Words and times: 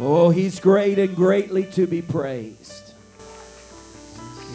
Oh, 0.00 0.30
he's 0.30 0.58
great 0.58 0.98
and 0.98 1.14
greatly 1.14 1.64
to 1.72 1.86
be 1.86 2.00
praised. 2.00 2.94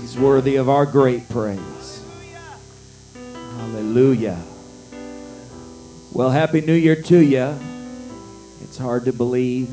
He's 0.02 0.18
worthy 0.18 0.56
of 0.56 0.68
our 0.68 0.86
great 0.86 1.30
praise. 1.30 2.04
Hallelujah. 3.58 4.42
Well, 6.12 6.32
Happy 6.32 6.62
New 6.62 6.74
Year 6.74 7.02
to 7.04 7.20
you. 7.20 7.56
It's 8.64 8.78
hard 8.78 9.06
to 9.06 9.14
believe 9.14 9.70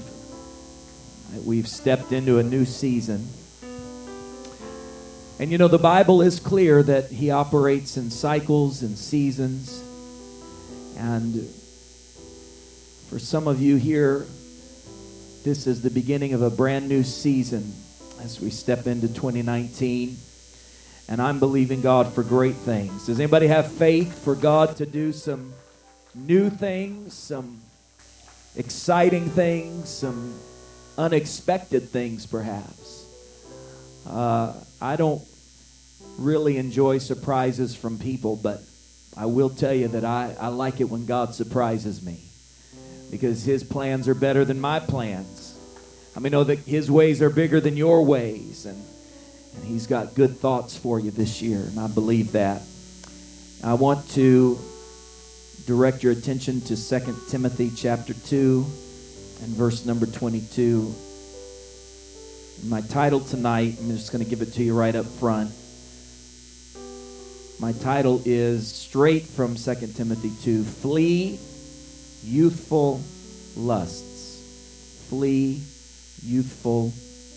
that 1.33 1.43
we've 1.43 1.69
stepped 1.69 2.13
into 2.13 2.39
a 2.39 2.43
new 2.43 2.65
season. 2.65 3.27
And 5.39 5.51
you 5.51 5.59
know, 5.59 5.69
the 5.69 5.79
Bible 5.79 6.23
is 6.23 6.39
clear 6.39 6.83
that 6.83 7.11
He 7.11 7.31
operates 7.31 7.97
in 7.97 8.11
cycles 8.11 8.83
and 8.83 8.97
seasons. 8.97 9.83
And 10.99 11.49
for 13.09 13.19
some 13.19 13.49
of 13.49 13.61
you 13.61 13.77
here, 13.77 14.27
this 15.45 15.67
is 15.67 15.83
the 15.83 15.91
beginning 15.91 16.33
of 16.33 16.41
a 16.41 16.49
brand 16.49 16.89
new 16.89 17.03
season 17.03 17.71
as 18.23 18.41
we 18.41 18.49
step 18.49 18.87
into 18.87 19.09
2019. 19.09 20.17
And 21.11 21.21
I'm 21.21 21.39
believing 21.39 21.83
God 21.83 22.11
for 22.15 22.23
great 22.23 22.55
things. 22.55 23.05
Does 23.05 23.21
anybody 23.21 23.49
have 23.49 23.71
faith 23.71 24.25
for 24.25 24.35
God 24.35 24.75
to 24.79 24.87
do 24.87 25.13
some 25.13 25.53
new 26.15 26.49
things, 26.49 27.13
some 27.13 27.61
exciting 28.57 29.29
things, 29.29 29.91
some 29.91 30.35
unexpected 30.97 31.91
things, 31.91 32.25
perhaps? 32.25 33.05
Uh, 34.07 34.55
I 34.81 34.97
don't 34.97 35.21
really 36.17 36.57
enjoy 36.57 36.97
surprises 36.97 37.77
from 37.77 37.99
people, 37.99 38.37
but 38.37 38.63
I 39.15 39.27
will 39.27 39.51
tell 39.51 39.75
you 39.75 39.89
that 39.89 40.07
I, 40.07 40.35
I 40.41 40.49
like 40.49 40.81
it 40.81 40.85
when 40.85 41.05
God 41.05 41.35
surprises 41.35 42.03
me 42.03 42.24
because 43.11 43.45
his 43.45 43.63
plans 43.63 44.09
are 44.09 44.15
better 44.15 44.45
than 44.45 44.61
my 44.61 44.81
plans. 44.81 45.59
I 46.17 46.21
mean, 46.21 46.33
know 46.33 46.45
that 46.45 46.61
his 46.61 46.91
ways 46.91 47.21
are 47.23 47.31
bigger 47.31 47.61
than 47.61 47.77
your 47.77 48.05
ways, 48.05 48.67
and, 48.67 48.83
and 49.57 49.65
he's 49.65 49.87
got 49.87 50.15
good 50.15 50.39
thoughts 50.39 50.77
for 50.77 51.01
you 51.01 51.11
this 51.11 51.43
year, 51.43 51.59
and 51.59 51.79
I 51.79 51.89
believe 51.89 52.33
that. 52.33 52.63
I 53.63 53.75
want 53.75 54.09
to 54.11 54.59
direct 55.67 56.03
your 56.03 56.13
attention 56.13 56.61
to 56.63 56.77
2 56.77 57.17
Timothy 57.31 57.71
chapter 57.75 58.15
2 58.15 58.65
and 59.43 59.49
verse 59.49 59.85
number 59.87 60.07
22. 60.07 60.95
My 62.67 62.81
title 62.83 63.21
tonight, 63.21 63.77
I'm 63.81 63.89
just 63.91 64.13
going 64.13 64.23
to 64.23 64.29
give 64.29 64.43
it 64.43 64.53
to 64.55 64.63
you 64.63 64.75
right 64.75 64.95
up 64.95 65.07
front. 65.07 65.51
My 67.61 67.73
title 67.73 68.23
is 68.25 68.73
straight 68.73 69.25
from 69.25 69.55
2 69.55 69.75
Timothy 69.95 70.33
2 70.43 70.65
Flee 70.65 71.39
youthful 72.25 73.01
lusts. 73.57 75.07
Flee 75.09 75.63
youthful 76.23 76.93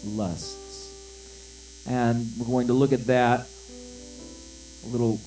lusts. 0.05 1.85
And 1.87 2.27
we're 2.37 2.45
going 2.45 2.67
to 2.67 2.73
look 2.73 2.93
at 2.93 3.07
that 3.07 3.47
a 4.85 4.87
little, 4.87 5.19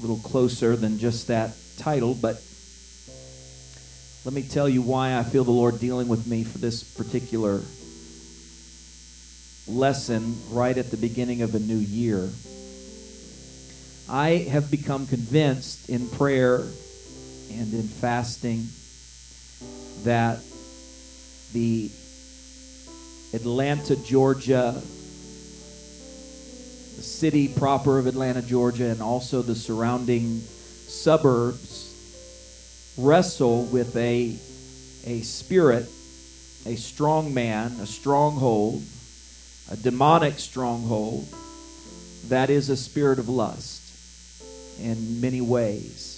little 0.00 0.18
closer 0.18 0.76
than 0.76 0.98
just 0.98 1.28
that 1.28 1.54
title, 1.78 2.14
but 2.14 2.42
let 4.24 4.34
me 4.34 4.42
tell 4.42 4.68
you 4.68 4.82
why 4.82 5.18
I 5.18 5.24
feel 5.24 5.44
the 5.44 5.50
Lord 5.50 5.80
dealing 5.80 6.08
with 6.08 6.26
me 6.26 6.44
for 6.44 6.58
this 6.58 6.84
particular 6.84 7.60
lesson 9.66 10.36
right 10.50 10.76
at 10.76 10.90
the 10.90 10.96
beginning 10.96 11.42
of 11.42 11.54
a 11.54 11.58
new 11.58 11.78
year. 11.78 12.28
I 14.08 14.46
have 14.50 14.70
become 14.70 15.06
convinced 15.06 15.88
in 15.88 16.08
prayer 16.08 16.64
and 17.58 17.72
in 17.72 17.88
fasting 17.88 18.66
that 20.04 20.38
the 21.52 21.90
Atlanta, 23.34 23.96
Georgia, 23.96 24.72
the 26.96 27.02
city 27.02 27.48
proper 27.48 27.98
of 27.98 28.06
Atlanta, 28.06 28.42
Georgia, 28.42 28.86
and 28.86 29.02
also 29.02 29.42
the 29.42 29.54
surrounding 29.54 30.40
suburbs 30.40 31.88
wrestle 32.98 33.64
with 33.64 33.96
a, 33.96 34.36
a 35.06 35.20
spirit, 35.22 35.88
a 36.66 36.76
strong 36.76 37.32
man, 37.32 37.72
a 37.80 37.86
stronghold, 37.86 38.82
a 39.70 39.76
demonic 39.76 40.38
stronghold 40.38 41.26
that 42.28 42.50
is 42.50 42.68
a 42.68 42.76
spirit 42.76 43.18
of 43.18 43.28
lust 43.28 43.82
in 44.80 45.20
many 45.20 45.40
ways. 45.40 46.11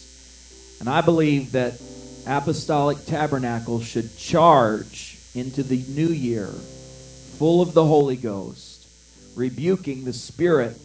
And 0.81 0.89
I 0.89 1.01
believe 1.01 1.53
that 1.53 1.81
Apostolic 2.27 3.05
Tabernacle 3.07 3.81
should 3.81 4.17
charge 4.17 5.19
into 5.35 5.63
the 5.63 5.83
new 5.89 6.09
year 6.09 6.47
full 6.47 7.61
of 7.61 7.75
the 7.75 7.85
Holy 7.85 8.17
Ghost, 8.17 8.87
rebuking 9.35 10.05
the 10.05 10.13
spirit 10.13 10.79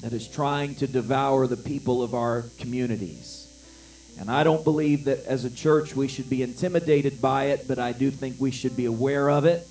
that 0.00 0.12
is 0.12 0.26
trying 0.26 0.74
to 0.76 0.86
devour 0.86 1.46
the 1.46 1.56
people 1.56 2.02
of 2.02 2.14
our 2.14 2.44
communities. 2.58 3.40
And 4.18 4.30
I 4.30 4.44
don't 4.44 4.64
believe 4.64 5.04
that 5.04 5.24
as 5.26 5.44
a 5.44 5.50
church 5.50 5.96
we 5.96 6.08
should 6.08 6.30
be 6.30 6.42
intimidated 6.42 7.20
by 7.20 7.46
it, 7.46 7.66
but 7.66 7.78
I 7.78 7.92
do 7.92 8.10
think 8.10 8.36
we 8.38 8.50
should 8.50 8.76
be 8.76 8.86
aware 8.86 9.28
of 9.30 9.44
it. 9.44 9.66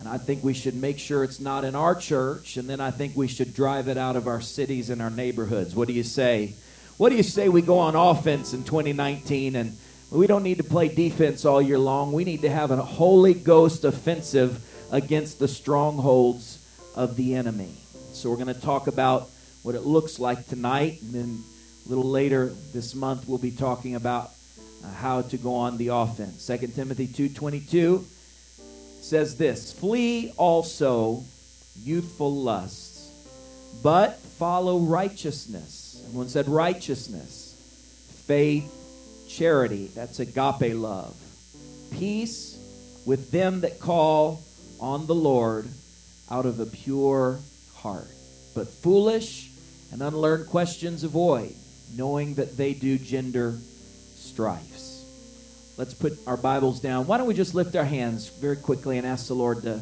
And 0.00 0.08
I 0.08 0.18
think 0.18 0.42
we 0.42 0.54
should 0.54 0.74
make 0.74 0.98
sure 0.98 1.22
it's 1.22 1.40
not 1.40 1.64
in 1.64 1.74
our 1.74 1.94
church. 1.94 2.56
And 2.56 2.68
then 2.68 2.80
I 2.80 2.90
think 2.90 3.16
we 3.16 3.28
should 3.28 3.54
drive 3.54 3.88
it 3.88 3.96
out 3.96 4.16
of 4.16 4.26
our 4.26 4.40
cities 4.40 4.90
and 4.90 5.00
our 5.00 5.10
neighborhoods. 5.10 5.74
What 5.74 5.88
do 5.88 5.94
you 5.94 6.02
say? 6.02 6.54
What 6.96 7.08
do 7.08 7.16
you 7.16 7.24
say 7.24 7.48
we 7.48 7.60
go 7.60 7.78
on 7.78 7.96
offense 7.96 8.54
in 8.54 8.62
2019 8.62 9.56
and 9.56 9.76
we 10.10 10.28
don't 10.28 10.44
need 10.44 10.58
to 10.58 10.64
play 10.64 10.86
defense 10.86 11.44
all 11.44 11.60
year 11.60 11.78
long. 11.78 12.12
We 12.12 12.22
need 12.22 12.42
to 12.42 12.50
have 12.50 12.70
a 12.70 12.76
Holy 12.76 13.34
Ghost 13.34 13.82
offensive 13.82 14.64
against 14.92 15.40
the 15.40 15.48
strongholds 15.48 16.64
of 16.94 17.16
the 17.16 17.34
enemy. 17.34 17.74
So 18.12 18.30
we're 18.30 18.36
going 18.36 18.54
to 18.54 18.60
talk 18.60 18.86
about 18.86 19.28
what 19.64 19.74
it 19.74 19.80
looks 19.80 20.20
like 20.20 20.46
tonight 20.46 21.02
and 21.02 21.12
then 21.12 21.44
a 21.84 21.88
little 21.88 22.08
later 22.08 22.52
this 22.72 22.94
month 22.94 23.26
we'll 23.26 23.38
be 23.38 23.50
talking 23.50 23.96
about 23.96 24.30
uh, 24.84 24.88
how 24.88 25.22
to 25.22 25.36
go 25.36 25.54
on 25.56 25.76
the 25.78 25.88
offense. 25.88 26.46
2 26.46 26.68
Timothy 26.68 27.08
2:22 27.08 28.04
says 29.00 29.36
this, 29.36 29.72
"Flee 29.72 30.32
also 30.36 31.24
youthful 31.82 32.34
lusts, 32.34 33.08
but 33.82 34.20
follow 34.38 34.78
righteousness." 34.78 36.02
Everyone 36.06 36.28
said 36.28 36.48
righteousness, 36.48 37.54
faith, 38.26 38.70
charity. 39.28 39.90
That's 39.94 40.20
agape 40.20 40.74
love. 40.74 41.14
Peace 41.92 42.56
with 43.04 43.30
them 43.30 43.62
that 43.62 43.80
call 43.80 44.42
on 44.80 45.06
the 45.06 45.14
Lord 45.14 45.68
out 46.30 46.46
of 46.46 46.60
a 46.60 46.66
pure 46.66 47.38
heart. 47.74 48.08
But 48.54 48.68
foolish 48.68 49.50
and 49.92 50.02
unlearned 50.02 50.48
questions 50.48 51.04
avoid, 51.04 51.54
knowing 51.96 52.34
that 52.34 52.56
they 52.56 52.74
do 52.74 52.98
gender 52.98 53.58
strifes. 54.16 55.04
Let's 55.76 55.94
put 55.94 56.18
our 56.26 56.36
Bibles 56.36 56.80
down. 56.80 57.06
Why 57.06 57.18
don't 57.18 57.26
we 57.26 57.34
just 57.34 57.54
lift 57.54 57.74
our 57.74 57.84
hands 57.84 58.28
very 58.28 58.56
quickly 58.56 58.98
and 58.98 59.06
ask 59.06 59.26
the 59.26 59.34
Lord 59.34 59.62
to, 59.62 59.80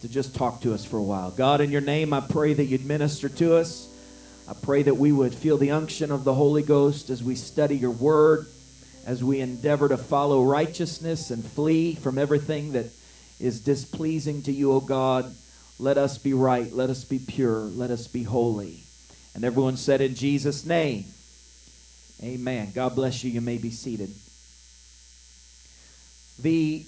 to 0.00 0.08
just 0.08 0.34
talk 0.34 0.62
to 0.62 0.72
us 0.72 0.84
for 0.84 0.96
a 0.96 1.02
while? 1.02 1.30
God, 1.30 1.60
in 1.60 1.70
your 1.70 1.82
name, 1.82 2.12
I 2.12 2.20
pray 2.20 2.54
that 2.54 2.64
you'd 2.64 2.86
minister 2.86 3.28
to 3.28 3.56
us. 3.56 3.88
I 4.46 4.52
pray 4.52 4.82
that 4.82 4.96
we 4.96 5.10
would 5.10 5.34
feel 5.34 5.56
the 5.56 5.70
unction 5.70 6.10
of 6.10 6.24
the 6.24 6.34
Holy 6.34 6.62
Ghost 6.62 7.08
as 7.08 7.22
we 7.22 7.34
study 7.34 7.78
your 7.78 7.90
word, 7.90 8.46
as 9.06 9.24
we 9.24 9.40
endeavor 9.40 9.88
to 9.88 9.96
follow 9.96 10.44
righteousness 10.44 11.30
and 11.30 11.42
flee 11.42 11.94
from 11.94 12.18
everything 12.18 12.72
that 12.72 12.86
is 13.40 13.60
displeasing 13.60 14.42
to 14.42 14.52
you, 14.52 14.72
O 14.72 14.80
God. 14.80 15.34
Let 15.78 15.96
us 15.96 16.18
be 16.18 16.34
right. 16.34 16.70
Let 16.72 16.90
us 16.90 17.04
be 17.04 17.18
pure. 17.18 17.60
Let 17.60 17.90
us 17.90 18.06
be 18.06 18.22
holy. 18.22 18.80
And 19.34 19.44
everyone 19.44 19.76
said 19.76 20.00
in 20.00 20.14
Jesus' 20.14 20.66
name, 20.66 21.06
Amen. 22.22 22.70
God 22.74 22.94
bless 22.94 23.24
you. 23.24 23.30
You 23.30 23.40
may 23.40 23.58
be 23.58 23.70
seated. 23.70 24.14
The 26.40 26.84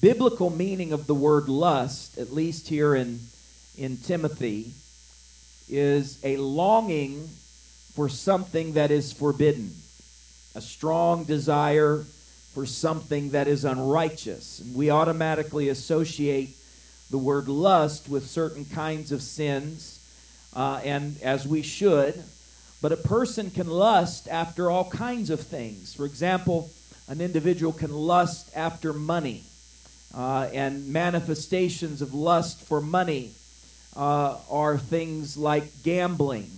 biblical 0.00 0.50
meaning 0.50 0.92
of 0.92 1.06
the 1.06 1.14
word 1.14 1.48
lust, 1.48 2.16
at 2.16 2.32
least 2.32 2.68
here 2.68 2.94
in, 2.94 3.20
in 3.76 3.98
Timothy, 3.98 4.72
is 5.72 6.18
a 6.22 6.36
longing 6.36 7.28
for 7.94 8.08
something 8.08 8.74
that 8.74 8.90
is 8.90 9.12
forbidden, 9.12 9.74
a 10.54 10.60
strong 10.60 11.24
desire 11.24 12.04
for 12.52 12.66
something 12.66 13.30
that 13.30 13.48
is 13.48 13.64
unrighteous. 13.64 14.60
And 14.60 14.74
we 14.74 14.90
automatically 14.90 15.68
associate 15.68 16.56
the 17.10 17.18
word 17.18 17.48
lust 17.48 18.08
with 18.08 18.26
certain 18.26 18.64
kinds 18.64 19.12
of 19.12 19.22
sins, 19.22 19.98
uh, 20.54 20.80
and 20.84 21.20
as 21.22 21.46
we 21.46 21.62
should. 21.62 22.22
But 22.80 22.92
a 22.92 22.96
person 22.96 23.50
can 23.50 23.68
lust 23.68 24.28
after 24.28 24.70
all 24.70 24.90
kinds 24.90 25.30
of 25.30 25.40
things. 25.40 25.94
For 25.94 26.04
example, 26.04 26.70
an 27.08 27.20
individual 27.20 27.72
can 27.72 27.92
lust 27.92 28.50
after 28.54 28.92
money, 28.92 29.44
uh, 30.14 30.48
and 30.52 30.88
manifestations 30.88 32.02
of 32.02 32.12
lust 32.12 32.60
for 32.60 32.80
money 32.80 33.32
uh, 33.96 34.36
are 34.50 34.78
things 34.78 35.36
like 35.36 35.82
gambling, 35.82 36.50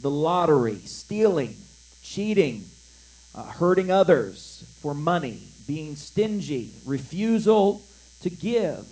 the 0.00 0.10
lottery, 0.10 0.78
stealing, 0.78 1.56
cheating, 2.02 2.64
uh, 3.34 3.44
hurting 3.44 3.90
others 3.90 4.64
for 4.80 4.94
money, 4.94 5.40
being 5.66 5.96
stingy, 5.96 6.72
refusal 6.84 7.82
to 8.20 8.30
give. 8.30 8.86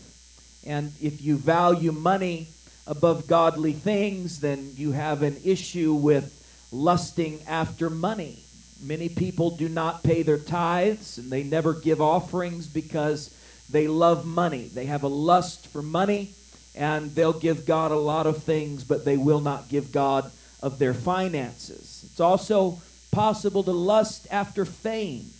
And 0.66 0.92
if 1.00 1.22
you 1.22 1.36
value 1.36 1.92
money 1.92 2.48
above 2.86 3.26
godly 3.26 3.72
things, 3.72 4.40
then 4.40 4.72
you 4.76 4.92
have 4.92 5.22
an 5.22 5.36
issue 5.44 5.92
with 5.92 6.36
lusting 6.72 7.40
after 7.46 7.90
money. 7.90 8.38
Many 8.82 9.08
people 9.08 9.50
do 9.50 9.68
not 9.68 10.02
pay 10.02 10.22
their 10.22 10.38
tithes 10.38 11.18
and 11.18 11.30
they 11.30 11.42
never 11.42 11.74
give 11.74 12.00
offerings 12.00 12.66
because 12.66 13.34
they 13.70 13.88
love 13.88 14.24
money. 14.24 14.68
They 14.68 14.86
have 14.86 15.02
a 15.02 15.08
lust 15.08 15.66
for 15.68 15.82
money 15.82 16.32
and 16.74 17.14
they'll 17.14 17.32
give 17.32 17.66
God 17.66 17.90
a 17.90 17.96
lot 17.96 18.26
of 18.26 18.42
things, 18.42 18.84
but 18.84 19.04
they 19.04 19.16
will 19.16 19.40
not 19.40 19.68
give 19.68 19.92
God 19.92 20.30
of 20.62 20.78
their 20.78 20.94
finances. 20.94 22.04
It's 22.10 22.20
also 22.20 22.80
possible 23.10 23.62
to 23.64 23.72
lust 23.72 24.26
after 24.30 24.64
fame. 24.64 25.30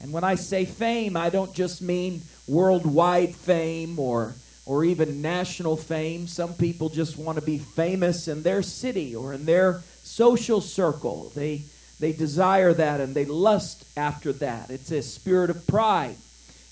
And 0.00 0.12
when 0.12 0.24
I 0.24 0.36
say 0.36 0.64
fame, 0.64 1.16
I 1.16 1.30
don't 1.30 1.52
just 1.52 1.82
mean 1.82 2.22
worldwide 2.46 3.34
fame 3.34 3.98
or 3.98 4.34
or 4.64 4.84
even 4.84 5.22
national 5.22 5.78
fame. 5.78 6.26
Some 6.26 6.52
people 6.52 6.90
just 6.90 7.16
want 7.16 7.38
to 7.38 7.44
be 7.44 7.58
famous 7.58 8.28
in 8.28 8.42
their 8.42 8.62
city 8.62 9.16
or 9.16 9.32
in 9.32 9.46
their 9.46 9.82
social 10.02 10.60
circle. 10.60 11.32
They 11.34 11.62
they 12.00 12.12
desire 12.12 12.72
that 12.74 13.00
and 13.00 13.14
they 13.14 13.24
lust 13.24 13.84
after 13.96 14.32
that. 14.34 14.70
It's 14.70 14.92
a 14.92 15.02
spirit 15.02 15.50
of 15.50 15.66
pride. 15.66 16.16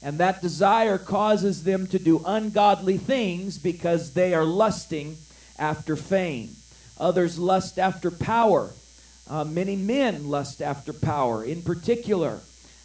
And 0.03 0.19
that 0.19 0.43
desire 0.43 0.99
causes 0.99 1.65
them 1.65 1.87
to 1.89 1.99
do 1.99 2.23
ungodly 2.25 2.99
things 2.99 3.59
because 3.59 4.13
they 4.13 4.35
are 4.35 4.45
lusting 4.45 5.17
after 5.59 5.97
fame. 5.97 6.51
Others 6.99 7.39
lust 7.39 7.79
after 7.79 8.11
power. 8.11 8.73
Uh, 9.29 9.45
many 9.45 9.75
men 9.77 10.29
lust 10.29 10.63
after 10.63 10.93
power 10.93 11.45
in 11.45 11.63
particular. 11.63 12.41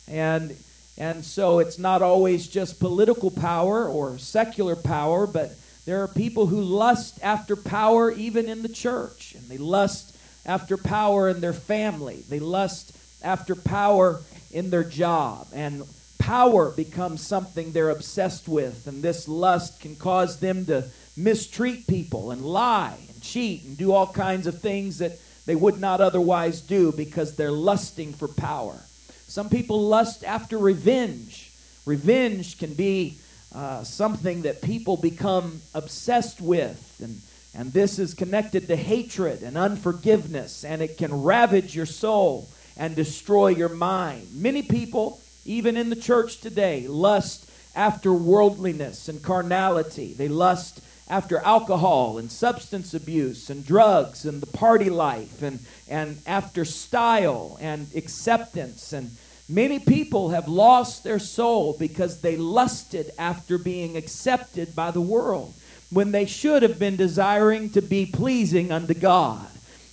And, 0.08 0.56
and 0.98 1.24
so 1.24 1.60
it's 1.60 1.78
not 1.78 2.02
always 2.02 2.48
just 2.48 2.80
political 2.80 3.30
power 3.30 3.88
or 3.88 4.18
secular 4.18 4.76
power, 4.76 5.28
but 5.28 5.52
there 5.86 6.02
are 6.04 6.08
people 6.08 6.48
who 6.48 6.62
lust 6.62 7.20
after 7.22 7.56
power 7.56 8.12
even 8.12 8.48
in 8.50 8.62
the 8.64 8.70
church. 8.70 9.36
And 9.36 9.48
they 9.48 9.58
lust 9.58 10.16
after 10.46 10.78
power 10.78 11.30
in 11.30 11.42
their 11.42 11.54
family. 11.54 12.24
They 12.30 12.40
lust 12.40 12.96
after 13.24 13.56
power 13.56 14.22
in 14.52 14.70
their 14.70 14.84
job. 14.84 15.48
And 15.54 15.84
power 16.32 16.72
becomes 16.72 17.20
something 17.20 17.74
they're 17.74 17.90
obsessed 17.90 18.48
with, 18.48 18.88
and 18.88 19.04
this 19.04 19.28
lust 19.28 19.82
can 19.82 19.98
cause 19.98 20.40
them 20.40 20.66
to 20.66 20.82
mistreat 21.18 21.86
people 21.88 22.32
and 22.32 22.42
lie 22.42 22.98
and 23.10 23.22
cheat 23.22 23.66
and 23.66 23.78
do 23.78 23.92
all 23.92 24.08
kinds 24.08 24.48
of 24.48 24.62
things 24.62 25.00
that 25.00 25.12
they 25.46 25.56
would 25.56 25.78
not 25.78 26.00
otherwise 26.00 26.62
do 26.62 26.90
because 26.94 27.36
they're 27.36 27.52
lusting 27.52 28.14
for 28.14 28.30
power. 28.30 28.80
Some 29.28 29.50
people 29.50 29.82
lust 29.82 30.24
after 30.24 30.58
revenge. 30.58 31.52
Revenge 31.86 32.58
can 32.58 32.76
be 32.76 33.18
uh, 33.54 33.84
something 33.84 34.44
that 34.44 34.62
people 34.62 34.96
become 34.96 35.62
obsessed 35.74 36.40
with, 36.40 37.02
and, 37.04 37.20
and 37.54 37.74
this 37.74 38.00
is 38.00 38.14
connected 38.14 38.70
to 38.70 38.78
hatred 38.78 39.44
and 39.44 39.58
unforgiveness, 39.58 40.64
and 40.64 40.82
it 40.82 40.98
can 40.98 41.24
ravage 41.24 41.76
your 41.76 41.86
soul 41.86 42.48
and 42.78 42.96
destroy 42.96 43.50
your 43.50 43.68
mind. 43.68 44.30
Many 44.34 44.62
people 44.62 45.21
even 45.46 45.78
in 45.78 45.90
the 45.90 45.96
church 45.96 46.40
today, 46.40 46.88
lust 46.88 47.50
after 47.76 48.14
worldliness 48.14 49.08
and 49.08 49.22
carnality. 49.22 50.14
They 50.14 50.28
lust 50.28 50.82
after 51.10 51.40
alcohol 51.40 52.18
and 52.18 52.32
substance 52.32 52.94
abuse 52.94 53.50
and 53.50 53.66
drugs 53.66 54.26
and 54.26 54.42
the 54.42 54.58
party 54.58 54.90
life 54.90 55.42
and, 55.42 55.60
and 55.90 56.18
after 56.26 56.64
style 56.64 57.58
and 57.60 57.88
acceptance. 57.96 58.94
And 58.94 59.12
many 59.50 59.80
people 59.80 60.30
have 60.30 60.48
lost 60.48 61.04
their 61.04 61.20
soul 61.20 61.76
because 61.78 62.22
they 62.22 62.38
lusted 62.38 63.12
after 63.18 63.58
being 63.58 63.98
accepted 63.98 64.76
by 64.76 64.92
the 64.92 65.02
world 65.02 65.54
when 65.90 66.12
they 66.12 66.26
should 66.26 66.64
have 66.64 66.80
been 66.80 66.96
desiring 66.96 67.70
to 67.72 67.82
be 67.82 68.06
pleasing 68.06 68.72
unto 68.72 68.94
God. 68.94 69.46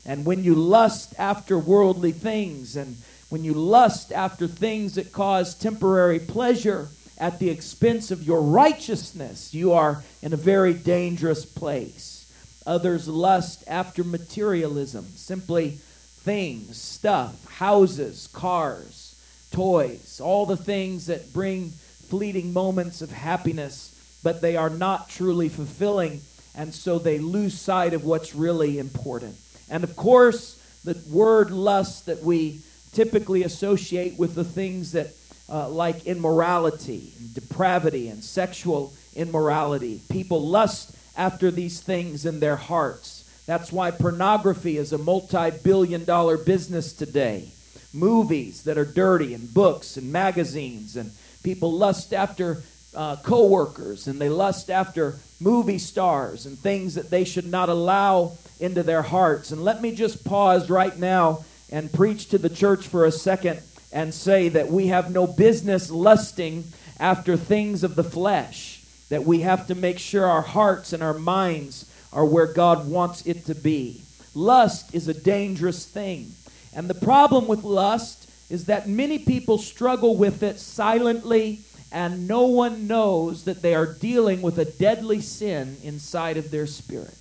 And 0.06 0.24
when 0.24 0.44
you 0.44 0.54
lust 0.54 1.14
after 1.18 1.58
worldly 1.58 2.12
things 2.12 2.76
and 2.76 2.96
when 3.28 3.44
you 3.44 3.54
lust 3.54 4.12
after 4.12 4.46
things 4.46 4.94
that 4.94 5.12
cause 5.12 5.54
temporary 5.54 6.18
pleasure 6.18 6.88
at 7.18 7.38
the 7.38 7.50
expense 7.50 8.10
of 8.10 8.22
your 8.22 8.40
righteousness, 8.40 9.52
you 9.52 9.72
are 9.72 10.02
in 10.22 10.32
a 10.32 10.36
very 10.36 10.72
dangerous 10.72 11.44
place. 11.44 12.32
Others 12.66 13.08
lust 13.08 13.64
after 13.66 14.04
materialism, 14.04 15.06
simply 15.16 15.70
things, 15.70 16.80
stuff, 16.80 17.44
houses, 17.54 18.28
cars, 18.32 19.14
toys, 19.52 20.20
all 20.20 20.46
the 20.46 20.56
things 20.56 21.06
that 21.06 21.32
bring 21.32 21.70
fleeting 22.08 22.52
moments 22.52 23.02
of 23.02 23.10
happiness, 23.10 23.94
but 24.22 24.40
they 24.40 24.56
are 24.56 24.70
not 24.70 25.08
truly 25.08 25.48
fulfilling, 25.48 26.20
and 26.54 26.74
so 26.74 26.98
they 26.98 27.18
lose 27.18 27.58
sight 27.58 27.94
of 27.94 28.04
what's 28.04 28.34
really 28.34 28.78
important. 28.78 29.36
And 29.70 29.84
of 29.84 29.96
course, 29.96 30.54
the 30.84 30.98
word 31.10 31.50
lust 31.50 32.06
that 32.06 32.22
we 32.22 32.60
typically 32.92 33.42
associate 33.42 34.18
with 34.18 34.34
the 34.34 34.44
things 34.44 34.92
that, 34.92 35.08
uh, 35.48 35.68
like 35.68 36.06
immorality, 36.06 37.12
and 37.18 37.34
depravity, 37.34 38.08
and 38.08 38.22
sexual 38.22 38.92
immorality. 39.14 40.00
People 40.10 40.46
lust 40.46 40.94
after 41.16 41.50
these 41.50 41.80
things 41.80 42.24
in 42.24 42.40
their 42.40 42.56
hearts. 42.56 43.24
That's 43.46 43.72
why 43.72 43.90
pornography 43.90 44.76
is 44.76 44.92
a 44.92 44.98
multi 44.98 45.50
billion 45.50 46.04
dollar 46.04 46.36
business 46.36 46.92
today. 46.92 47.48
Movies 47.92 48.64
that 48.64 48.76
are 48.76 48.84
dirty, 48.84 49.32
and 49.32 49.52
books, 49.52 49.96
and 49.96 50.12
magazines, 50.12 50.96
and 50.96 51.10
people 51.42 51.72
lust 51.72 52.12
after 52.12 52.62
uh, 52.94 53.16
co 53.16 53.46
workers, 53.46 54.06
and 54.06 54.20
they 54.20 54.28
lust 54.28 54.70
after 54.70 55.16
movie 55.40 55.78
stars 55.78 56.46
and 56.46 56.58
things 56.58 56.94
that 56.94 57.10
they 57.10 57.24
should 57.24 57.46
not 57.46 57.68
allow 57.68 58.32
into 58.60 58.82
their 58.82 59.02
hearts. 59.02 59.52
And 59.52 59.64
let 59.64 59.80
me 59.80 59.94
just 59.94 60.24
pause 60.24 60.68
right 60.68 60.98
now 60.98 61.44
and 61.70 61.92
preach 61.92 62.28
to 62.28 62.38
the 62.38 62.48
church 62.48 62.86
for 62.86 63.04
a 63.04 63.12
second 63.12 63.60
and 63.92 64.12
say 64.12 64.48
that 64.48 64.70
we 64.70 64.88
have 64.88 65.10
no 65.10 65.26
business 65.26 65.90
lusting 65.90 66.64
after 67.00 67.36
things 67.36 67.84
of 67.84 67.94
the 67.94 68.04
flesh, 68.04 68.82
that 69.08 69.24
we 69.24 69.40
have 69.40 69.66
to 69.66 69.74
make 69.74 69.98
sure 69.98 70.26
our 70.26 70.42
hearts 70.42 70.92
and 70.92 71.02
our 71.02 71.14
minds 71.14 71.90
are 72.12 72.24
where 72.24 72.52
God 72.52 72.88
wants 72.88 73.26
it 73.26 73.46
to 73.46 73.54
be. 73.54 74.02
Lust 74.34 74.94
is 74.94 75.08
a 75.08 75.14
dangerous 75.14 75.86
thing. 75.86 76.32
And 76.74 76.88
the 76.88 76.94
problem 76.94 77.46
with 77.46 77.64
lust 77.64 78.30
is 78.50 78.66
that 78.66 78.88
many 78.88 79.18
people 79.18 79.58
struggle 79.58 80.16
with 80.16 80.42
it 80.42 80.58
silently, 80.58 81.60
and 81.92 82.28
no 82.28 82.46
one 82.46 82.86
knows 82.86 83.44
that 83.44 83.62
they 83.62 83.74
are 83.74 83.86
dealing 83.86 84.42
with 84.42 84.58
a 84.58 84.64
deadly 84.64 85.20
sin 85.20 85.76
inside 85.82 86.36
of 86.36 86.50
their 86.50 86.66
spirit. 86.66 87.14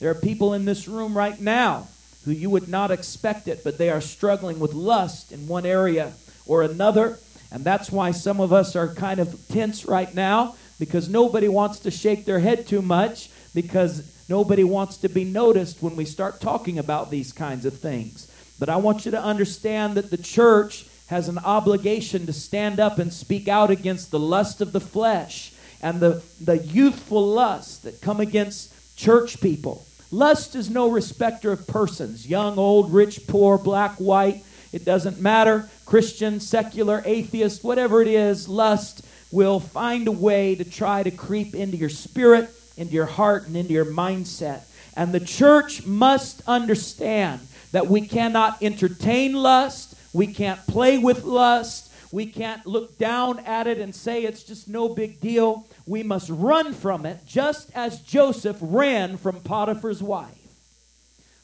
There 0.00 0.10
are 0.10 0.14
people 0.14 0.54
in 0.54 0.64
this 0.64 0.88
room 0.88 1.16
right 1.16 1.40
now 1.40 1.88
who 2.28 2.34
you 2.34 2.50
would 2.50 2.68
not 2.68 2.90
expect 2.90 3.48
it, 3.48 3.64
but 3.64 3.78
they 3.78 3.88
are 3.88 4.02
struggling 4.02 4.60
with 4.60 4.74
lust 4.74 5.32
in 5.32 5.48
one 5.48 5.64
area 5.64 6.12
or 6.44 6.62
another. 6.62 7.18
And 7.50 7.64
that's 7.64 7.90
why 7.90 8.10
some 8.10 8.38
of 8.38 8.52
us 8.52 8.76
are 8.76 8.92
kind 8.92 9.18
of 9.18 9.48
tense 9.48 9.86
right 9.86 10.14
now 10.14 10.54
because 10.78 11.08
nobody 11.08 11.48
wants 11.48 11.78
to 11.80 11.90
shake 11.90 12.26
their 12.26 12.40
head 12.40 12.66
too 12.66 12.82
much 12.82 13.30
because 13.54 14.14
nobody 14.28 14.62
wants 14.62 14.98
to 14.98 15.08
be 15.08 15.24
noticed 15.24 15.82
when 15.82 15.96
we 15.96 16.04
start 16.04 16.38
talking 16.38 16.78
about 16.78 17.10
these 17.10 17.32
kinds 17.32 17.64
of 17.64 17.78
things. 17.78 18.30
But 18.58 18.68
I 18.68 18.76
want 18.76 19.06
you 19.06 19.10
to 19.12 19.22
understand 19.22 19.94
that 19.94 20.10
the 20.10 20.18
church 20.18 20.84
has 21.06 21.30
an 21.30 21.38
obligation 21.38 22.26
to 22.26 22.34
stand 22.34 22.78
up 22.78 22.98
and 22.98 23.10
speak 23.10 23.48
out 23.48 23.70
against 23.70 24.10
the 24.10 24.18
lust 24.18 24.60
of 24.60 24.72
the 24.72 24.80
flesh 24.80 25.54
and 25.80 25.98
the, 25.98 26.22
the 26.42 26.58
youthful 26.58 27.26
lusts 27.26 27.78
that 27.78 28.02
come 28.02 28.20
against 28.20 28.98
church 28.98 29.40
people. 29.40 29.86
Lust 30.10 30.54
is 30.54 30.70
no 30.70 30.90
respecter 30.90 31.52
of 31.52 31.66
persons 31.66 32.26
young, 32.26 32.58
old, 32.58 32.92
rich, 32.92 33.26
poor, 33.26 33.58
black, 33.58 33.96
white. 33.96 34.44
It 34.72 34.84
doesn't 34.84 35.20
matter. 35.20 35.68
Christian, 35.84 36.40
secular, 36.40 37.02
atheist, 37.04 37.64
whatever 37.64 38.00
it 38.02 38.08
is, 38.08 38.48
lust 38.48 39.04
will 39.30 39.60
find 39.60 40.08
a 40.08 40.12
way 40.12 40.54
to 40.54 40.64
try 40.64 41.02
to 41.02 41.10
creep 41.10 41.54
into 41.54 41.76
your 41.76 41.88
spirit, 41.88 42.50
into 42.76 42.92
your 42.92 43.06
heart, 43.06 43.46
and 43.46 43.56
into 43.56 43.72
your 43.72 43.84
mindset. 43.84 44.62
And 44.96 45.12
the 45.12 45.20
church 45.20 45.86
must 45.86 46.42
understand 46.46 47.40
that 47.72 47.86
we 47.86 48.00
cannot 48.06 48.62
entertain 48.62 49.34
lust, 49.34 49.94
we 50.12 50.26
can't 50.26 50.66
play 50.66 50.96
with 50.98 51.24
lust, 51.24 51.87
we 52.10 52.26
can't 52.26 52.66
look 52.66 52.98
down 52.98 53.40
at 53.40 53.66
it 53.66 53.78
and 53.78 53.94
say 53.94 54.24
it's 54.24 54.42
just 54.42 54.68
no 54.68 54.88
big 54.88 55.20
deal. 55.20 55.66
We 55.86 56.02
must 56.02 56.30
run 56.30 56.72
from 56.72 57.04
it, 57.04 57.20
just 57.26 57.70
as 57.74 58.00
Joseph 58.00 58.56
ran 58.60 59.16
from 59.16 59.40
Potiphar's 59.40 60.02
wife. 60.02 60.34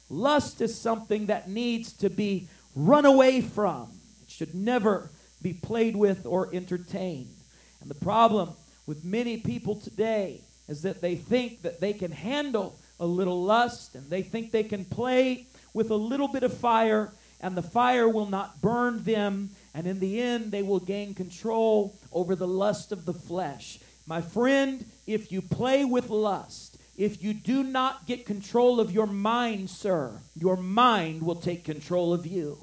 Lust 0.09 0.61
is 0.61 0.79
something 0.79 1.27
that 1.27 1.49
needs 1.49 1.93
to 1.95 2.09
be 2.09 2.49
run 2.75 3.05
away 3.05 3.41
from. 3.41 3.91
It 4.23 4.31
should 4.31 4.55
never 4.55 5.11
be 5.43 5.53
played 5.53 5.97
with 5.97 6.27
or 6.27 6.55
entertained. 6.55 7.35
And 7.81 7.91
the 7.91 7.95
problem 7.95 8.51
with 8.87 9.05
many 9.05 9.39
people 9.39 9.77
today 9.77 10.41
is 10.69 10.83
that 10.83 11.01
they 11.01 11.17
think 11.17 11.63
that 11.63 11.81
they 11.81 11.93
can 11.93 12.11
handle 12.11 12.79
a 12.99 13.07
little 13.07 13.43
lust 13.43 13.95
and 13.95 14.09
they 14.09 14.23
think 14.23 14.51
they 14.51 14.63
can 14.63 14.85
play 14.85 15.47
with 15.75 15.91
a 15.91 15.97
little 15.97 16.29
bit 16.29 16.43
of 16.43 16.57
fire 16.57 17.13
and 17.41 17.57
the 17.57 17.63
fire 17.63 18.09
will 18.09 18.27
not 18.27 18.63
burn 18.63 19.03
them 19.05 19.51
and 19.75 19.89
in 19.89 19.99
the 19.99 20.21
end, 20.21 20.53
they 20.53 20.63
will 20.63 20.79
gain 20.79 21.15
control 21.15 21.97
over 22.13 22.37
the 22.37 22.47
lust 22.47 22.93
of 22.93 23.05
the 23.05 23.13
flesh. 23.13 23.81
My 24.07 24.21
friend, 24.21 24.87
if 25.07 25.33
you 25.33 25.43
play 25.43 25.85
with 25.85 26.11
lust, 26.11 26.79
if 26.97 27.23
you 27.25 27.35
do 27.35 27.65
not 27.65 28.07
get 28.07 28.25
control 28.25 28.79
of 28.79 28.93
your 28.93 29.09
mind, 29.09 29.69
sir, 29.69 30.13
your 30.37 30.57
mind 30.57 31.23
will 31.23 31.35
take 31.35 31.65
control 31.65 32.15
of 32.15 32.25
you. 32.25 32.59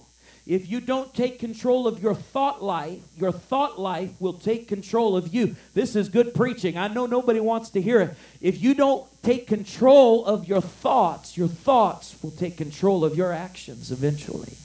If 0.47 0.69
you 0.69 0.79
don't 0.81 1.13
take 1.13 1.37
control 1.37 1.87
of 1.87 2.01
your 2.01 2.15
thought 2.15 2.63
life, 2.63 3.01
your 3.17 3.31
thought 3.31 3.79
life 3.79 4.09
will 4.19 4.33
take 4.33 4.67
control 4.67 5.15
of 5.15 5.33
you. 5.33 5.55
This 5.73 5.95
is 5.95 6.09
good 6.09 6.33
preaching. 6.33 6.77
I 6.77 6.87
know 6.87 7.05
nobody 7.05 7.39
wants 7.39 7.69
to 7.71 7.81
hear 7.81 8.01
it. 8.01 8.15
If 8.39 8.61
you 8.61 8.73
don't 8.73 9.05
take 9.21 9.47
control 9.47 10.25
of 10.25 10.47
your 10.47 10.61
thoughts, 10.61 11.37
your 11.37 11.47
thoughts 11.47 12.15
will 12.23 12.31
take 12.31 12.57
control 12.57 13.05
of 13.05 13.15
your 13.15 13.31
actions 13.31 13.91
eventually. 13.91 14.57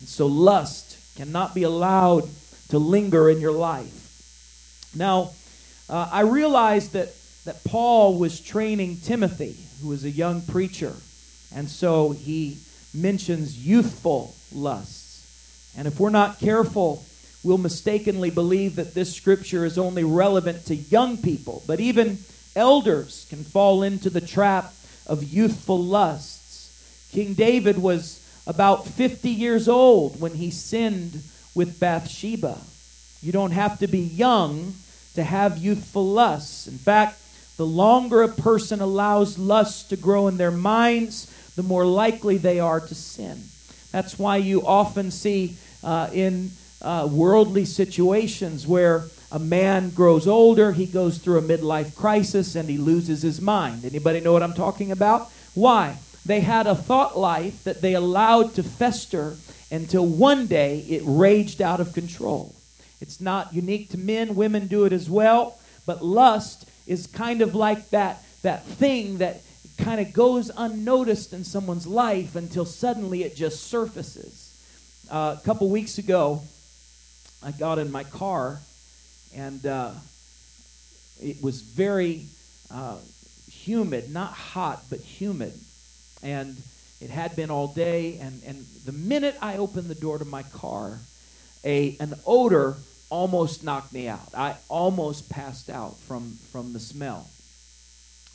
And 0.00 0.08
so 0.08 0.26
lust 0.26 0.89
cannot 1.16 1.54
be 1.54 1.62
allowed 1.62 2.28
to 2.68 2.78
linger 2.78 3.28
in 3.28 3.40
your 3.40 3.52
life. 3.52 4.90
Now, 4.94 5.30
uh, 5.88 6.08
I 6.10 6.20
realized 6.22 6.92
that, 6.92 7.14
that 7.44 7.64
Paul 7.64 8.18
was 8.18 8.40
training 8.40 8.98
Timothy, 8.98 9.56
who 9.82 9.88
was 9.88 10.04
a 10.04 10.10
young 10.10 10.42
preacher. 10.42 10.94
And 11.54 11.68
so 11.68 12.12
he 12.12 12.58
mentions 12.94 13.58
youthful 13.58 14.34
lusts. 14.52 15.74
And 15.76 15.86
if 15.86 15.98
we're 16.00 16.10
not 16.10 16.40
careful, 16.40 17.04
we'll 17.42 17.58
mistakenly 17.58 18.30
believe 18.30 18.76
that 18.76 18.94
this 18.94 19.14
scripture 19.14 19.64
is 19.64 19.78
only 19.78 20.04
relevant 20.04 20.66
to 20.66 20.76
young 20.76 21.16
people. 21.16 21.62
But 21.66 21.80
even 21.80 22.18
elders 22.54 23.26
can 23.30 23.44
fall 23.44 23.82
into 23.82 24.10
the 24.10 24.20
trap 24.20 24.72
of 25.06 25.24
youthful 25.24 25.82
lusts. 25.82 27.08
King 27.12 27.34
David 27.34 27.78
was 27.78 28.19
about 28.46 28.86
50 28.86 29.28
years 29.30 29.68
old 29.68 30.20
when 30.20 30.34
he 30.34 30.50
sinned 30.50 31.22
with 31.54 31.80
Bathsheba. 31.80 32.58
You 33.22 33.32
don't 33.32 33.50
have 33.50 33.78
to 33.80 33.86
be 33.86 34.00
young 34.00 34.74
to 35.14 35.22
have 35.24 35.58
youthful 35.58 36.06
lusts. 36.06 36.66
In 36.66 36.78
fact, 36.78 37.18
the 37.56 37.66
longer 37.66 38.22
a 38.22 38.28
person 38.28 38.80
allows 38.80 39.38
lusts 39.38 39.82
to 39.90 39.96
grow 39.96 40.28
in 40.28 40.36
their 40.38 40.50
minds, 40.50 41.26
the 41.56 41.62
more 41.62 41.84
likely 41.84 42.38
they 42.38 42.58
are 42.58 42.80
to 42.80 42.94
sin. 42.94 43.42
That's 43.92 44.18
why 44.18 44.36
you 44.36 44.66
often 44.66 45.10
see 45.10 45.56
uh, 45.82 46.08
in 46.12 46.52
uh, 46.80 47.08
worldly 47.10 47.64
situations 47.64 48.66
where 48.66 49.04
a 49.32 49.38
man 49.38 49.90
grows 49.90 50.26
older, 50.26 50.72
he 50.72 50.86
goes 50.86 51.18
through 51.18 51.38
a 51.38 51.42
midlife 51.42 51.94
crisis, 51.94 52.56
and 52.56 52.68
he 52.68 52.78
loses 52.78 53.22
his 53.22 53.40
mind. 53.40 53.84
Anybody 53.84 54.20
know 54.20 54.32
what 54.32 54.42
I'm 54.42 54.54
talking 54.54 54.90
about? 54.90 55.30
Why? 55.54 55.98
They 56.24 56.40
had 56.40 56.66
a 56.66 56.74
thought 56.74 57.18
life 57.18 57.64
that 57.64 57.80
they 57.80 57.94
allowed 57.94 58.54
to 58.54 58.62
fester 58.62 59.36
until 59.70 60.06
one 60.06 60.46
day 60.46 60.80
it 60.80 61.02
raged 61.04 61.62
out 61.62 61.80
of 61.80 61.92
control. 61.92 62.54
It's 63.00 63.20
not 63.20 63.54
unique 63.54 63.90
to 63.90 63.98
men, 63.98 64.34
women 64.34 64.66
do 64.66 64.84
it 64.84 64.92
as 64.92 65.08
well, 65.08 65.58
but 65.86 66.04
lust 66.04 66.68
is 66.86 67.06
kind 67.06 67.40
of 67.40 67.54
like 67.54 67.90
that, 67.90 68.22
that 68.42 68.64
thing 68.64 69.18
that 69.18 69.40
kind 69.78 70.00
of 70.00 70.12
goes 70.12 70.50
unnoticed 70.56 71.32
in 71.32 71.44
someone's 71.44 71.86
life 71.86 72.36
until 72.36 72.64
suddenly 72.64 73.22
it 73.22 73.34
just 73.34 73.68
surfaces. 73.68 74.46
Uh, 75.10 75.36
a 75.38 75.44
couple 75.44 75.70
weeks 75.70 75.98
ago, 75.98 76.42
I 77.42 77.52
got 77.52 77.78
in 77.78 77.90
my 77.90 78.04
car 78.04 78.60
and 79.34 79.64
uh, 79.64 79.92
it 81.22 81.42
was 81.42 81.62
very 81.62 82.26
uh, 82.70 82.98
humid, 83.50 84.12
not 84.12 84.32
hot, 84.32 84.82
but 84.90 85.00
humid. 85.00 85.54
And 86.22 86.56
it 87.00 87.10
had 87.10 87.34
been 87.36 87.50
all 87.50 87.68
day. 87.68 88.18
And, 88.20 88.42
and 88.46 88.66
the 88.84 88.92
minute 88.92 89.36
I 89.40 89.56
opened 89.56 89.88
the 89.88 89.94
door 89.94 90.18
to 90.18 90.24
my 90.24 90.42
car, 90.42 90.98
a, 91.64 91.96
an 92.00 92.14
odor 92.26 92.76
almost 93.10 93.64
knocked 93.64 93.92
me 93.92 94.08
out. 94.08 94.28
I 94.34 94.56
almost 94.68 95.28
passed 95.28 95.68
out 95.68 95.98
from, 96.00 96.38
from 96.52 96.72
the 96.72 96.80
smell. 96.80 97.28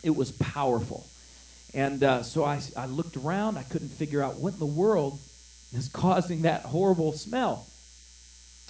It 0.03 0.15
was 0.15 0.31
powerful. 0.31 1.05
And 1.73 2.03
uh, 2.03 2.23
so 2.23 2.43
I, 2.43 2.61
I 2.77 2.85
looked 2.85 3.17
around. 3.17 3.57
I 3.57 3.63
couldn't 3.63 3.89
figure 3.89 4.21
out 4.21 4.35
what 4.35 4.53
in 4.53 4.59
the 4.59 4.65
world 4.65 5.19
is 5.73 5.87
causing 5.93 6.43
that 6.43 6.61
horrible 6.63 7.13
smell. 7.13 7.65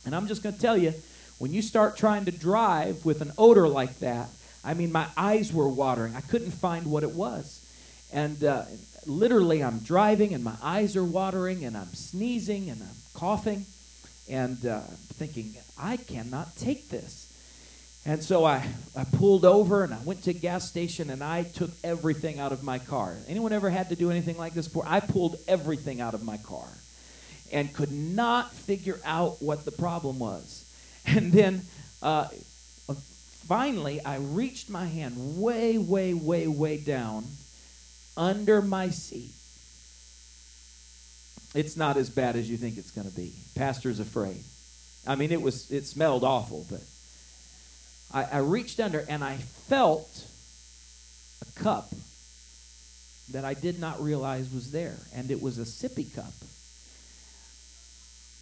And 0.06 0.16
I'm 0.16 0.28
just 0.28 0.44
going 0.44 0.56
to 0.56 0.62
tell 0.62 0.78
you, 0.78 0.94
when 1.38 1.52
you 1.52 1.62
start 1.62 1.98
trying 1.98 2.26
to 2.26 2.32
drive 2.32 3.04
with 3.04 3.22
an 3.22 3.32
odor 3.38 3.68
like 3.68 4.00
that, 4.00 4.30
I 4.64 4.74
mean, 4.74 4.92
my 4.92 5.08
eyes 5.18 5.52
were 5.52 5.68
watering. 5.68 6.16
I 6.16 6.22
couldn't 6.22 6.52
find 6.52 6.88
what 6.88 7.04
it 7.04 7.12
was. 7.12 7.62
And 8.16 8.42
uh, 8.46 8.64
literally, 9.06 9.62
I'm 9.62 9.80
driving 9.80 10.34
and 10.34 10.42
my 10.42 10.56
eyes 10.64 10.96
are 10.96 11.04
watering 11.04 11.66
and 11.66 11.76
I'm 11.76 11.94
sneezing 11.94 12.70
and 12.70 12.82
I'm 12.82 12.96
coughing 13.14 13.66
and 14.30 14.66
uh, 14.66 14.80
thinking, 15.16 15.54
I 15.78 15.98
cannot 15.98 16.56
take 16.56 16.88
this. 16.88 17.24
And 18.06 18.24
so 18.24 18.46
I, 18.46 18.66
I 18.96 19.04
pulled 19.04 19.44
over 19.44 19.84
and 19.84 19.94
I 19.94 20.00
went 20.06 20.24
to 20.24 20.30
a 20.30 20.34
gas 20.34 20.66
station 20.66 21.10
and 21.10 21.22
I 21.22 21.44
took 21.44 21.72
everything 21.84 22.40
out 22.40 22.54
of 22.54 22.64
my 22.64 22.80
car. 22.80 23.18
Anyone 23.28 23.52
ever 23.52 23.70
had 23.70 23.90
to 23.90 23.98
do 23.98 24.10
anything 24.12 24.38
like 24.38 24.54
this 24.54 24.70
before? 24.70 24.86
I 24.88 25.02
pulled 25.02 25.36
everything 25.46 26.00
out 26.00 26.14
of 26.14 26.24
my 26.24 26.38
car 26.38 26.68
and 27.52 27.74
could 27.74 27.92
not 27.92 28.54
figure 28.54 29.00
out 29.04 29.42
what 29.42 29.66
the 29.66 29.72
problem 29.72 30.20
was. 30.20 30.62
And 31.08 31.32
then 31.32 31.62
uh, 32.02 32.30
finally, 33.48 34.04
I 34.04 34.18
reached 34.18 34.72
my 34.72 34.86
hand 34.86 35.38
way, 35.38 35.78
way, 35.78 36.16
way, 36.16 36.48
way 36.48 36.78
down 36.78 37.26
under 38.18 38.62
my 38.62 38.90
seat. 38.90 39.32
It's 41.54 41.78
not 41.78 41.98
as 41.98 42.10
bad 42.10 42.36
as 42.36 42.50
you 42.50 42.58
think 42.58 42.78
it's 42.78 42.92
going 42.92 43.10
to 43.10 43.16
be. 43.16 43.34
Pastor's 43.56 44.00
afraid. 44.00 44.44
I 45.08 45.16
mean, 45.16 45.32
it 45.32 45.42
was 45.42 45.72
it 45.72 45.86
smelled 45.86 46.24
awful, 46.24 46.66
but 46.70 46.82
I, 48.14 48.38
I 48.38 48.40
reached 48.40 48.80
under 48.80 49.06
and 49.08 49.24
I 49.24 49.38
felt 49.38 50.26
a 51.42 51.60
cup 51.60 51.90
that 53.32 53.46
I 53.46 53.54
did 53.54 53.80
not 53.80 54.02
realize 54.02 54.52
was 54.52 54.72
there. 54.72 54.98
And 55.14 55.32
it 55.32 55.42
was 55.42 55.58
a 55.58 55.64
sippy 55.64 56.14
cup. 56.14 56.34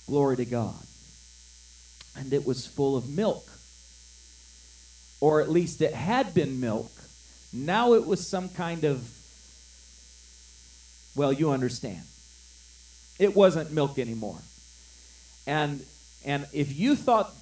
Glory 0.08 0.38
to 0.38 0.46
God. 0.46 0.76
And 2.18 2.34
it 2.34 2.46
was 2.46 2.68
full 2.68 2.98
of 2.98 3.10
milk. 3.10 3.48
Or 5.20 5.42
at 5.42 5.50
least 5.50 5.82
it 5.82 5.94
had 5.94 6.34
been 6.34 6.60
milk. 6.60 6.92
Now 7.54 7.94
it 7.94 8.06
was 8.06 8.28
some 8.28 8.50
kind 8.50 8.84
of, 8.84 9.10
well, 11.16 11.32
you 11.32 11.52
understand. 11.52 12.02
It 13.20 13.36
wasn't 13.36 13.72
milk 13.72 14.00
anymore. 14.00 14.40
And 15.46 15.86
and 16.26 16.48
if 16.54 16.78
you 16.78 16.96
thought 16.96 17.34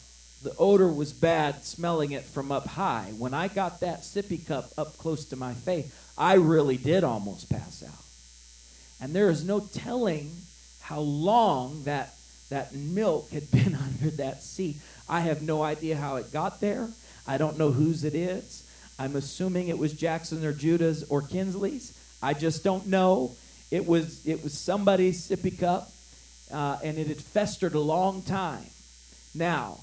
the 0.43 0.55
odor 0.57 0.87
was 0.87 1.13
bad 1.13 1.63
smelling 1.63 2.11
it 2.11 2.23
from 2.23 2.51
up 2.51 2.65
high. 2.65 3.13
When 3.17 3.33
I 3.33 3.47
got 3.47 3.81
that 3.81 4.01
sippy 4.01 4.45
cup 4.45 4.71
up 4.77 4.97
close 4.97 5.25
to 5.25 5.35
my 5.35 5.53
face, 5.53 5.93
I 6.17 6.33
really 6.35 6.77
did 6.77 7.03
almost 7.03 7.49
pass 7.49 7.83
out. 7.83 7.91
And 8.99 9.15
there 9.15 9.29
is 9.29 9.45
no 9.45 9.59
telling 9.59 10.31
how 10.81 10.99
long 10.99 11.83
that 11.83 12.15
that 12.49 12.73
milk 12.73 13.29
had 13.31 13.49
been 13.51 13.75
under 13.75 14.09
that 14.17 14.41
seat. 14.41 14.77
I 15.07 15.21
have 15.21 15.41
no 15.41 15.61
idea 15.63 15.95
how 15.95 16.15
it 16.15 16.31
got 16.31 16.59
there. 16.59 16.89
I 17.27 17.37
don't 17.37 17.57
know 17.57 17.71
whose 17.71 18.03
it 18.03 18.15
is. 18.15 18.63
I'm 18.97 19.15
assuming 19.15 19.67
it 19.67 19.77
was 19.77 19.93
Jackson 19.93 20.43
or 20.45 20.53
Judah's 20.53 21.03
or 21.03 21.21
Kinsley's. 21.21 21.97
I 22.21 22.33
just 22.33 22.63
don't 22.63 22.87
know. 22.87 23.35
It 23.71 23.87
was 23.87 24.25
it 24.27 24.43
was 24.43 24.53
somebody's 24.53 25.27
sippy 25.27 25.57
cup, 25.57 25.91
uh, 26.51 26.77
and 26.83 26.97
it 26.97 27.07
had 27.07 27.21
festered 27.21 27.73
a 27.73 27.79
long 27.79 28.21
time. 28.21 28.65
Now, 29.33 29.79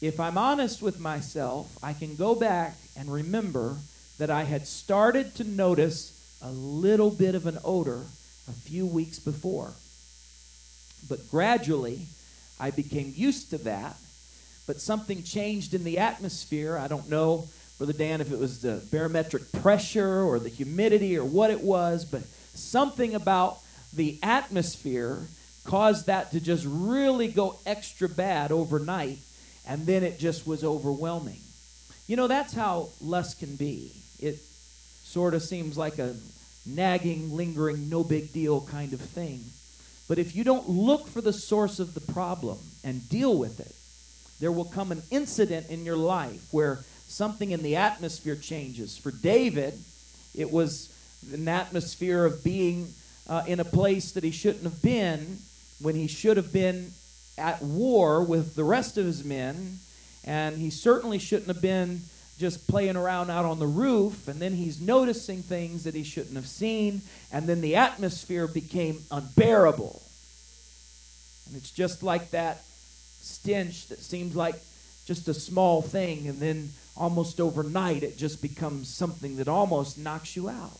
if 0.00 0.18
I'm 0.18 0.36
honest 0.36 0.82
with 0.82 0.98
myself, 0.98 1.78
I 1.82 1.92
can 1.92 2.16
go 2.16 2.34
back 2.34 2.76
and 2.96 3.10
remember 3.10 3.76
that 4.18 4.30
I 4.30 4.42
had 4.42 4.66
started 4.66 5.36
to 5.36 5.44
notice 5.44 6.12
a 6.42 6.50
little 6.50 7.10
bit 7.10 7.36
of 7.36 7.46
an 7.46 7.58
odor 7.64 8.02
a 8.48 8.52
few 8.52 8.84
weeks 8.84 9.20
before. 9.20 9.72
But 11.08 11.30
gradually, 11.30 12.06
I 12.58 12.70
became 12.70 13.12
used 13.16 13.50
to 13.50 13.58
that. 13.58 13.96
But 14.66 14.80
something 14.80 15.22
changed 15.22 15.74
in 15.74 15.84
the 15.84 15.98
atmosphere. 15.98 16.76
I 16.76 16.88
don't 16.88 17.08
know, 17.08 17.48
Brother 17.78 17.92
Dan, 17.92 18.20
if 18.20 18.32
it 18.32 18.38
was 18.38 18.62
the 18.62 18.82
barometric 18.90 19.50
pressure 19.52 20.22
or 20.22 20.38
the 20.38 20.48
humidity 20.48 21.16
or 21.16 21.24
what 21.24 21.50
it 21.50 21.60
was, 21.60 22.04
but 22.04 22.22
something 22.54 23.14
about 23.14 23.58
the 23.94 24.18
atmosphere 24.22 25.20
caused 25.64 26.06
that 26.06 26.32
to 26.32 26.40
just 26.40 26.64
really 26.66 27.28
go 27.28 27.58
extra 27.66 28.08
bad 28.08 28.50
overnight 28.50 29.18
and 29.66 29.86
then 29.86 30.02
it 30.02 30.18
just 30.18 30.46
was 30.46 30.64
overwhelming. 30.64 31.40
You 32.06 32.16
know, 32.16 32.26
that's 32.26 32.52
how 32.52 32.88
lust 33.00 33.38
can 33.38 33.56
be. 33.56 33.92
It 34.18 34.38
sort 35.04 35.34
of 35.34 35.42
seems 35.42 35.78
like 35.78 35.98
a 35.98 36.16
nagging, 36.66 37.34
lingering, 37.34 37.88
no 37.88 38.04
big 38.04 38.32
deal 38.32 38.60
kind 38.62 38.92
of 38.92 39.00
thing. 39.00 39.44
But 40.08 40.18
if 40.18 40.34
you 40.34 40.44
don't 40.44 40.68
look 40.68 41.06
for 41.06 41.20
the 41.20 41.32
source 41.32 41.78
of 41.78 41.94
the 41.94 42.12
problem 42.12 42.58
and 42.84 43.08
deal 43.08 43.36
with 43.36 43.60
it, 43.60 43.74
there 44.40 44.52
will 44.52 44.64
come 44.64 44.90
an 44.90 45.02
incident 45.10 45.68
in 45.70 45.84
your 45.84 45.96
life 45.96 46.48
where 46.50 46.80
something 47.06 47.52
in 47.52 47.62
the 47.62 47.76
atmosphere 47.76 48.34
changes. 48.34 48.96
For 48.96 49.12
David, 49.12 49.78
it 50.34 50.50
was 50.50 50.91
an 51.32 51.48
atmosphere 51.48 52.24
of 52.24 52.42
being 52.42 52.92
uh, 53.28 53.42
in 53.46 53.60
a 53.60 53.64
place 53.64 54.12
that 54.12 54.24
he 54.24 54.30
shouldn't 54.30 54.64
have 54.64 54.82
been 54.82 55.38
when 55.80 55.94
he 55.94 56.06
should 56.06 56.36
have 56.36 56.52
been 56.52 56.92
at 57.38 57.62
war 57.62 58.22
with 58.22 58.54
the 58.54 58.64
rest 58.64 58.98
of 58.98 59.06
his 59.06 59.24
men, 59.24 59.78
and 60.24 60.56
he 60.58 60.70
certainly 60.70 61.18
shouldn't 61.18 61.48
have 61.48 61.62
been 61.62 62.00
just 62.38 62.66
playing 62.66 62.96
around 62.96 63.30
out 63.30 63.44
on 63.44 63.58
the 63.58 63.66
roof, 63.66 64.28
and 64.28 64.40
then 64.40 64.52
he's 64.54 64.80
noticing 64.80 65.42
things 65.42 65.84
that 65.84 65.94
he 65.94 66.02
shouldn't 66.02 66.34
have 66.34 66.46
seen, 66.46 67.00
and 67.30 67.46
then 67.46 67.60
the 67.60 67.76
atmosphere 67.76 68.46
became 68.46 68.98
unbearable. 69.10 70.02
And 71.46 71.56
it's 71.56 71.70
just 71.70 72.02
like 72.02 72.30
that 72.30 72.62
stench 73.20 73.88
that 73.88 74.00
seems 74.00 74.34
like 74.34 74.56
just 75.06 75.28
a 75.28 75.34
small 75.34 75.82
thing, 75.82 76.28
and 76.28 76.38
then 76.38 76.70
almost 76.96 77.40
overnight 77.40 78.02
it 78.02 78.18
just 78.18 78.42
becomes 78.42 78.88
something 78.88 79.36
that 79.36 79.48
almost 79.48 79.98
knocks 79.98 80.36
you 80.36 80.48
out. 80.48 80.78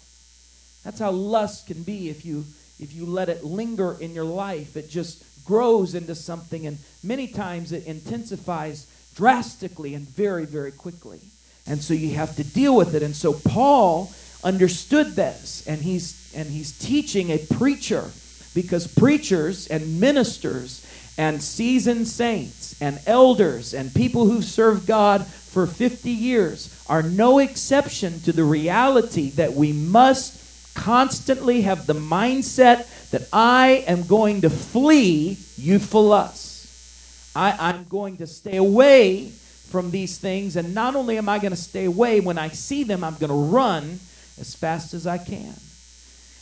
That's 0.84 0.98
how 0.98 1.10
lust 1.10 1.66
can 1.66 1.82
be 1.82 2.08
if 2.08 2.24
you 2.24 2.44
if 2.80 2.92
you 2.92 3.06
let 3.06 3.28
it 3.28 3.44
linger 3.44 3.96
in 4.00 4.12
your 4.12 4.24
life. 4.24 4.76
It 4.76 4.90
just 4.90 5.24
grows 5.44 5.94
into 5.94 6.14
something, 6.14 6.66
and 6.66 6.78
many 7.02 7.28
times 7.28 7.72
it 7.72 7.86
intensifies 7.86 8.86
drastically 9.14 9.94
and 9.94 10.06
very, 10.08 10.46
very 10.46 10.72
quickly. 10.72 11.20
And 11.66 11.82
so 11.82 11.94
you 11.94 12.14
have 12.14 12.34
to 12.36 12.44
deal 12.44 12.74
with 12.74 12.94
it. 12.94 13.02
And 13.02 13.14
so 13.14 13.34
Paul 13.34 14.12
understood 14.42 15.14
this, 15.14 15.64
and 15.66 15.80
he's 15.80 16.32
and 16.34 16.48
he's 16.48 16.76
teaching 16.78 17.30
a 17.30 17.38
preacher 17.38 18.10
because 18.54 18.86
preachers 18.86 19.66
and 19.68 20.00
ministers 20.00 20.86
and 21.18 21.42
seasoned 21.42 22.08
saints 22.08 22.80
and 22.80 22.98
elders 23.06 23.74
and 23.74 23.94
people 23.94 24.26
who 24.26 24.42
serve 24.42 24.86
God 24.86 25.26
for 25.26 25.66
50 25.66 26.10
years 26.10 26.84
are 26.88 27.02
no 27.02 27.38
exception 27.38 28.20
to 28.20 28.32
the 28.32 28.44
reality 28.44 29.30
that 29.30 29.52
we 29.52 29.72
must 29.72 30.41
constantly 30.74 31.62
have 31.62 31.86
the 31.86 31.94
mindset 31.94 33.10
that 33.10 33.28
I 33.32 33.84
am 33.86 34.06
going 34.06 34.40
to 34.42 34.50
flee 34.50 35.38
youthful 35.56 36.04
lust. 36.04 37.36
I, 37.36 37.56
I'm 37.58 37.84
going 37.84 38.18
to 38.18 38.26
stay 38.26 38.56
away 38.56 39.28
from 39.70 39.90
these 39.90 40.18
things, 40.18 40.56
and 40.56 40.74
not 40.74 40.94
only 40.94 41.16
am 41.18 41.28
I 41.28 41.38
going 41.38 41.52
to 41.52 41.56
stay 41.56 41.86
away, 41.86 42.20
when 42.20 42.38
I 42.38 42.48
see 42.48 42.84
them, 42.84 43.02
I'm 43.02 43.16
going 43.16 43.30
to 43.30 43.56
run 43.56 44.00
as 44.38 44.54
fast 44.54 44.92
as 44.92 45.06
I 45.06 45.18
can. 45.18 45.54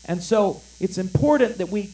And 0.06 0.22
so 0.22 0.60
it's 0.80 0.98
important 0.98 1.58
that 1.58 1.68
we 1.68 1.92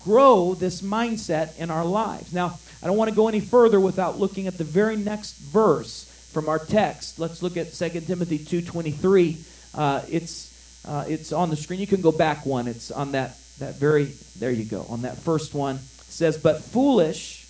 grow 0.00 0.54
this 0.54 0.80
mindset 0.80 1.58
in 1.58 1.70
our 1.70 1.84
lives. 1.84 2.32
Now, 2.32 2.58
I 2.82 2.86
don't 2.86 2.96
want 2.96 3.10
to 3.10 3.16
go 3.16 3.28
any 3.28 3.40
further 3.40 3.80
without 3.80 4.18
looking 4.18 4.46
at 4.46 4.56
the 4.56 4.64
very 4.64 4.96
next 4.96 5.38
verse 5.38 6.04
from 6.32 6.48
our 6.48 6.58
text. 6.58 7.18
Let's 7.18 7.42
look 7.42 7.56
at 7.56 7.72
2 7.72 7.88
Timothy 8.02 8.38
2.23. 8.38 9.36
Uh, 9.74 10.02
it's 10.08 10.47
uh, 10.88 11.04
it's 11.06 11.32
on 11.32 11.50
the 11.50 11.56
screen. 11.56 11.78
You 11.80 11.86
can 11.86 12.00
go 12.00 12.10
back 12.10 12.46
one. 12.46 12.66
It's 12.66 12.90
on 12.90 13.12
that, 13.12 13.36
that 13.58 13.74
very, 13.74 14.06
there 14.38 14.50
you 14.50 14.64
go, 14.64 14.86
on 14.88 15.02
that 15.02 15.18
first 15.18 15.52
one. 15.52 15.76
It 15.76 15.82
says, 15.82 16.38
But 16.38 16.62
foolish, 16.62 17.44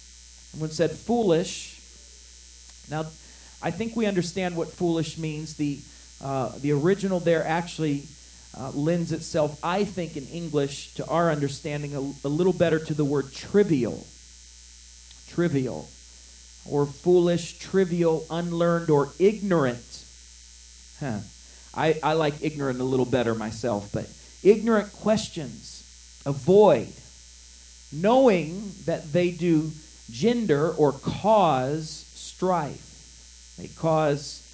someone 0.50 0.70
said 0.70 0.90
foolish. 0.90 1.76
Now, 2.90 3.06
I 3.62 3.70
think 3.70 3.94
we 3.94 4.06
understand 4.06 4.56
what 4.56 4.68
foolish 4.72 5.18
means. 5.18 5.54
The, 5.54 5.78
uh, 6.20 6.52
the 6.58 6.72
original 6.72 7.20
there 7.20 7.46
actually 7.46 8.06
uh, 8.58 8.70
lends 8.70 9.12
itself, 9.12 9.58
I 9.62 9.84
think, 9.84 10.16
in 10.16 10.26
English 10.26 10.94
to 10.94 11.06
our 11.06 11.30
understanding 11.30 11.94
a, 11.94 12.00
a 12.26 12.28
little 12.28 12.52
better 12.52 12.80
to 12.80 12.94
the 12.94 13.04
word 13.04 13.32
trivial. 13.32 14.04
Trivial. 15.28 15.88
Or 16.68 16.86
foolish, 16.86 17.58
trivial, 17.58 18.26
unlearned, 18.30 18.90
or 18.90 19.10
ignorant. 19.20 20.04
Huh. 20.98 21.20
I, 21.74 21.98
I 22.02 22.12
like 22.14 22.34
ignorant 22.42 22.80
a 22.80 22.84
little 22.84 23.06
better 23.06 23.34
myself, 23.34 23.90
but 23.92 24.08
ignorant 24.42 24.92
questions 24.92 26.22
avoid, 26.26 26.92
knowing 27.92 28.70
that 28.84 29.12
they 29.12 29.30
do 29.30 29.70
gender 30.10 30.70
or 30.72 30.92
cause 30.92 32.04
strife. 32.14 33.56
They 33.58 33.68
cause 33.68 34.44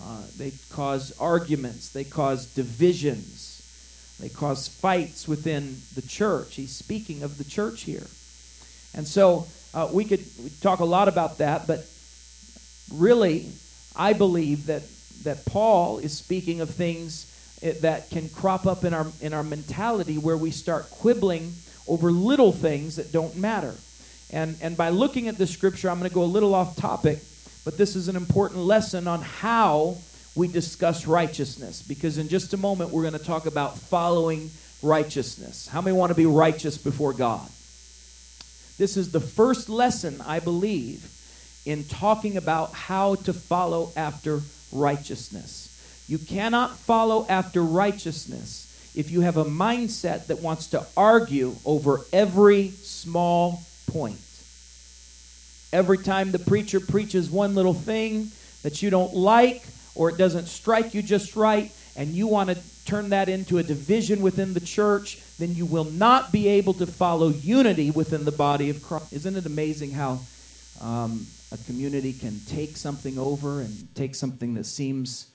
uh, 0.00 0.22
they 0.36 0.52
cause 0.70 1.12
arguments. 1.18 1.90
They 1.90 2.04
cause 2.04 2.46
divisions. 2.54 4.16
They 4.20 4.28
cause 4.28 4.68
fights 4.68 5.28
within 5.28 5.76
the 5.94 6.02
church. 6.02 6.56
He's 6.56 6.74
speaking 6.74 7.22
of 7.22 7.38
the 7.38 7.44
church 7.44 7.82
here, 7.82 8.06
and 8.94 9.06
so 9.06 9.46
uh, 9.74 9.88
we 9.92 10.04
could 10.04 10.24
talk 10.60 10.80
a 10.80 10.84
lot 10.84 11.08
about 11.08 11.38
that. 11.38 11.66
But 11.66 11.86
really, 12.92 13.50
I 13.94 14.12
believe 14.12 14.66
that 14.66 14.82
that 15.28 15.44
Paul 15.44 15.98
is 15.98 16.16
speaking 16.16 16.62
of 16.62 16.70
things 16.70 17.26
eh, 17.62 17.74
that 17.82 18.08
can 18.08 18.30
crop 18.30 18.66
up 18.66 18.82
in 18.82 18.94
our 18.94 19.06
in 19.20 19.34
our 19.34 19.42
mentality 19.42 20.16
where 20.16 20.38
we 20.38 20.50
start 20.50 20.90
quibbling 20.90 21.52
over 21.86 22.10
little 22.10 22.50
things 22.50 22.96
that 22.96 23.12
don't 23.12 23.36
matter. 23.36 23.74
And 24.30 24.56
and 24.62 24.74
by 24.74 24.88
looking 24.88 25.28
at 25.28 25.36
the 25.36 25.46
scripture, 25.46 25.90
I'm 25.90 25.98
going 25.98 26.08
to 26.08 26.14
go 26.14 26.22
a 26.22 26.24
little 26.24 26.54
off 26.54 26.76
topic, 26.76 27.18
but 27.66 27.76
this 27.76 27.94
is 27.94 28.08
an 28.08 28.16
important 28.16 28.60
lesson 28.60 29.06
on 29.06 29.20
how 29.20 29.98
we 30.34 30.48
discuss 30.48 31.06
righteousness 31.06 31.82
because 31.82 32.16
in 32.16 32.28
just 32.28 32.54
a 32.54 32.56
moment 32.56 32.90
we're 32.90 33.02
going 33.02 33.12
to 33.12 33.18
talk 33.18 33.44
about 33.44 33.76
following 33.76 34.50
righteousness. 34.82 35.68
How 35.68 35.82
many 35.82 35.94
want 35.94 36.10
to 36.10 36.16
be 36.16 36.26
righteous 36.26 36.78
before 36.78 37.12
God? 37.12 37.46
This 38.78 38.96
is 38.96 39.12
the 39.12 39.20
first 39.20 39.68
lesson, 39.68 40.22
I 40.24 40.38
believe, 40.40 41.10
in 41.66 41.84
talking 41.84 42.38
about 42.38 42.72
how 42.72 43.16
to 43.16 43.34
follow 43.34 43.92
after 43.94 44.40
righteousness. 44.72 46.04
You 46.08 46.18
cannot 46.18 46.76
follow 46.78 47.26
after 47.28 47.62
righteousness 47.62 48.64
if 48.96 49.10
you 49.10 49.20
have 49.20 49.36
a 49.36 49.44
mindset 49.44 50.26
that 50.26 50.40
wants 50.40 50.68
to 50.68 50.86
argue 50.96 51.54
over 51.64 52.00
every 52.12 52.70
small 52.70 53.62
point. 53.86 54.18
Every 55.72 55.98
time 55.98 56.32
the 56.32 56.38
preacher 56.38 56.80
preaches 56.80 57.30
one 57.30 57.54
little 57.54 57.74
thing 57.74 58.30
that 58.62 58.82
you 58.82 58.90
don't 58.90 59.14
like 59.14 59.62
or 59.94 60.08
it 60.08 60.16
doesn't 60.16 60.46
strike 60.46 60.94
you 60.94 61.02
just 61.02 61.36
right, 61.36 61.72
and 61.96 62.10
you 62.10 62.28
want 62.28 62.48
to 62.48 62.56
turn 62.84 63.10
that 63.10 63.28
into 63.28 63.58
a 63.58 63.62
division 63.62 64.22
within 64.22 64.54
the 64.54 64.60
church, 64.60 65.18
then 65.38 65.54
you 65.54 65.66
will 65.66 65.84
not 65.84 66.30
be 66.30 66.46
able 66.46 66.72
to 66.74 66.86
follow 66.86 67.28
unity 67.28 67.90
within 67.90 68.24
the 68.24 68.32
body 68.32 68.70
of 68.70 68.80
Christ. 68.82 69.12
Isn't 69.12 69.36
it 69.36 69.44
amazing 69.44 69.90
how 69.90 70.20
um, 70.80 71.26
a 71.52 71.56
community 71.58 72.12
can 72.12 72.40
take 72.46 72.76
something 72.76 73.18
over 73.18 73.60
and 73.60 73.94
take 73.94 74.14
something 74.14 74.54
that 74.54 74.64
seems 74.64 75.28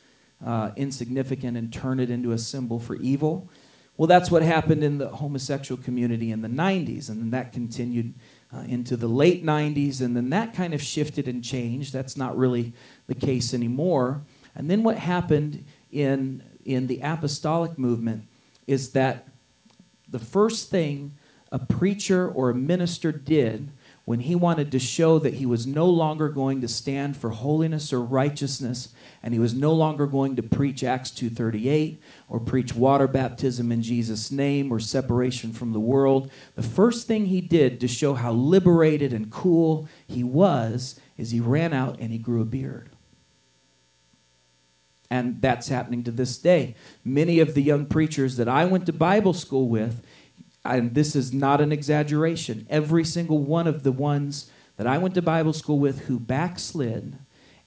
uh, 0.45 0.71
insignificant 0.75 1.57
and 1.57 1.71
turn 1.71 1.99
it 1.99 2.09
into 2.09 2.31
a 2.31 2.37
symbol 2.37 2.79
for 2.79 2.95
evil. 2.95 3.49
Well, 3.97 4.07
that's 4.07 4.31
what 4.31 4.41
happened 4.41 4.83
in 4.83 4.97
the 4.97 5.09
homosexual 5.09 5.81
community 5.81 6.31
in 6.31 6.41
the 6.41 6.47
90s, 6.47 7.09
and 7.09 7.19
then 7.21 7.29
that 7.31 7.53
continued 7.53 8.13
uh, 8.53 8.61
into 8.61 8.97
the 8.97 9.07
late 9.07 9.45
90s, 9.45 10.01
and 10.01 10.15
then 10.15 10.29
that 10.29 10.53
kind 10.53 10.73
of 10.73 10.81
shifted 10.81 11.27
and 11.27 11.43
changed. 11.43 11.93
That's 11.93 12.17
not 12.17 12.37
really 12.37 12.73
the 13.07 13.15
case 13.15 13.53
anymore. 13.53 14.21
And 14.55 14.69
then 14.69 14.83
what 14.83 14.97
happened 14.97 15.65
in, 15.91 16.43
in 16.65 16.87
the 16.87 16.99
apostolic 17.01 17.77
movement 17.77 18.25
is 18.67 18.91
that 18.91 19.27
the 20.07 20.19
first 20.19 20.69
thing 20.69 21.13
a 21.51 21.59
preacher 21.59 22.27
or 22.27 22.49
a 22.49 22.55
minister 22.55 23.11
did 23.11 23.69
when 24.05 24.21
he 24.21 24.35
wanted 24.35 24.71
to 24.71 24.79
show 24.79 25.17
that 25.19 25.35
he 25.35 25.45
was 25.45 25.65
no 25.65 25.85
longer 25.85 26.27
going 26.29 26.59
to 26.61 26.67
stand 26.67 27.15
for 27.15 27.29
holiness 27.29 27.93
or 27.93 28.01
righteousness 28.01 28.89
and 29.21 29.33
he 29.33 29.39
was 29.39 29.53
no 29.53 29.71
longer 29.71 30.05
going 30.05 30.35
to 30.35 30.43
preach 30.43 30.83
acts 30.83 31.09
238 31.11 32.01
or 32.27 32.39
preach 32.39 32.75
water 32.75 33.07
baptism 33.07 33.71
in 33.71 33.81
jesus 33.81 34.31
name 34.31 34.71
or 34.71 34.79
separation 34.79 35.53
from 35.53 35.71
the 35.71 35.79
world 35.79 36.29
the 36.55 36.63
first 36.63 37.07
thing 37.07 37.27
he 37.27 37.41
did 37.41 37.79
to 37.79 37.87
show 37.87 38.13
how 38.13 38.31
liberated 38.31 39.13
and 39.13 39.31
cool 39.31 39.87
he 40.05 40.23
was 40.23 40.99
is 41.17 41.31
he 41.31 41.39
ran 41.39 41.73
out 41.73 41.99
and 41.99 42.11
he 42.11 42.17
grew 42.17 42.41
a 42.41 42.45
beard. 42.45 42.89
And 45.09 45.41
that's 45.41 45.67
happening 45.67 46.03
to 46.05 46.11
this 46.11 46.37
day. 46.37 46.75
Many 47.03 47.39
of 47.39 47.53
the 47.53 47.61
young 47.61 47.85
preachers 47.85 48.37
that 48.37 48.49
i 48.49 48.65
went 48.65 48.85
to 48.87 48.93
bible 48.93 49.33
school 49.33 49.69
with 49.69 50.01
and 50.65 50.95
this 50.95 51.15
is 51.15 51.33
not 51.33 51.61
an 51.61 51.71
exaggeration, 51.71 52.65
every 52.69 53.03
single 53.03 53.39
one 53.39 53.67
of 53.67 53.83
the 53.83 53.91
ones 53.91 54.49
that 54.77 54.87
I 54.87 54.97
went 54.97 55.15
to 55.15 55.21
Bible 55.21 55.53
school 55.53 55.79
with 55.79 56.05
who 56.05 56.19
backslid 56.19 57.17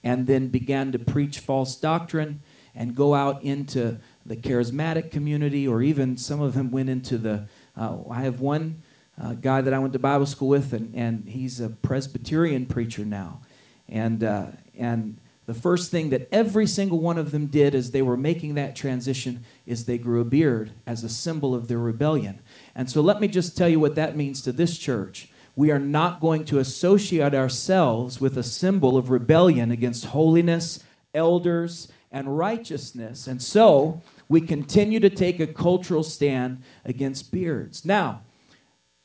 and 0.03 0.27
then 0.27 0.47
began 0.47 0.91
to 0.91 0.99
preach 0.99 1.39
false 1.39 1.75
doctrine 1.75 2.41
and 2.75 2.95
go 2.95 3.15
out 3.15 3.41
into 3.43 3.99
the 4.25 4.35
charismatic 4.35 5.09
community, 5.09 5.67
or 5.67 5.81
even 5.81 6.17
some 6.17 6.41
of 6.41 6.53
them 6.53 6.69
went 6.69 6.89
into 6.89 7.17
the. 7.17 7.47
Uh, 7.75 7.97
I 8.09 8.21
have 8.21 8.39
one 8.39 8.83
uh, 9.19 9.33
guy 9.33 9.61
that 9.61 9.73
I 9.73 9.79
went 9.79 9.93
to 9.93 9.99
Bible 9.99 10.25
school 10.25 10.49
with, 10.49 10.73
and, 10.73 10.93
and 10.93 11.27
he's 11.27 11.59
a 11.59 11.69
Presbyterian 11.69 12.65
preacher 12.65 13.03
now. 13.03 13.41
And, 13.89 14.23
uh, 14.23 14.47
and 14.77 15.17
the 15.47 15.53
first 15.53 15.91
thing 15.91 16.09
that 16.09 16.27
every 16.31 16.67
single 16.67 16.99
one 16.99 17.17
of 17.17 17.31
them 17.31 17.47
did 17.47 17.73
as 17.73 17.91
they 17.91 18.01
were 18.01 18.17
making 18.17 18.55
that 18.55 18.75
transition 18.75 19.45
is 19.65 19.85
they 19.85 19.97
grew 19.97 20.21
a 20.21 20.25
beard 20.25 20.71
as 20.85 21.03
a 21.03 21.09
symbol 21.09 21.55
of 21.55 21.67
their 21.67 21.79
rebellion. 21.79 22.41
And 22.77 22.89
so 22.89 23.01
let 23.01 23.19
me 23.19 23.27
just 23.27 23.57
tell 23.57 23.67
you 23.67 23.79
what 23.79 23.95
that 23.95 24.15
means 24.15 24.41
to 24.43 24.51
this 24.51 24.77
church. 24.77 25.29
We 25.55 25.71
are 25.71 25.79
not 25.79 26.21
going 26.21 26.45
to 26.45 26.59
associate 26.59 27.33
ourselves 27.33 28.21
with 28.21 28.37
a 28.37 28.43
symbol 28.43 28.95
of 28.95 29.09
rebellion 29.09 29.71
against 29.71 30.05
holiness, 30.05 30.83
elders, 31.15 31.91
and 32.11 32.37
righteousness. 32.37 33.25
And 33.25 33.41
so 33.41 34.03
we 34.29 34.41
continue 34.41 34.99
to 34.99 35.09
take 35.09 35.39
a 35.39 35.47
cultural 35.47 36.03
stand 36.03 36.61
against 36.85 37.31
beards. 37.31 37.83
Now, 37.83 38.21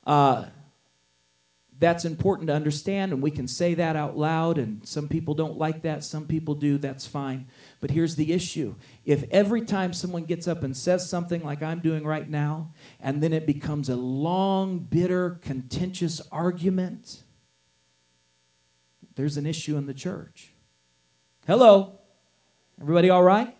uh, 0.07 0.45
that's 1.83 2.05
important 2.05 2.47
to 2.47 2.55
understand, 2.55 3.11
and 3.13 3.21
we 3.21 3.33
can 3.33 3.49
say 3.49 3.75
that 3.75 3.97
out 3.97 4.17
loud, 4.17 4.57
and 4.57 4.87
some 4.87 5.09
people 5.09 5.35
don't 5.35 5.59
like 5.59 5.83
that, 5.83 6.05
some 6.05 6.29
people 6.29 6.55
do, 6.55 6.79
that's 6.79 7.09
fine. 7.09 7.49
But 7.81 7.91
here's 7.91 8.15
the 8.15 8.33
issue 8.33 8.77
if 9.05 9.25
every 9.33 9.63
time 9.63 9.93
someone 9.93 10.23
gets 10.23 10.47
up 10.47 10.63
and 10.63 10.77
says 10.77 11.11
something 11.11 11.43
like 11.43 11.61
I'm 11.61 11.81
doing 11.81 12.05
right 12.05 12.31
now, 12.31 12.73
and 13.01 13.21
then 13.21 13.33
it 13.33 13.49
becomes 13.49 13.89
a 13.89 13.97
long, 13.97 14.79
bitter, 14.79 15.41
contentious 15.43 16.21
argument, 16.31 17.25
there's 19.17 19.37
an 19.37 19.45
issue 19.45 19.77
in 19.77 19.87
the 19.87 19.95
church. 19.95 20.53
Hello? 21.49 21.99
Everybody 22.81 23.11
all 23.11 23.25
right? 23.25 23.57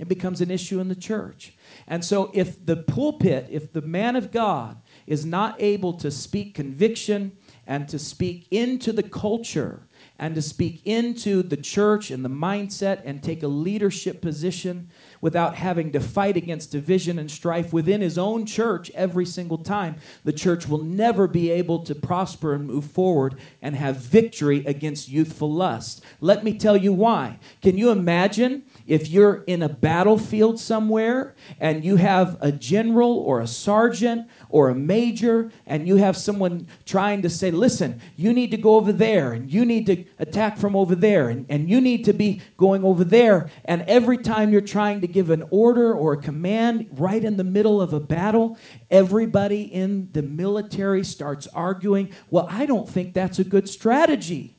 It 0.00 0.08
becomes 0.08 0.40
an 0.40 0.50
issue 0.50 0.80
in 0.80 0.88
the 0.88 0.96
church. 0.96 1.54
And 1.86 2.04
so, 2.04 2.32
if 2.34 2.64
the 2.66 2.76
pulpit, 2.76 3.46
if 3.48 3.72
the 3.72 3.82
man 3.82 4.16
of 4.16 4.32
God 4.32 4.80
is 5.08 5.24
not 5.24 5.56
able 5.58 5.94
to 5.94 6.10
speak 6.10 6.54
conviction 6.54 7.32
and 7.66 7.88
to 7.88 7.98
speak 7.98 8.46
into 8.50 8.92
the 8.92 9.02
culture 9.02 9.82
and 10.18 10.34
to 10.34 10.42
speak 10.42 10.82
into 10.84 11.42
the 11.42 11.56
church 11.56 12.10
and 12.10 12.24
the 12.24 12.30
mindset 12.30 13.00
and 13.04 13.22
take 13.22 13.42
a 13.42 13.48
leadership 13.48 14.20
position 14.20 14.90
without 15.20 15.54
having 15.54 15.92
to 15.92 16.00
fight 16.00 16.36
against 16.36 16.72
division 16.72 17.18
and 17.18 17.30
strife 17.30 17.72
within 17.72 18.00
his 18.00 18.18
own 18.18 18.44
church 18.44 18.90
every 18.94 19.24
single 19.24 19.58
time, 19.58 19.96
the 20.24 20.32
church 20.32 20.68
will 20.68 20.82
never 20.82 21.28
be 21.28 21.50
able 21.50 21.80
to 21.84 21.94
prosper 21.94 22.52
and 22.52 22.66
move 22.66 22.84
forward 22.84 23.36
and 23.62 23.76
have 23.76 23.96
victory 23.96 24.64
against 24.66 25.08
youthful 25.08 25.52
lust. 25.52 26.02
Let 26.20 26.42
me 26.42 26.58
tell 26.58 26.76
you 26.76 26.92
why. 26.92 27.38
Can 27.62 27.78
you 27.78 27.90
imagine 27.90 28.64
if 28.86 29.08
you're 29.08 29.44
in 29.46 29.62
a 29.62 29.68
battlefield 29.68 30.58
somewhere 30.58 31.34
and 31.60 31.84
you 31.84 31.96
have 31.96 32.36
a 32.40 32.50
general 32.50 33.18
or 33.18 33.40
a 33.40 33.46
sergeant 33.46 34.28
or 34.50 34.68
a 34.68 34.74
major 34.74 35.50
and 35.66 35.86
you 35.86 35.96
have 35.96 36.16
someone 36.16 36.66
trying 36.84 37.22
to 37.22 37.30
say, 37.30 37.50
listen, 37.50 38.00
you 38.16 38.32
need 38.32 38.50
to 38.50 38.56
go 38.56 38.76
over 38.76 38.92
there 38.92 39.32
and 39.32 39.52
you 39.52 39.64
need 39.64 39.86
to 39.86 40.04
attack 40.18 40.58
from 40.58 40.74
over 40.74 40.94
there 40.94 41.28
and, 41.28 41.46
and 41.48 41.68
you 41.68 41.80
need 41.80 42.04
to 42.04 42.12
be 42.12 42.40
going 42.56 42.84
over 42.84 43.04
there. 43.04 43.50
And 43.64 43.82
every 43.82 44.18
time 44.18 44.52
you're 44.52 44.60
trying 44.60 45.00
to 45.00 45.06
give 45.06 45.30
an 45.30 45.44
order 45.50 45.92
or 45.92 46.14
a 46.14 46.18
command 46.18 46.88
right 46.92 47.24
in 47.24 47.36
the 47.36 47.44
middle 47.44 47.80
of 47.80 47.92
a 47.92 48.00
battle, 48.00 48.58
everybody 48.90 49.62
in 49.62 50.10
the 50.12 50.22
military 50.22 51.04
starts 51.04 51.46
arguing, 51.48 52.12
well, 52.30 52.46
I 52.50 52.66
don't 52.66 52.88
think 52.88 53.14
that's 53.14 53.38
a 53.38 53.44
good 53.44 53.68
strategy. 53.68 54.56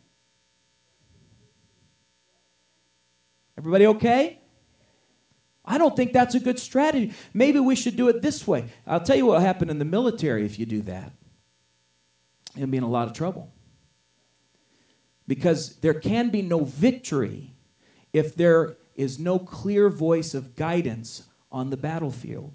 Everybody 3.58 3.88
okay? 3.88 4.39
I 5.70 5.78
don't 5.78 5.96
think 5.96 6.12
that's 6.12 6.34
a 6.34 6.40
good 6.40 6.58
strategy. 6.58 7.14
Maybe 7.32 7.60
we 7.60 7.76
should 7.76 7.96
do 7.96 8.10
it 8.10 8.24
this 8.24 8.48
way. 8.48 8.66
I'll 8.88 9.00
tell 9.00 9.16
you 9.16 9.28
what 9.28 9.36
will 9.36 9.46
happen 9.46 9.70
in 9.70 9.78
the 9.78 9.86
military 9.86 10.44
if 10.44 10.58
you 10.58 10.66
do 10.66 10.82
that. 10.82 11.14
You'll 12.56 12.68
be 12.68 12.78
in 12.78 12.84
a 12.84 12.90
lot 12.90 13.08
of 13.08 13.14
trouble. 13.14 13.54
Because 15.28 15.76
there 15.78 15.94
can 15.94 16.30
be 16.30 16.42
no 16.42 16.64
victory 16.64 17.54
if 18.12 18.36
there 18.36 18.78
is 18.96 19.20
no 19.20 19.38
clear 19.38 19.90
voice 19.90 20.34
of 20.34 20.56
guidance 20.56 21.26
on 21.52 21.70
the 21.70 21.78
battlefield. 21.78 22.54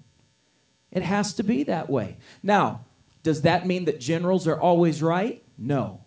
It 0.91 1.03
has 1.03 1.33
to 1.35 1.43
be 1.43 1.63
that 1.63 1.89
way. 1.89 2.17
Now, 2.43 2.81
does 3.23 3.43
that 3.43 3.65
mean 3.65 3.85
that 3.85 4.01
generals 4.01 4.45
are 4.45 4.59
always 4.59 5.01
right? 5.01 5.41
No. 5.57 6.01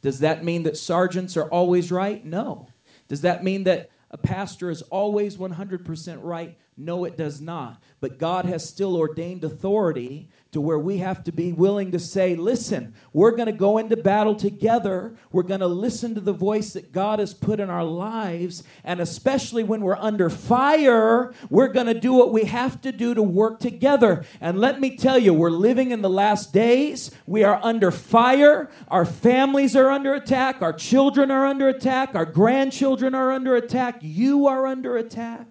Does 0.00 0.20
that 0.20 0.42
mean 0.42 0.62
that 0.62 0.78
sergeants 0.78 1.36
are 1.36 1.48
always 1.50 1.92
right? 1.92 2.24
No. 2.24 2.68
Does 3.08 3.20
that 3.20 3.44
mean 3.44 3.64
that 3.64 3.90
a 4.12 4.18
pastor 4.18 4.70
is 4.70 4.82
always 4.82 5.36
100% 5.36 6.18
right. 6.22 6.56
No, 6.76 7.04
it 7.04 7.16
does 7.16 7.40
not. 7.40 7.82
But 8.00 8.18
God 8.18 8.44
has 8.44 8.68
still 8.68 8.96
ordained 8.96 9.44
authority 9.44 10.28
to 10.52 10.60
where 10.60 10.78
we 10.78 10.98
have 10.98 11.24
to 11.24 11.32
be 11.32 11.50
willing 11.50 11.90
to 11.90 11.98
say, 11.98 12.36
listen, 12.36 12.92
we're 13.14 13.30
going 13.30 13.46
to 13.46 13.52
go 13.52 13.78
into 13.78 13.96
battle 13.96 14.34
together. 14.34 15.16
We're 15.32 15.44
going 15.44 15.60
to 15.60 15.66
listen 15.66 16.14
to 16.14 16.20
the 16.20 16.34
voice 16.34 16.74
that 16.74 16.92
God 16.92 17.20
has 17.20 17.32
put 17.32 17.58
in 17.58 17.70
our 17.70 17.84
lives. 17.84 18.62
And 18.84 19.00
especially 19.00 19.64
when 19.64 19.80
we're 19.80 19.96
under 19.96 20.28
fire, 20.28 21.32
we're 21.48 21.72
going 21.72 21.86
to 21.86 21.98
do 21.98 22.12
what 22.12 22.34
we 22.34 22.44
have 22.44 22.82
to 22.82 22.92
do 22.92 23.14
to 23.14 23.22
work 23.22 23.60
together. 23.60 24.26
And 24.42 24.58
let 24.60 24.78
me 24.78 24.94
tell 24.94 25.18
you, 25.18 25.32
we're 25.32 25.48
living 25.48 25.90
in 25.90 26.02
the 26.02 26.10
last 26.10 26.52
days. 26.52 27.10
We 27.26 27.44
are 27.44 27.58
under 27.62 27.90
fire. 27.90 28.68
Our 28.88 29.06
families 29.06 29.74
are 29.74 29.88
under 29.88 30.12
attack. 30.12 30.60
Our 30.60 30.74
children 30.74 31.30
are 31.30 31.46
under 31.46 31.66
attack. 31.66 32.14
Our 32.14 32.26
grandchildren 32.26 33.14
are 33.14 33.32
under 33.32 33.56
attack. 33.56 34.00
You 34.02 34.46
are 34.46 34.66
under 34.66 34.98
attack. 34.98 35.46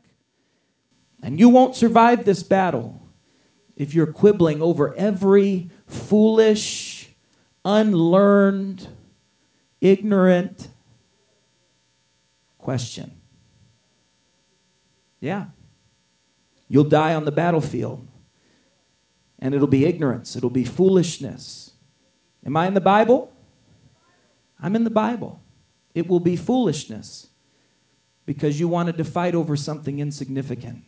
And 1.24 1.40
you 1.40 1.50
won't 1.50 1.76
survive 1.76 2.24
this 2.24 2.44
battle 2.44 3.01
if 3.82 3.96
you're 3.96 4.06
quibbling 4.06 4.62
over 4.62 4.94
every 4.94 5.72
foolish, 5.88 7.10
unlearned, 7.66 8.88
ignorant 9.82 10.68
question. 12.60 13.20
Yeah. 15.20 15.48
You'll 16.68 16.84
die 16.84 17.16
on 17.16 17.26
the 17.26 17.32
battlefield. 17.32 18.08
And 19.40 19.56
it'll 19.56 19.66
be 19.66 19.86
ignorance, 19.86 20.36
it'll 20.36 20.52
be 20.52 20.64
foolishness. 20.64 21.72
Am 22.46 22.56
I 22.56 22.68
in 22.68 22.76
the 22.76 22.82
Bible? 22.82 23.34
I'm 24.62 24.76
in 24.76 24.84
the 24.84 24.92
Bible. 24.92 25.42
It 25.96 26.08
will 26.08 26.20
be 26.20 26.36
foolishness 26.36 27.30
because 28.28 28.60
you 28.60 28.68
wanted 28.68 28.98
to 28.98 29.04
fight 29.04 29.34
over 29.34 29.56
something 29.56 29.98
insignificant 29.98 30.84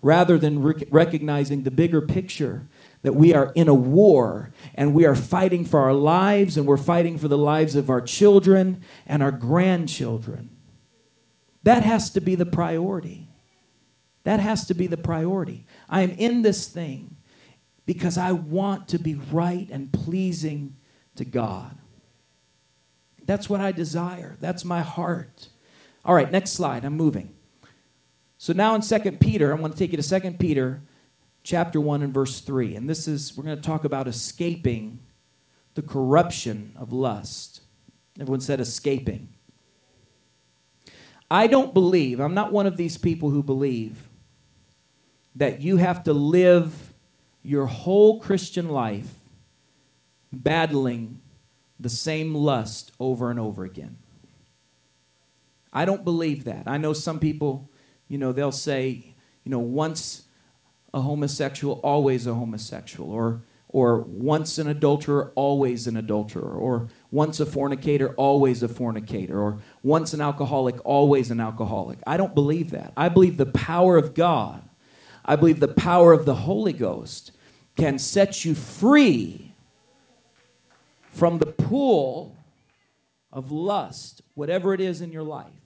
rather 0.00 0.38
than 0.38 0.62
rec- 0.62 0.88
recognizing 0.90 1.62
the 1.62 1.70
bigger 1.70 2.00
picture 2.00 2.66
that 3.02 3.14
we 3.14 3.34
are 3.34 3.52
in 3.54 3.68
a 3.68 3.74
war 3.74 4.52
and 4.74 4.94
we 4.94 5.04
are 5.04 5.14
fighting 5.14 5.64
for 5.64 5.80
our 5.80 5.92
lives 5.92 6.56
and 6.56 6.66
we're 6.66 6.76
fighting 6.76 7.18
for 7.18 7.28
the 7.28 7.38
lives 7.38 7.74
of 7.74 7.90
our 7.90 8.00
children 8.00 8.82
and 9.06 9.22
our 9.22 9.30
grandchildren. 9.30 10.50
That 11.62 11.84
has 11.84 12.10
to 12.10 12.20
be 12.20 12.34
the 12.34 12.46
priority. 12.46 13.28
That 14.24 14.40
has 14.40 14.66
to 14.66 14.74
be 14.74 14.86
the 14.86 14.96
priority. 14.96 15.64
I 15.88 16.02
am 16.02 16.10
in 16.10 16.42
this 16.42 16.68
thing 16.68 17.16
because 17.86 18.18
I 18.18 18.32
want 18.32 18.88
to 18.88 18.98
be 18.98 19.14
right 19.14 19.68
and 19.70 19.92
pleasing 19.92 20.76
to 21.16 21.24
God. 21.24 21.78
That's 23.24 23.48
what 23.48 23.60
I 23.60 23.72
desire. 23.72 24.36
That's 24.40 24.64
my 24.64 24.80
heart. 24.80 25.48
All 26.04 26.14
right, 26.14 26.30
next 26.30 26.52
slide. 26.52 26.84
I'm 26.84 26.96
moving. 26.96 27.34
So 28.40 28.52
now 28.52 28.76
in 28.76 28.82
2 28.82 28.98
Peter, 29.18 29.50
I'm 29.50 29.58
going 29.58 29.72
to 29.72 29.78
take 29.78 29.90
you 29.90 30.00
to 30.00 30.20
2 30.20 30.30
Peter 30.32 30.80
chapter 31.42 31.80
1 31.80 32.02
and 32.02 32.14
verse 32.14 32.40
3. 32.40 32.76
And 32.76 32.88
this 32.88 33.08
is, 33.08 33.36
we're 33.36 33.42
going 33.42 33.56
to 33.56 33.62
talk 33.62 33.84
about 33.84 34.06
escaping 34.06 35.00
the 35.74 35.82
corruption 35.82 36.72
of 36.78 36.92
lust. 36.92 37.62
Everyone 38.18 38.40
said 38.40 38.60
escaping. 38.60 39.28
I 41.28 41.48
don't 41.48 41.74
believe, 41.74 42.20
I'm 42.20 42.32
not 42.32 42.52
one 42.52 42.66
of 42.66 42.76
these 42.76 42.96
people 42.96 43.30
who 43.30 43.42
believe 43.42 44.08
that 45.34 45.60
you 45.60 45.76
have 45.76 46.04
to 46.04 46.12
live 46.12 46.92
your 47.42 47.66
whole 47.66 48.20
Christian 48.20 48.68
life 48.68 49.14
battling 50.32 51.20
the 51.80 51.88
same 51.88 52.34
lust 52.34 52.92
over 53.00 53.30
and 53.30 53.40
over 53.40 53.64
again. 53.64 53.98
I 55.72 55.84
don't 55.84 56.04
believe 56.04 56.44
that. 56.44 56.64
I 56.66 56.78
know 56.78 56.92
some 56.92 57.18
people 57.18 57.68
you 58.08 58.18
know, 58.18 58.32
they'll 58.32 58.50
say, 58.50 59.14
you 59.44 59.50
know, 59.50 59.58
once 59.58 60.24
a 60.92 61.00
homosexual, 61.00 61.80
always 61.84 62.26
a 62.26 62.34
homosexual, 62.34 63.10
or 63.10 63.42
or 63.70 64.00
once 64.00 64.56
an 64.56 64.66
adulterer, 64.66 65.30
always 65.34 65.86
an 65.86 65.94
adulterer, 65.94 66.54
or 66.54 66.88
once 67.10 67.38
a 67.38 67.44
fornicator, 67.44 68.14
always 68.14 68.62
a 68.62 68.68
fornicator, 68.68 69.38
or 69.38 69.58
once 69.82 70.14
an 70.14 70.22
alcoholic, 70.22 70.76
always 70.86 71.30
an 71.30 71.38
alcoholic. 71.38 71.98
I 72.06 72.16
don't 72.16 72.34
believe 72.34 72.70
that. 72.70 72.94
I 72.96 73.10
believe 73.10 73.36
the 73.36 73.44
power 73.44 73.98
of 73.98 74.14
God, 74.14 74.62
I 75.22 75.36
believe 75.36 75.60
the 75.60 75.68
power 75.68 76.14
of 76.14 76.24
the 76.24 76.34
Holy 76.34 76.72
Ghost 76.72 77.32
can 77.76 77.98
set 77.98 78.46
you 78.46 78.54
free 78.54 79.52
from 81.10 81.38
the 81.38 81.46
pool 81.46 82.36
of 83.30 83.52
lust, 83.52 84.22
whatever 84.34 84.72
it 84.72 84.80
is 84.80 85.02
in 85.02 85.12
your 85.12 85.22
life 85.22 85.57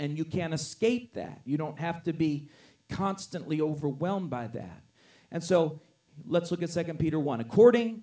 and 0.00 0.16
you 0.16 0.24
can't 0.24 0.54
escape 0.54 1.12
that. 1.14 1.42
You 1.44 1.58
don't 1.58 1.78
have 1.78 2.02
to 2.04 2.14
be 2.14 2.48
constantly 2.88 3.60
overwhelmed 3.60 4.30
by 4.30 4.46
that. 4.48 4.82
And 5.30 5.44
so 5.44 5.82
let's 6.26 6.50
look 6.50 6.62
at 6.62 6.70
2 6.70 6.94
Peter 6.94 7.20
1. 7.20 7.40
According 7.40 8.02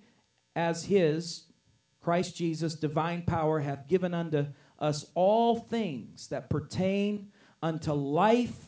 as 0.54 0.84
his, 0.84 1.46
Christ 2.00 2.36
Jesus, 2.36 2.76
divine 2.76 3.22
power 3.22 3.58
hath 3.58 3.88
given 3.88 4.14
unto 4.14 4.46
us 4.78 5.06
all 5.14 5.56
things 5.56 6.28
that 6.28 6.48
pertain 6.48 7.32
unto 7.60 7.92
life 7.92 8.66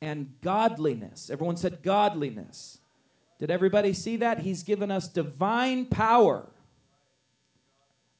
and 0.00 0.34
godliness. 0.40 1.30
Everyone 1.30 1.56
said 1.56 1.82
godliness. 1.82 2.78
Did 3.40 3.50
everybody 3.50 3.92
see 3.92 4.16
that? 4.18 4.40
He's 4.40 4.62
given 4.62 4.92
us 4.92 5.08
divine 5.08 5.86
power 5.86 6.48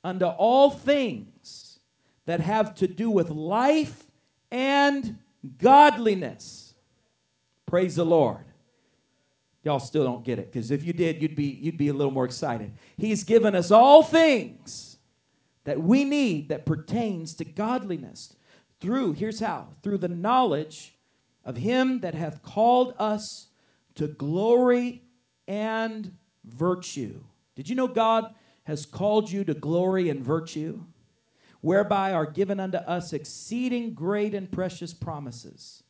unto 0.03 0.27
all 0.27 0.71
things 0.71 1.79
that 2.27 2.41
have 2.41 2.75
to 2.75 2.89
do 2.89 3.09
with 3.09 3.31
life 3.31 4.08
and 4.51 5.19
godliness. 5.59 6.75
Praise 7.67 7.97
the 7.97 8.05
Lord. 8.05 8.45
Y'all 9.63 9.81
still 9.81 10.05
don't 10.05 10.25
get 10.25 10.39
it 10.39 10.51
because 10.51 10.71
if 10.71 10.85
you 10.85 10.93
did, 10.93 11.21
you'd 11.21 11.37
be 11.37 11.59
you'd 11.61 11.77
be 11.77 11.89
a 11.89 11.93
little 11.93 12.13
more 12.13 12.25
excited. 12.25 12.73
He's 12.97 13.25
given 13.25 13.55
us 13.55 13.71
all 13.71 14.03
things 14.03 14.99
that 15.65 15.83
we 15.83 16.05
need 16.05 16.49
that 16.49 16.65
pertains 16.65 17.35
to 17.35 17.45
godliness 17.45 18.35
through 18.81 19.13
here's 19.13 19.41
how 19.41 19.69
through 19.83 19.99
the 19.99 20.09
knowledge 20.09 20.95
of 21.45 21.57
him 21.57 22.01
that 22.01 22.15
hath 22.15 22.43
called 22.43 22.95
us 22.99 23.49
to 23.97 24.07
glory 24.07 25.03
and 25.47 26.17
virtue. 26.45 27.21
Did 27.57 27.69
you 27.69 27.75
know 27.75 27.89
God 27.89 28.35
has 28.65 28.87
called 28.87 29.31
you 29.31 29.45
to 29.45 29.55
glory 29.55 30.09
and 30.09 30.23
virtue? 30.23 30.85
Whereby 31.61 32.13
are 32.13 32.27
given 32.27 32.61
unto 32.61 32.79
us 32.79 33.13
exceeding 33.13 33.95
great 33.95 34.35
and 34.35 34.51
precious 34.51 34.95
promises, 34.95 35.83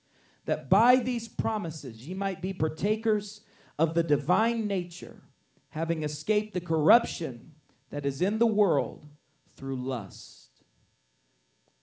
that 0.46 0.70
by 0.70 0.96
these 0.96 1.28
promises 1.28 2.08
ye 2.08 2.14
might 2.14 2.40
be 2.40 2.54
partakers 2.54 3.42
of 3.78 3.94
the 3.94 4.02
divine 4.02 4.66
nature, 4.66 5.22
having 5.70 6.02
escaped 6.02 6.54
the 6.54 6.60
corruption 6.60 7.52
that 7.90 8.06
is 8.06 8.22
in 8.22 8.38
the 8.38 8.46
world 8.46 9.06
through 9.56 9.76
lust. 9.76 10.62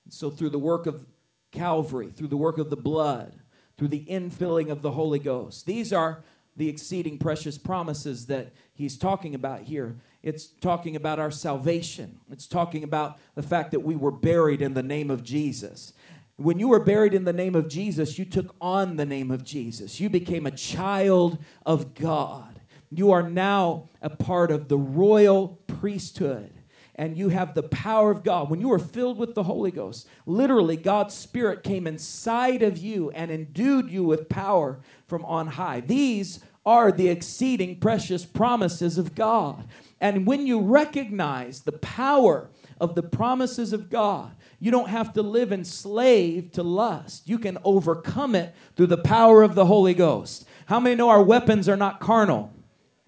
And 0.04 0.14
so, 0.14 0.30
through 0.30 0.50
the 0.50 0.60
work 0.60 0.88
of 0.88 1.06
Calvary, 1.52 2.12
through 2.12 2.28
the 2.28 2.38
work 2.38 2.58
of 2.58 2.70
the 2.70 2.76
blood, 2.76 3.40
through 3.78 3.90
the 3.90 4.06
infilling 4.06 4.70
of 4.70 4.82
the 4.82 4.92
Holy 4.92 5.20
Ghost, 5.20 5.66
these 5.66 5.94
are 5.94 6.24
the 6.56 6.70
exceeding 6.70 7.18
precious 7.18 7.58
promises 7.58 8.28
that 8.28 8.54
he's 8.74 8.98
talking 8.98 9.36
about 9.36 9.62
here. 9.62 9.98
It's 10.26 10.48
talking 10.48 10.96
about 10.96 11.20
our 11.20 11.30
salvation. 11.30 12.20
It's 12.32 12.48
talking 12.48 12.84
about 12.84 13.20
the 13.36 13.44
fact 13.44 13.70
that 13.72 13.82
we 13.82 13.96
were 13.96 14.10
buried 14.10 14.60
in 14.60 14.74
the 14.74 14.82
name 14.82 15.12
of 15.12 15.24
Jesus. 15.24 15.94
When 16.36 16.58
you 16.58 16.68
were 16.68 16.80
buried 16.80 17.14
in 17.14 17.26
the 17.26 17.32
name 17.32 17.54
of 17.54 17.70
Jesus, 17.70 18.18
you 18.18 18.26
took 18.26 18.56
on 18.60 18.98
the 18.98 19.06
name 19.06 19.30
of 19.30 19.44
Jesus. 19.44 20.00
You 20.00 20.10
became 20.10 20.48
a 20.48 20.52
child 20.52 21.38
of 21.64 21.94
God. 21.94 22.60
You 22.90 23.12
are 23.12 23.30
now 23.30 23.90
a 24.02 24.10
part 24.10 24.50
of 24.50 24.68
the 24.68 24.80
royal 24.80 25.60
priesthood 25.68 26.52
and 26.96 27.16
you 27.18 27.30
have 27.30 27.54
the 27.54 27.64
power 27.64 28.10
of 28.10 28.24
God. 28.24 28.50
When 28.50 28.62
you 28.62 28.70
were 28.70 28.80
filled 28.80 29.20
with 29.20 29.36
the 29.36 29.44
Holy 29.44 29.70
Ghost, 29.70 30.08
literally 30.26 30.78
God's 30.78 31.14
Spirit 31.14 31.62
came 31.62 31.86
inside 31.86 32.64
of 32.64 32.78
you 32.78 33.12
and 33.12 33.30
endued 33.30 33.92
you 33.92 34.04
with 34.04 34.28
power 34.30 34.80
from 35.08 35.24
on 35.26 35.48
high. 35.48 35.82
These 35.82 36.40
are 36.66 36.92
the 36.92 37.10
exceeding 37.10 37.80
precious 37.80 38.26
promises 38.26 38.98
of 38.98 39.14
God. 39.14 39.68
And 40.02 40.28
when 40.28 40.46
you 40.46 40.60
recognize 40.60 41.62
the 41.62 41.72
power 41.72 42.50
of 42.80 42.96
the 42.96 43.04
promises 43.04 43.74
of 43.74 43.90
God, 43.90 44.36
you 44.60 44.72
don't 44.72 44.90
have 44.90 45.14
to 45.14 45.22
live 45.22 45.52
enslaved 45.52 46.54
to 46.56 46.64
lust. 46.64 47.28
You 47.30 47.40
can 47.40 47.58
overcome 47.64 48.36
it 48.36 48.54
through 48.76 48.88
the 48.88 48.98
power 48.98 49.44
of 49.44 49.56
the 49.56 49.66
Holy 49.66 49.94
Ghost. 49.94 50.46
How 50.68 50.80
many 50.80 50.96
know 50.96 51.10
our 51.10 51.24
weapons 51.24 51.70
are 51.70 51.78
not 51.78 52.00
carnal? 52.00 52.52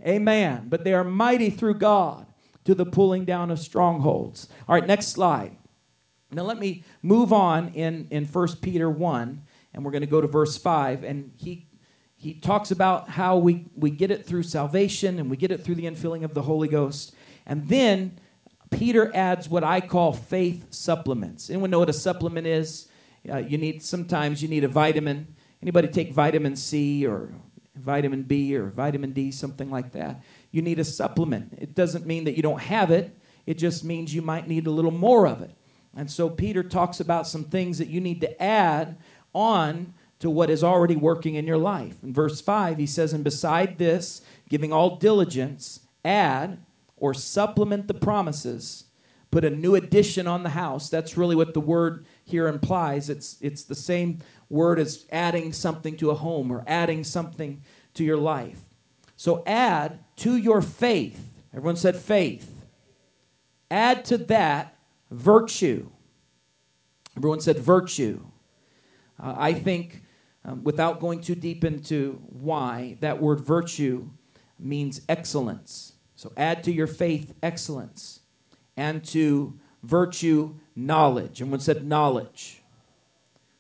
Amen. 0.06 0.68
But 0.70 0.84
they 0.84 0.94
are 0.94 1.04
mighty 1.04 1.50
through 1.50 1.76
God 1.76 2.26
to 2.66 2.76
the 2.76 2.86
pulling 2.86 3.26
down 3.26 3.50
of 3.50 3.60
strongholds. 3.60 4.48
All 4.68 4.76
right, 4.76 4.86
next 4.86 5.08
slide. 5.08 5.56
Now 6.32 6.44
let 6.44 6.60
me 6.60 6.84
move 7.02 7.32
on 7.32 7.70
in, 7.70 8.08
in 8.12 8.26
1 8.26 8.48
Peter 8.62 8.90
1, 8.90 9.42
and 9.74 9.86
we're 9.86 9.92
going 9.92 10.02
to 10.02 10.08
go 10.08 10.20
to 10.20 10.28
verse 10.28 10.58
5. 10.58 11.04
And 11.04 11.32
he, 11.38 11.67
he 12.18 12.34
talks 12.34 12.72
about 12.72 13.10
how 13.10 13.38
we, 13.38 13.68
we 13.76 13.90
get 13.90 14.12
it 14.12 14.26
through 14.26 14.44
salvation 14.44 15.20
and 15.20 15.30
we 15.30 15.38
get 15.38 15.52
it 15.52 15.64
through 15.64 15.76
the 15.76 15.86
infilling 15.86 16.24
of 16.24 16.34
the 16.34 16.42
Holy 16.42 16.68
Ghost. 16.68 17.16
And 17.46 17.68
then 17.70 18.20
Peter 18.72 19.16
adds 19.16 19.48
what 19.48 19.64
I 19.64 19.80
call 19.80 20.12
faith 20.12 20.74
supplements. 20.74 21.50
Anyone 21.50 21.70
know 21.70 21.80
what 21.80 21.90
a 21.90 21.94
supplement 21.94 22.48
is? 22.48 22.90
Uh, 23.30 23.38
you 23.38 23.58
need 23.58 23.84
sometimes 23.84 24.42
you 24.42 24.50
need 24.50 24.64
a 24.64 24.68
vitamin. 24.68 25.36
Anybody 25.62 25.88
take 25.88 26.12
vitamin 26.12 26.56
C 26.56 27.06
or 27.06 27.32
vitamin 27.76 28.24
B 28.24 28.56
or 28.56 28.66
vitamin 28.66 29.12
D, 29.12 29.32
something 29.32 29.70
like 29.70 29.92
that? 29.94 30.22
you 30.52 30.62
need 30.62 30.80
a 30.80 30.84
supplement. 30.84 31.58
It 31.60 31.76
doesn't 31.76 32.06
mean 32.06 32.24
that 32.24 32.36
you 32.36 32.44
don't 32.44 32.62
have 32.62 32.92
it, 32.92 33.18
it 33.46 33.58
just 33.58 33.84
means 33.84 34.14
you 34.14 34.22
might 34.22 34.48
need 34.48 34.68
a 34.68 34.72
little 34.72 34.92
more 34.92 35.28
of 35.28 35.42
it. 35.42 35.52
And 35.96 36.12
so 36.12 36.30
Peter 36.30 36.64
talks 36.64 37.00
about 37.00 37.28
some 37.28 37.46
things 37.46 37.78
that 37.78 37.88
you 37.88 38.02
need 38.02 38.22
to 38.22 38.42
add 38.42 38.98
on 39.34 39.94
to 40.20 40.30
what 40.30 40.50
is 40.50 40.64
already 40.64 40.96
working 40.96 41.36
in 41.36 41.46
your 41.46 41.58
life. 41.58 41.98
In 42.04 42.14
verse 42.14 42.42
5, 42.42 42.78
he 42.78 42.88
says, 42.88 43.14
And 43.14 43.24
beside 43.24 43.78
this, 43.78 44.22
giving 44.50 44.74
all 44.74 44.96
diligence, 44.96 45.82
add 46.04 46.60
or 46.96 47.14
supplement 47.14 47.88
the 47.88 47.94
promises, 47.94 48.86
put 49.30 49.46
a 49.46 49.50
new 49.50 49.76
addition 49.76 50.26
on 50.26 50.44
the 50.44 50.50
house. 50.50 50.90
That's 50.90 51.18
really 51.18 51.36
what 51.36 51.54
the 51.54 51.60
word 51.60 52.06
here 52.24 52.48
implies. 52.48 53.10
It's, 53.10 53.38
it's 53.42 53.64
the 53.64 53.76
same 53.76 54.20
word 54.50 54.80
as 54.80 55.06
adding 55.12 55.54
something 55.54 55.98
to 55.98 56.10
a 56.10 56.16
home 56.16 56.52
or 56.52 56.64
adding 56.66 57.04
something 57.04 57.62
to 57.94 58.04
your 58.04 58.18
life. 58.18 58.62
So 59.16 59.44
add 59.46 60.00
to 60.18 60.38
your 60.38 60.62
faith. 60.62 61.34
Everyone 61.54 61.76
said 61.76 61.96
faith. 61.96 62.66
Add 63.70 64.06
to 64.06 64.18
that 64.18 64.78
virtue. 65.12 65.90
Everyone 67.16 67.42
said 67.42 67.58
virtue. 67.58 68.22
Uh, 69.22 69.34
I 69.38 69.54
think, 69.54 70.04
um, 70.48 70.64
without 70.64 71.02
going 71.02 71.20
too 71.20 71.36
deep 71.36 71.66
into 71.66 72.22
why, 72.30 72.98
that 73.02 73.22
word 73.22 73.42
virtue 73.42 74.10
means 74.58 75.02
excellence. 75.10 75.94
So 76.16 76.32
add 76.38 76.64
to 76.64 76.72
your 76.72 76.88
faith 76.88 77.36
excellence 77.44 78.22
and 78.78 79.04
to 79.08 79.60
virtue 79.84 80.56
knowledge. 80.74 81.42
Everyone 81.42 81.60
said 81.60 81.86
knowledge. 81.86 82.64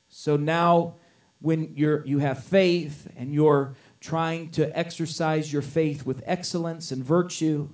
So 0.08 0.38
now, 0.38 0.96
when 1.40 1.74
you're, 1.76 2.04
you 2.06 2.20
have 2.20 2.44
faith 2.44 3.12
and 3.16 3.34
you're 3.34 3.76
trying 4.00 4.50
to 4.52 4.76
exercise 4.78 5.52
your 5.52 5.62
faith 5.62 6.06
with 6.06 6.24
excellence 6.26 6.92
and 6.92 7.04
virtue. 7.04 7.70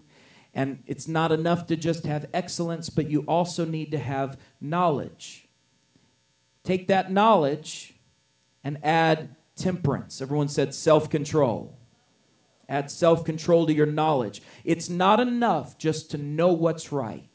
And 0.53 0.83
it's 0.87 1.07
not 1.07 1.31
enough 1.31 1.67
to 1.67 1.77
just 1.77 2.05
have 2.05 2.25
excellence, 2.33 2.89
but 2.89 3.09
you 3.09 3.21
also 3.21 3.63
need 3.63 3.91
to 3.91 3.99
have 3.99 4.37
knowledge. 4.59 5.47
Take 6.63 6.87
that 6.87 7.11
knowledge 7.11 7.93
and 8.63 8.77
add 8.83 9.35
temperance. 9.55 10.21
Everyone 10.21 10.47
said 10.47 10.73
self 10.73 11.09
control. 11.09 11.77
Add 12.69 12.89
self 12.89 13.25
control 13.25 13.67
to 13.67 13.73
your 13.73 13.85
knowledge. 13.85 14.41
It's 14.63 14.89
not 14.89 15.19
enough 15.19 15.77
just 15.77 16.11
to 16.11 16.17
know 16.17 16.53
what's 16.53 16.91
right. 16.91 17.29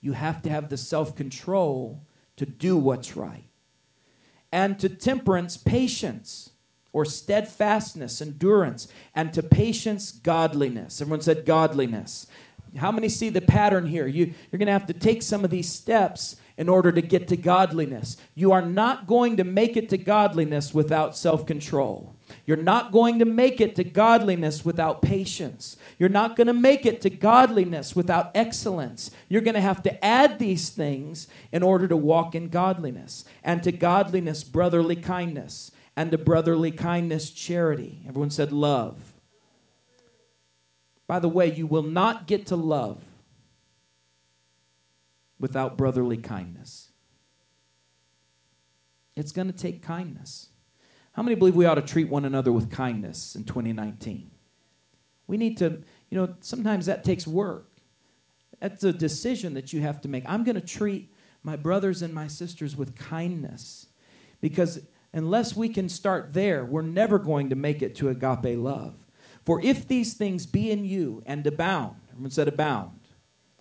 You 0.00 0.12
have 0.12 0.42
to 0.42 0.50
have 0.50 0.68
the 0.68 0.76
self 0.76 1.14
control 1.14 2.06
to 2.36 2.46
do 2.46 2.76
what's 2.76 3.16
right. 3.16 3.44
And 4.52 4.78
to 4.80 4.88
temperance, 4.88 5.56
patience 5.56 6.50
or 6.92 7.04
steadfastness, 7.04 8.20
endurance, 8.20 8.88
and 9.14 9.32
to 9.32 9.42
patience, 9.42 10.10
godliness. 10.10 11.00
Everyone 11.00 11.20
said 11.20 11.46
godliness. 11.46 12.26
How 12.76 12.90
many 12.90 13.08
see 13.08 13.28
the 13.28 13.40
pattern 13.40 13.86
here? 13.86 14.06
You, 14.06 14.26
you're 14.50 14.58
going 14.58 14.66
to 14.66 14.72
have 14.72 14.86
to 14.86 14.92
take 14.92 15.22
some 15.22 15.44
of 15.44 15.50
these 15.50 15.70
steps 15.70 16.36
in 16.60 16.68
order 16.68 16.92
to 16.92 17.00
get 17.00 17.26
to 17.26 17.38
godliness. 17.38 18.18
You 18.34 18.52
are 18.52 18.60
not 18.60 19.06
going 19.06 19.38
to 19.38 19.44
make 19.44 19.78
it 19.78 19.88
to 19.88 19.96
godliness 19.96 20.74
without 20.74 21.16
self 21.16 21.46
control. 21.46 22.14
You're 22.44 22.58
not 22.58 22.92
going 22.92 23.18
to 23.18 23.24
make 23.24 23.62
it 23.62 23.74
to 23.76 23.82
godliness 23.82 24.62
without 24.62 25.00
patience. 25.00 25.78
You're 25.98 26.10
not 26.10 26.36
going 26.36 26.48
to 26.48 26.52
make 26.52 26.84
it 26.84 27.00
to 27.00 27.08
godliness 27.08 27.96
without 27.96 28.30
excellence. 28.34 29.10
You're 29.26 29.40
going 29.40 29.54
to 29.54 29.62
have 29.62 29.82
to 29.84 30.04
add 30.04 30.38
these 30.38 30.68
things 30.68 31.28
in 31.50 31.62
order 31.62 31.88
to 31.88 31.96
walk 31.96 32.34
in 32.34 32.50
godliness. 32.50 33.24
And 33.42 33.62
to 33.62 33.72
godliness, 33.72 34.44
brotherly 34.44 34.96
kindness 34.96 35.72
and 35.96 36.10
to 36.10 36.18
brotherly 36.18 36.72
kindness, 36.72 37.30
charity. 37.30 38.02
Everyone 38.06 38.30
said 38.30 38.52
love. 38.52 39.14
By 41.06 41.20
the 41.20 41.28
way, 41.28 41.52
you 41.52 41.66
will 41.66 41.82
not 41.82 42.26
get 42.26 42.46
to 42.48 42.56
love 42.56 43.02
without 45.40 45.76
brotherly 45.76 46.18
kindness. 46.18 46.90
It's 49.16 49.32
going 49.32 49.48
to 49.48 49.56
take 49.56 49.82
kindness. 49.82 50.50
How 51.12 51.22
many 51.22 51.34
believe 51.34 51.56
we 51.56 51.66
ought 51.66 51.74
to 51.74 51.82
treat 51.82 52.08
one 52.08 52.24
another 52.24 52.52
with 52.52 52.70
kindness 52.70 53.34
in 53.34 53.44
2019? 53.44 54.30
We 55.26 55.36
need 55.36 55.56
to, 55.58 55.82
you 56.10 56.18
know, 56.18 56.34
sometimes 56.40 56.86
that 56.86 57.02
takes 57.02 57.26
work. 57.26 57.66
That's 58.60 58.84
a 58.84 58.92
decision 58.92 59.54
that 59.54 59.72
you 59.72 59.80
have 59.80 60.00
to 60.02 60.08
make. 60.08 60.24
I'm 60.28 60.44
going 60.44 60.54
to 60.54 60.60
treat 60.60 61.12
my 61.42 61.56
brothers 61.56 62.02
and 62.02 62.12
my 62.12 62.26
sisters 62.28 62.76
with 62.76 62.94
kindness 62.94 63.86
because 64.40 64.80
unless 65.12 65.56
we 65.56 65.68
can 65.68 65.88
start 65.88 66.32
there, 66.34 66.64
we're 66.64 66.82
never 66.82 67.18
going 67.18 67.48
to 67.50 67.56
make 67.56 67.82
it 67.82 67.94
to 67.96 68.10
agape 68.10 68.58
love. 68.58 69.06
For 69.44 69.60
if 69.62 69.88
these 69.88 70.14
things 70.14 70.46
be 70.46 70.70
in 70.70 70.84
you 70.84 71.22
and 71.26 71.46
abound, 71.46 71.96
everyone 72.10 72.30
said 72.30 72.48
abound. 72.48 72.99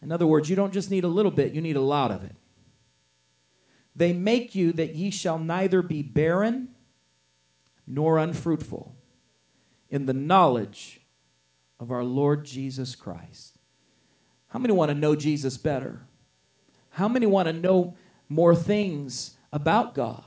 In 0.01 0.11
other 0.11 0.25
words, 0.27 0.49
you 0.49 0.55
don't 0.55 0.73
just 0.73 0.91
need 0.91 1.03
a 1.03 1.09
little 1.09 1.31
bit, 1.31 1.53
you 1.53 1.61
need 1.61 1.75
a 1.75 1.81
lot 1.81 2.11
of 2.11 2.23
it. 2.23 2.35
They 3.95 4.13
make 4.13 4.55
you 4.55 4.71
that 4.73 4.95
ye 4.95 5.09
shall 5.09 5.37
neither 5.37 5.81
be 5.81 6.01
barren 6.01 6.69
nor 7.85 8.17
unfruitful 8.17 8.95
in 9.89 10.05
the 10.05 10.13
knowledge 10.13 11.01
of 11.79 11.91
our 11.91 12.03
Lord 12.03 12.45
Jesus 12.45 12.95
Christ. 12.95 13.57
How 14.49 14.59
many 14.59 14.73
want 14.73 14.89
to 14.89 14.95
know 14.95 15.15
Jesus 15.15 15.57
better? 15.57 16.01
How 16.91 17.07
many 17.07 17.25
want 17.25 17.47
to 17.47 17.53
know 17.53 17.95
more 18.27 18.55
things 18.55 19.37
about 19.51 19.93
God? 19.93 20.23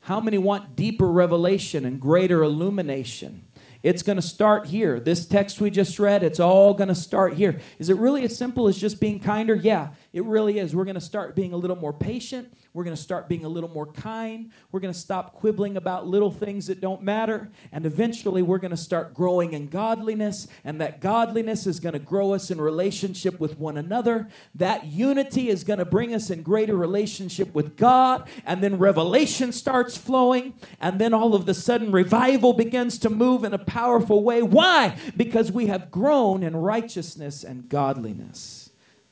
How 0.00 0.20
many 0.20 0.38
want 0.38 0.76
deeper 0.76 1.10
revelation 1.10 1.84
and 1.84 2.00
greater 2.00 2.42
illumination 2.42 3.44
It's 3.82 4.02
going 4.02 4.16
to 4.16 4.22
start 4.22 4.66
here. 4.66 5.00
This 5.00 5.26
text 5.26 5.60
we 5.60 5.70
just 5.70 5.98
read, 5.98 6.22
it's 6.22 6.40
all 6.40 6.74
going 6.74 6.88
to 6.88 6.94
start 6.94 7.34
here. 7.34 7.60
Is 7.78 7.88
it 7.88 7.96
really 7.96 8.24
as 8.24 8.36
simple 8.36 8.68
as 8.68 8.76
just 8.76 9.00
being 9.00 9.20
kinder? 9.20 9.54
Yeah, 9.54 9.90
it 10.12 10.24
really 10.24 10.58
is. 10.58 10.74
We're 10.74 10.84
going 10.84 10.96
to 10.96 11.00
start 11.00 11.36
being 11.36 11.52
a 11.52 11.56
little 11.56 11.76
more 11.76 11.92
patient. 11.92 12.52
We're 12.72 12.82
going 12.82 12.96
to 12.96 13.02
start 13.02 13.28
being 13.28 13.44
a 13.44 13.48
little 13.48 13.70
more 13.70 13.86
kind. 13.86 14.50
We're 14.72 14.80
going 14.80 14.92
to 14.92 14.98
stop 14.98 15.34
quibbling 15.34 15.76
about 15.76 16.06
little 16.06 16.32
things 16.32 16.66
that 16.66 16.80
don't 16.80 17.02
matter. 17.02 17.48
And 17.70 17.86
eventually, 17.86 18.42
we're 18.42 18.58
going 18.58 18.72
to 18.72 18.76
start 18.76 19.14
growing 19.14 19.52
in 19.52 19.68
godliness. 19.68 20.48
And 20.64 20.80
that 20.80 21.00
godliness 21.00 21.64
is 21.64 21.78
going 21.78 21.92
to 21.92 22.00
grow 22.00 22.32
us 22.34 22.50
in 22.50 22.60
relationship 22.60 23.38
with 23.38 23.58
one 23.58 23.76
another. 23.76 24.28
That 24.54 24.86
unity 24.86 25.48
is 25.48 25.62
going 25.62 25.78
to 25.78 25.84
bring 25.84 26.12
us 26.12 26.28
in 26.28 26.42
greater 26.42 26.76
relationship 26.76 27.54
with 27.54 27.76
God. 27.76 28.28
And 28.44 28.64
then 28.64 28.78
revelation 28.78 29.52
starts 29.52 29.96
flowing. 29.96 30.54
And 30.80 31.00
then 31.00 31.14
all 31.14 31.36
of 31.36 31.48
a 31.48 31.54
sudden, 31.54 31.92
revival 31.92 32.52
begins 32.52 32.98
to 32.98 33.10
move 33.10 33.44
in 33.44 33.54
a 33.54 33.58
powerful 33.58 34.24
way. 34.24 34.42
Why? 34.42 34.96
Because 35.16 35.52
we 35.52 35.68
have 35.68 35.92
grown 35.92 36.42
in 36.42 36.56
righteousness 36.56 37.44
and 37.44 37.68
godliness. 37.68 38.59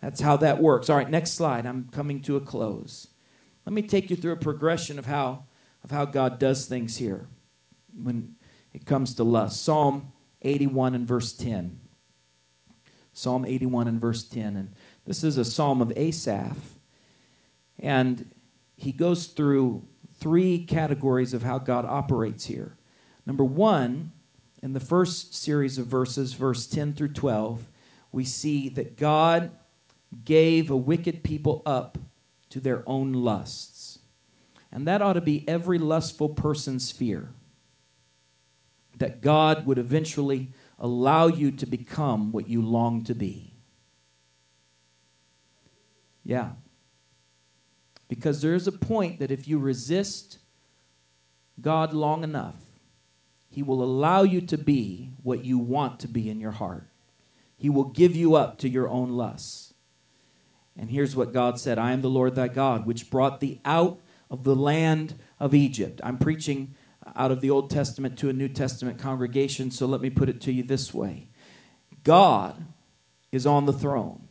That's 0.01 0.21
how 0.21 0.37
that 0.39 0.63
works. 0.63 0.89
All 0.89 0.97
right, 0.97 1.11
next 1.11 1.33
slide. 1.33 1.67
I'm 1.67 1.89
coming 1.91 2.21
to 2.23 2.37
a 2.37 2.41
close. 2.41 3.09
Let 3.67 3.73
me 3.73 3.83
take 3.83 4.11
you 4.11 4.17
through 4.17 4.33
a 4.33 4.37
progression 4.37 4.99
of 4.99 5.07
how, 5.07 5.45
of 5.83 5.91
how 5.91 6.05
God 6.05 6.39
does 6.39 6.67
things 6.67 6.97
here 6.97 7.29
when 7.95 8.37
it 8.73 8.87
comes 8.87 9.15
to 9.15 9.25
lust. 9.25 9.63
Psalm 9.63 10.13
81 10.43 10.95
and 10.95 11.07
verse 11.07 11.33
10. 11.33 11.81
Psalm 13.13 13.45
81 13.45 13.89
and 13.89 14.01
verse 14.01 14.23
10. 14.23 14.57
And 14.57 14.75
this 15.05 15.25
is 15.25 15.37
a 15.37 15.45
psalm 15.45 15.83
of 15.83 15.93
Asaph. 15.97 16.79
And 17.79 18.31
he 18.77 18.93
goes 18.93 19.27
through 19.27 19.87
three 20.15 20.65
categories 20.65 21.35
of 21.35 21.43
how 21.43 21.59
God 21.59 21.85
operates 21.85 22.47
here. 22.47 22.77
Number 23.27 23.45
one, 23.45 24.13
in 24.63 24.73
the 24.73 24.81
first 24.81 25.35
series 25.35 25.79
of 25.79 25.87
verses, 25.87 26.33
verse 26.33 26.67
10 26.67 26.95
through 26.95 27.13
12, 27.13 27.69
we 28.13 28.25
see 28.25 28.69
that 28.71 28.97
God 28.97 29.51
gave 30.25 30.71
a 30.71 30.77
wicked 30.77 31.23
people 31.23 31.62
up 31.66 31.99
to 32.51 32.61
their 32.61 32.83
own 32.87 33.12
lusts. 33.12 33.99
And 34.71 34.87
that 34.87 35.03
ought 35.03 35.14
to 35.14 35.21
be 35.21 35.49
every 35.49 35.79
lustful 35.79 36.29
person's 36.31 36.90
fear 36.90 37.31
that 38.99 39.21
God 39.21 39.66
would 39.66 39.79
eventually 39.79 40.53
allow 40.79 41.27
you 41.27 41.51
to 41.53 41.66
become 41.66 42.33
what 42.33 42.49
you 42.49 42.61
long 42.62 43.05
to 43.05 43.14
be. 43.14 43.55
Yeah. 46.25 46.51
Because 48.09 48.42
there 48.42 48.55
is 48.55 48.66
a 48.66 48.73
point 48.73 49.18
that 49.18 49.31
if 49.31 49.49
you 49.49 49.59
resist 49.59 50.38
God 51.61 51.92
long 51.92 52.23
enough, 52.25 52.57
He 53.51 53.62
will 53.62 53.83
allow 53.83 54.23
you 54.23 54.40
to 54.42 54.59
be 54.59 55.12
what 55.23 55.44
you 55.44 55.59
want 55.59 56.01
to 56.01 56.09
be 56.09 56.29
in 56.29 56.40
your 56.40 56.53
heart. 56.53 56.88
He 57.57 57.71
will 57.71 57.85
give 57.85 58.14
you 58.14 58.35
up 58.35 58.59
to 58.59 58.68
your 58.68 58.88
own 58.88 59.11
lusts. 59.11 59.67
And 60.79 60.91
here's 60.91 61.17
what 61.17 61.33
God 61.33 61.59
said 61.59 61.79
I 61.79 61.93
am 61.93 62.01
the 62.01 62.09
Lord 62.09 62.37
thy 62.37 62.49
God, 62.49 62.87
which 62.87 63.11
brought 63.11 63.41
thee 63.41 63.61
out 63.64 64.01
of 64.31 64.45
the 64.45 64.55
land 64.55 65.19
of 65.41 65.55
Egypt. 65.55 66.01
I'm 66.05 66.19
preaching 66.19 66.75
out 67.17 67.33
of 67.33 67.41
the 67.41 67.51
Old 67.51 67.71
Testament 67.71 68.19
to 68.19 68.29
a 68.29 68.33
New 68.33 68.49
Testament 68.49 68.99
congregation, 68.99 69.71
so 69.71 69.87
let 69.87 70.01
me 70.01 70.11
put 70.11 70.29
it 70.29 70.41
to 70.43 70.53
you 70.53 70.62
this 70.62 70.95
way 70.95 71.29
God 72.05 72.67
is 73.33 73.45
on 73.45 73.67
the 73.67 73.73
throne. 73.73 74.29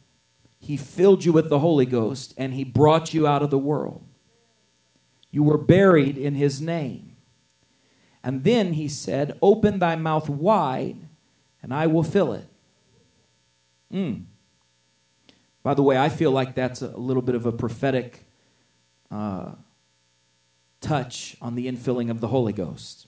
He 0.59 0.77
filled 0.77 1.23
you 1.23 1.31
with 1.31 1.49
the 1.49 1.59
Holy 1.59 1.85
Ghost, 1.85 2.33
and 2.37 2.53
He 2.53 2.63
brought 2.63 3.13
you 3.13 3.27
out 3.27 3.43
of 3.43 3.51
the 3.51 3.57
world. 3.57 4.03
You 5.29 5.43
were 5.43 5.57
buried 5.57 6.17
in 6.17 6.35
His 6.35 6.61
name. 6.61 7.15
And 8.23 8.43
then 8.43 8.73
He 8.73 8.87
said, 8.87 9.37
Open 9.41 9.79
thy 9.79 9.95
mouth 9.95 10.29
wide, 10.29 11.07
and 11.61 11.73
I 11.73 11.87
will 11.87 12.03
fill 12.03 12.33
it. 12.33 12.47
Mm. 13.93 14.23
By 15.67 15.73
the 15.73 15.83
way, 15.83 15.97
I 15.97 16.07
feel 16.07 16.31
like 16.31 16.55
that's 16.55 16.81
a 16.81 16.95
little 16.95 17.21
bit 17.21 17.35
of 17.35 17.45
a 17.45 17.51
prophetic 17.51 18.23
uh, 19.11 19.51
touch 20.79 21.35
on 21.41 21.55
the 21.55 21.67
infilling 21.67 22.09
of 22.09 22.21
the 22.21 22.29
Holy 22.29 22.53
Ghost. 22.53 23.07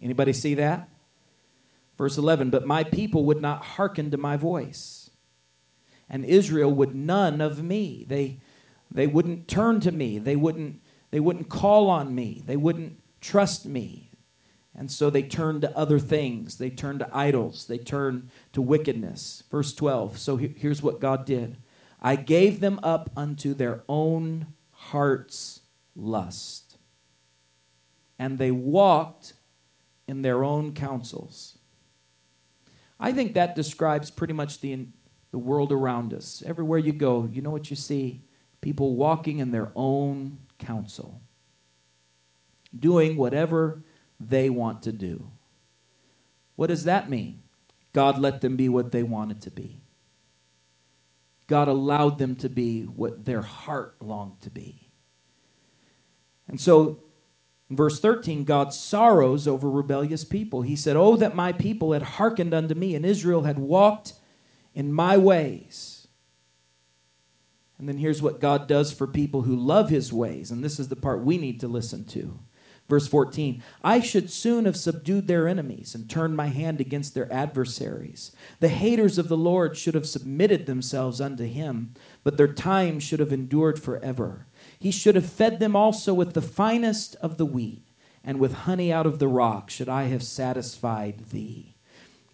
Anybody 0.00 0.32
see 0.32 0.54
that? 0.54 0.88
Verse 1.96 2.16
11, 2.16 2.50
but 2.50 2.64
my 2.64 2.84
people 2.84 3.24
would 3.24 3.42
not 3.42 3.64
hearken 3.64 4.12
to 4.12 4.16
my 4.16 4.36
voice, 4.36 5.10
and 6.08 6.24
Israel 6.24 6.70
would 6.70 6.94
none 6.94 7.40
of 7.40 7.64
me. 7.64 8.04
They, 8.06 8.38
they 8.92 9.08
wouldn't 9.08 9.48
turn 9.48 9.80
to 9.80 9.90
me. 9.90 10.20
They 10.20 10.36
wouldn't, 10.36 10.80
they 11.10 11.18
wouldn't 11.18 11.48
call 11.48 11.90
on 11.90 12.14
me. 12.14 12.44
They 12.46 12.56
wouldn't 12.56 13.02
trust 13.20 13.66
me. 13.66 14.12
And 14.72 14.88
so 14.88 15.10
they 15.10 15.24
turned 15.24 15.62
to 15.62 15.76
other 15.76 15.98
things. 15.98 16.58
They 16.58 16.70
turned 16.70 17.00
to 17.00 17.10
idols. 17.12 17.66
They 17.66 17.78
turned 17.78 18.30
to 18.52 18.62
wickedness. 18.62 19.42
Verse 19.50 19.74
12. 19.74 20.16
So 20.16 20.36
here's 20.36 20.80
what 20.80 21.00
God 21.00 21.26
did 21.26 21.56
I 22.00 22.16
gave 22.16 22.60
them 22.60 22.78
up 22.82 23.10
unto 23.16 23.54
their 23.54 23.82
own 23.88 24.48
heart's 24.70 25.60
lust, 25.96 26.78
and 28.18 28.38
they 28.38 28.50
walked 28.50 29.34
in 30.06 30.22
their 30.22 30.44
own 30.44 30.72
counsels. 30.72 31.58
I 33.00 33.12
think 33.12 33.34
that 33.34 33.54
describes 33.54 34.10
pretty 34.10 34.32
much 34.32 34.60
the, 34.60 34.86
the 35.30 35.38
world 35.38 35.72
around 35.72 36.14
us. 36.14 36.42
Everywhere 36.46 36.78
you 36.78 36.92
go, 36.92 37.28
you 37.32 37.42
know 37.42 37.50
what 37.50 37.70
you 37.70 37.76
see? 37.76 38.22
People 38.60 38.96
walking 38.96 39.38
in 39.38 39.50
their 39.50 39.70
own 39.76 40.38
counsel, 40.58 41.20
doing 42.76 43.16
whatever 43.16 43.82
they 44.18 44.50
want 44.50 44.82
to 44.82 44.92
do. 44.92 45.30
What 46.56 46.68
does 46.68 46.84
that 46.84 47.08
mean? 47.08 47.42
God 47.92 48.18
let 48.18 48.40
them 48.40 48.56
be 48.56 48.68
what 48.68 48.90
they 48.90 49.02
wanted 49.02 49.40
to 49.42 49.50
be. 49.50 49.80
God 51.48 51.66
allowed 51.66 52.18
them 52.18 52.36
to 52.36 52.48
be 52.48 52.82
what 52.82 53.24
their 53.24 53.42
heart 53.42 53.96
longed 54.00 54.40
to 54.42 54.50
be. 54.50 54.90
And 56.46 56.60
so, 56.60 57.02
in 57.68 57.76
verse 57.76 58.00
13, 58.00 58.44
God 58.44 58.72
sorrows 58.72 59.48
over 59.48 59.68
rebellious 59.68 60.24
people. 60.24 60.62
He 60.62 60.76
said, 60.76 60.96
Oh, 60.96 61.16
that 61.16 61.34
my 61.34 61.52
people 61.52 61.92
had 61.92 62.02
hearkened 62.02 62.54
unto 62.54 62.74
me, 62.74 62.94
and 62.94 63.04
Israel 63.04 63.42
had 63.42 63.58
walked 63.58 64.14
in 64.74 64.92
my 64.92 65.16
ways. 65.16 66.06
And 67.78 67.88
then 67.88 67.98
here's 67.98 68.22
what 68.22 68.40
God 68.40 68.66
does 68.66 68.92
for 68.92 69.06
people 69.06 69.42
who 69.42 69.54
love 69.56 69.88
his 69.88 70.12
ways. 70.12 70.50
And 70.50 70.64
this 70.64 70.78
is 70.78 70.88
the 70.88 70.96
part 70.96 71.24
we 71.24 71.38
need 71.38 71.60
to 71.60 71.68
listen 71.68 72.04
to. 72.06 72.40
Verse 72.88 73.06
14 73.06 73.62
I 73.84 74.00
should 74.00 74.30
soon 74.30 74.64
have 74.64 74.76
subdued 74.76 75.26
their 75.26 75.46
enemies 75.46 75.94
and 75.94 76.08
turned 76.08 76.36
my 76.36 76.46
hand 76.46 76.80
against 76.80 77.14
their 77.14 77.30
adversaries. 77.32 78.32
The 78.60 78.68
haters 78.68 79.18
of 79.18 79.28
the 79.28 79.36
Lord 79.36 79.76
should 79.76 79.94
have 79.94 80.08
submitted 80.08 80.66
themselves 80.66 81.20
unto 81.20 81.44
him, 81.44 81.94
but 82.24 82.36
their 82.36 82.52
time 82.52 82.98
should 82.98 83.20
have 83.20 83.32
endured 83.32 83.80
forever. 83.80 84.46
He 84.78 84.90
should 84.90 85.16
have 85.16 85.28
fed 85.30 85.60
them 85.60 85.76
also 85.76 86.14
with 86.14 86.32
the 86.32 86.42
finest 86.42 87.16
of 87.16 87.36
the 87.36 87.46
wheat, 87.46 87.86
and 88.24 88.38
with 88.38 88.52
honey 88.52 88.92
out 88.92 89.06
of 89.06 89.18
the 89.18 89.28
rock 89.28 89.70
should 89.70 89.88
I 89.88 90.04
have 90.04 90.22
satisfied 90.22 91.30
thee. 91.30 91.74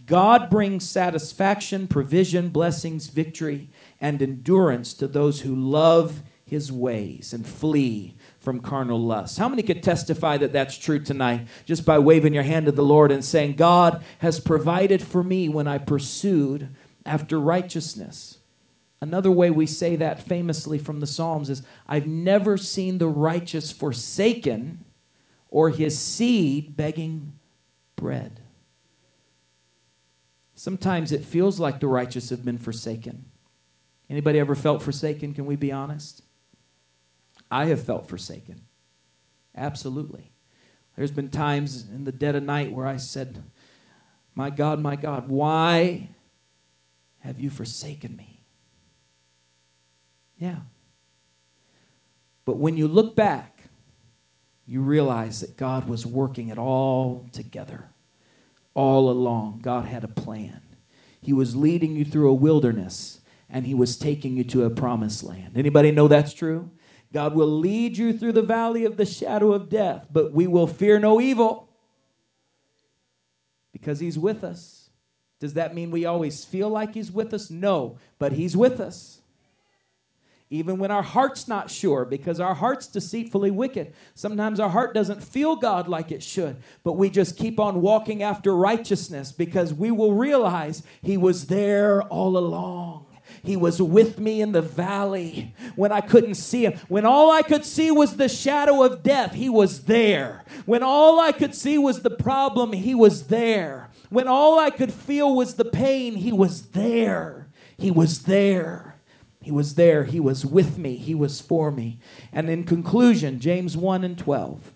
God 0.06 0.50
brings 0.50 0.88
satisfaction, 0.88 1.88
provision, 1.88 2.50
blessings, 2.50 3.06
victory, 3.08 3.70
and 4.00 4.20
endurance 4.20 4.92
to 4.94 5.08
those 5.08 5.40
who 5.40 5.54
love 5.54 6.22
his 6.44 6.70
ways 6.70 7.32
and 7.32 7.46
flee 7.46 8.14
from 8.44 8.61
carnal 8.61 9.00
lust. 9.00 9.38
How 9.38 9.48
many 9.48 9.62
could 9.62 9.83
testify 9.83 10.37
that 10.37 10.52
that's 10.52 10.76
true 10.76 10.98
tonight 10.98 11.48
just 11.64 11.87
by 11.87 11.98
waving 11.98 12.35
your 12.35 12.42
hand 12.42 12.66
to 12.66 12.72
the 12.72 12.85
Lord 12.85 13.11
and 13.11 13.24
saying, 13.24 13.54
God 13.54 14.04
has 14.18 14.38
provided 14.38 15.02
for 15.02 15.24
me 15.24 15.48
when 15.48 15.66
I 15.66 15.78
pursued 15.78 16.68
after 17.07 17.40
righteousness? 17.40 18.38
Another 19.00 19.30
way 19.30 19.50
we 19.50 19.66
say 19.66 19.96
that 19.96 20.22
famously 20.22 20.78
from 20.78 21.00
the 21.00 21.07
Psalms 21.07 21.48
is, 21.50 21.62
I've 21.88 22.07
never 22.07 22.57
seen 22.57 22.98
the 22.98 23.09
righteous 23.09 23.72
forsaken 23.72 24.85
or 25.48 25.70
his 25.70 25.98
seed 25.98 26.76
begging 26.76 27.33
bread. 27.96 28.40
Sometimes 30.54 31.12
it 31.12 31.24
feels 31.24 31.59
like 31.59 31.81
the 31.81 31.87
righteous 31.87 32.31
have 32.31 32.44
been 32.44 32.58
forsaken. 32.58 33.25
Anybody 34.10 34.38
ever 34.38 34.54
felt 34.54 34.83
forsaken? 34.83 35.33
Can 35.33 35.46
we 35.46 35.56
be 35.56 35.73
honest? 35.73 36.23
I 37.55 37.67
have 37.67 37.85
felt 37.85 38.09
forsaken. 38.09 38.63
Absolutely. 39.57 40.33
There's 40.96 41.13
been 41.13 41.31
times 41.31 41.88
in 41.88 42.02
the 42.02 42.11
dead 42.11 42.35
of 42.35 42.42
night 42.42 42.73
where 42.73 42.85
I 42.85 42.96
said, 42.96 43.44
My 44.35 44.50
God, 44.50 44.81
my 44.81 44.96
God, 44.96 45.29
why 45.29 46.09
have 47.21 47.38
you 47.38 47.50
forsaken 47.50 48.17
me? 48.17 48.40
Yeah. 50.37 50.63
But 52.44 52.57
when 52.57 52.77
you 52.77 52.88
look 52.88 53.15
back, 53.15 53.69
you 54.67 54.81
realize 54.81 55.38
that 55.38 55.57
God 55.57 55.87
was 55.87 56.05
working 56.05 56.48
it 56.48 56.59
all 56.59 57.29
together. 57.31 57.90
All 58.75 59.09
along, 59.09 59.61
God 59.63 59.85
had 59.85 60.02
a 60.02 60.09
plan. 60.09 60.61
He 61.21 61.33
was 61.33 61.55
leading 61.55 61.94
you 61.94 62.05
through 62.05 62.31
a 62.31 62.35
wilderness 62.35 63.21
and 63.48 63.65
he 63.65 63.75
was 63.75 63.96
taking 63.96 64.37
you 64.37 64.42
to 64.42 64.65
a 64.65 64.71
promised 64.71 65.23
land. 65.23 65.52
Anybody 65.57 65.92
know 65.92 66.09
that's 66.09 66.35
true? 66.35 66.71
God 67.15 67.35
will 67.35 67.46
lead 67.46 67.96
you 67.96 68.12
through 68.12 68.33
the 68.33 68.42
valley 68.42 68.85
of 68.85 68.96
the 68.96 69.06
shadow 69.06 69.52
of 69.52 69.69
death, 69.71 70.08
but 70.12 70.33
we 70.33 70.48
will 70.48 70.67
fear 70.67 70.98
no 70.98 71.21
evil 71.21 71.69
Because 73.73 74.00
He's 74.00 74.19
with 74.19 74.42
us. 74.42 74.90
Does 75.38 75.54
that 75.54 75.75
mean 75.75 75.92
we 75.92 76.04
always 76.04 76.44
feel 76.44 76.69
like 76.69 76.94
He's 76.94 77.12
with 77.12 77.33
us? 77.33 77.50
No, 77.50 77.98
but 78.19 78.33
He's 78.33 78.56
with 78.56 78.81
us. 78.81 79.21
Even 80.50 80.79
when 80.79 80.90
our 80.90 81.02
heart's 81.02 81.46
not 81.48 81.71
sure, 81.71 82.04
because 82.04 82.40
our 82.40 82.54
heart's 82.54 82.87
deceitfully 82.87 83.50
wicked. 83.50 83.94
Sometimes 84.15 84.58
our 84.58 84.71
heart 84.71 84.92
doesn't 84.92 85.23
feel 85.23 85.56
God 85.56 85.88
like 85.88 86.10
it 86.12 86.23
should, 86.23 86.56
but 86.83 86.92
we 86.94 87.10
just 87.10 87.37
keep 87.37 87.60
on 87.60 87.81
walking 87.81 88.23
after 88.23 88.54
righteousness 88.56 89.33
because 89.33 89.73
we 89.73 89.90
will 89.90 90.15
realize 90.15 90.83
He 91.02 91.17
was 91.17 91.46
there 91.46 92.02
all 92.02 92.37
along. 92.37 93.04
He 93.44 93.56
was 93.56 93.80
with 93.80 94.18
me 94.18 94.40
in 94.40 94.52
the 94.52 94.62
valley 94.62 95.54
when 95.76 95.92
I 95.92 96.00
couldn't 96.00 96.36
see 96.36 96.64
him. 96.64 96.78
When 96.88 97.04
all 97.04 97.30
I 97.30 97.42
could 97.42 97.64
see 97.64 97.90
was 97.90 98.16
the 98.16 98.28
shadow 98.28 98.82
of 98.82 99.02
death, 99.02 99.34
he 99.34 99.50
was 99.50 99.84
there. 99.84 100.44
When 100.64 100.82
all 100.82 101.20
I 101.20 101.30
could 101.30 101.54
see 101.54 101.76
was 101.76 102.00
the 102.00 102.10
problem, 102.10 102.72
he 102.72 102.94
was 102.94 103.26
there. 103.26 103.90
When 104.08 104.28
all 104.28 104.58
I 104.58 104.70
could 104.70 104.92
feel 104.92 105.34
was 105.34 105.54
the 105.54 105.64
pain, 105.64 106.16
he 106.16 106.32
was 106.32 106.68
there. 106.68 107.48
He 107.76 107.90
was 107.90 108.22
there. 108.22 108.96
He 109.42 109.50
was 109.50 109.74
there. 109.74 110.04
He 110.04 110.20
was 110.20 110.46
with 110.46 110.78
me. 110.78 110.96
He 110.96 111.14
was 111.14 111.42
for 111.42 111.70
me. 111.70 111.98
And 112.32 112.48
in 112.48 112.64
conclusion, 112.64 113.40
James 113.40 113.76
1 113.76 114.04
and 114.04 114.16
12. 114.16 114.73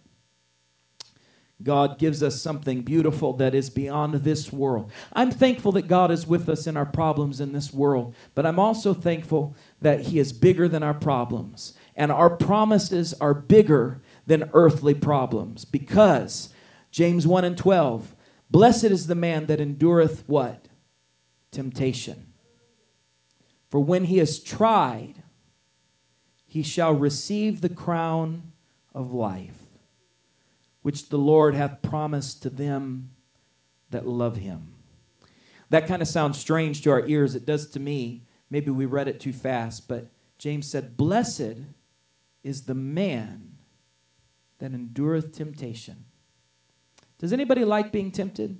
God 1.63 1.99
gives 1.99 2.23
us 2.23 2.41
something 2.41 2.83
beautiful 2.83 3.33
that 3.35 3.55
is 3.55 3.69
beyond 3.69 4.15
this 4.15 4.53
world. 4.53 4.93
I'm 5.13 5.31
thankful 5.31 5.73
that 5.73 5.89
God 5.89 6.11
is 6.11 6.27
with 6.27 6.49
us 6.49 6.67
in 6.67 6.77
our 6.77 6.87
problems 6.87 7.41
in 7.41 7.53
this 7.53 7.73
world, 7.73 8.15
but 8.35 8.47
I'm 8.47 8.61
also 8.61 8.95
thankful 8.95 9.57
that 9.81 10.03
He 10.03 10.21
is 10.21 10.33
bigger 10.33 10.69
than 10.69 10.85
our 10.85 10.95
problems. 10.95 11.75
And 11.97 12.13
our 12.13 12.31
promises 12.31 13.13
are 13.15 13.35
bigger 13.35 14.01
than 14.27 14.51
earthly 14.53 14.95
problems 14.95 15.65
because 15.65 16.51
James 16.93 17.27
1 17.27 17.45
and 17.45 17.59
12 17.59 18.15
Blessed 18.51 18.85
is 18.85 19.07
the 19.07 19.15
man 19.15 19.47
that 19.47 19.61
endureth 19.61 20.25
what? 20.27 20.69
Temptation. 21.51 22.33
For 23.71 23.81
when 23.81 24.05
he 24.05 24.19
is 24.19 24.43
tried, 24.43 25.23
he 26.47 26.63
shall 26.63 26.95
receive 26.95 27.61
the 27.61 27.69
crown 27.69 28.53
of 28.95 29.13
life 29.13 29.68
which 30.89 31.11
the 31.11 31.19
Lord 31.19 31.55
hath 31.55 31.83
promised 31.83 32.41
to 32.41 32.49
them 32.49 33.11
that 33.91 34.09
love 34.09 34.39
him. 34.39 34.73
That 35.69 35.87
kind 35.87 36.01
of 36.01 36.09
sounds 36.09 36.39
strange 36.39 36.81
to 36.81 36.91
our 36.91 37.07
ears. 37.07 37.35
It 37.35 37.45
does 37.45 37.69
to 37.73 37.79
me. 37.79 38.25
Maybe 38.49 38.71
we 38.71 38.87
read 38.87 39.07
it 39.07 39.21
too 39.21 39.35
fast, 39.35 39.87
but 39.87 40.07
James 40.39 40.67
said, 40.67 40.97
Blessed 40.97 41.59
is 42.43 42.63
the 42.63 42.75
man 42.75 43.59
that 44.61 44.73
endureth 44.73 45.37
temptation. 45.37 46.07
Does 47.19 47.35
anybody 47.35 47.67
like 47.67 47.93
being 47.93 48.11
tempted? 48.11 48.57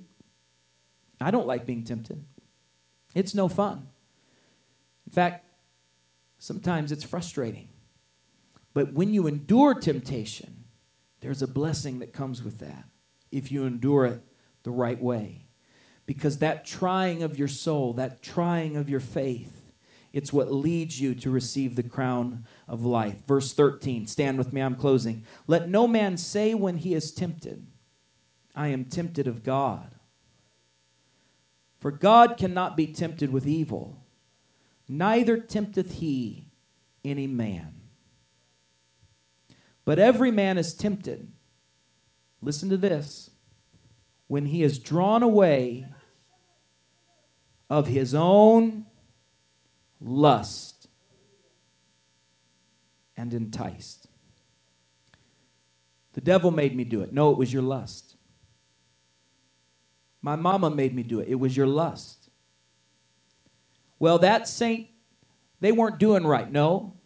I 1.19 1.31
don't 1.31 1.47
like 1.47 1.65
being 1.65 1.83
tempted. 1.83 2.23
It's 3.15 3.33
no 3.33 3.47
fun. 3.47 3.87
In 5.07 5.13
fact, 5.13 5.47
sometimes 6.37 6.91
it's 6.91 7.03
frustrating. 7.03 7.69
But 8.75 8.93
when 8.93 9.15
you 9.15 9.25
endure 9.25 9.73
temptation, 9.73 10.58
there's 11.21 11.41
a 11.41 11.47
blessing 11.47 11.99
that 11.99 12.13
comes 12.13 12.43
with 12.43 12.59
that 12.59 12.85
if 13.31 13.51
you 13.51 13.65
endure 13.65 14.05
it 14.05 14.21
the 14.63 14.71
right 14.71 15.01
way. 15.01 15.45
Because 16.05 16.39
that 16.39 16.65
trying 16.65 17.21
of 17.21 17.37
your 17.37 17.47
soul, 17.47 17.93
that 17.93 18.23
trying 18.23 18.75
of 18.75 18.89
your 18.89 18.99
faith, 18.99 19.71
it's 20.11 20.33
what 20.33 20.51
leads 20.51 20.99
you 20.99 21.13
to 21.15 21.29
receive 21.29 21.75
the 21.75 21.83
crown 21.83 22.45
of 22.67 22.83
life. 22.83 23.25
Verse 23.27 23.53
13, 23.53 24.07
stand 24.07 24.37
with 24.37 24.51
me, 24.51 24.61
I'm 24.61 24.75
closing. 24.75 25.23
Let 25.45 25.69
no 25.69 25.87
man 25.87 26.17
say 26.17 26.55
when 26.55 26.77
he 26.77 26.95
is 26.95 27.11
tempted, 27.11 27.67
I 28.55 28.69
am 28.69 28.85
tempted 28.85 29.27
of 29.27 29.43
God. 29.43 29.95
For 31.77 31.91
God 31.91 32.37
cannot 32.37 32.75
be 32.75 32.87
tempted 32.87 33.31
with 33.31 33.47
evil, 33.47 34.03
neither 34.87 35.37
tempteth 35.37 35.95
he 35.95 36.47
any 37.05 37.27
man. 37.27 37.78
But 39.89 39.97
every 39.97 40.29
man 40.29 40.59
is 40.59 40.75
tempted. 40.75 41.31
Listen 42.43 42.69
to 42.69 42.77
this. 42.77 43.31
When 44.27 44.45
he 44.45 44.61
is 44.61 44.77
drawn 44.77 45.23
away 45.23 45.87
of 47.71 47.87
his 47.87 48.13
own 48.13 48.85
lust 49.99 50.89
and 53.17 53.33
enticed. 53.33 54.05
The 56.13 56.21
devil 56.21 56.51
made 56.51 56.75
me 56.75 56.83
do 56.83 57.01
it. 57.01 57.11
No, 57.11 57.31
it 57.31 57.39
was 57.39 57.51
your 57.51 57.63
lust. 57.63 58.15
My 60.21 60.35
mama 60.35 60.69
made 60.69 60.93
me 60.93 61.01
do 61.01 61.19
it. 61.19 61.29
It 61.29 61.39
was 61.39 61.57
your 61.57 61.65
lust. 61.65 62.29
Well, 63.97 64.19
that 64.19 64.47
saint, 64.47 64.89
they 65.59 65.71
weren't 65.71 65.97
doing 65.97 66.27
right. 66.27 66.51
No, 66.51 66.98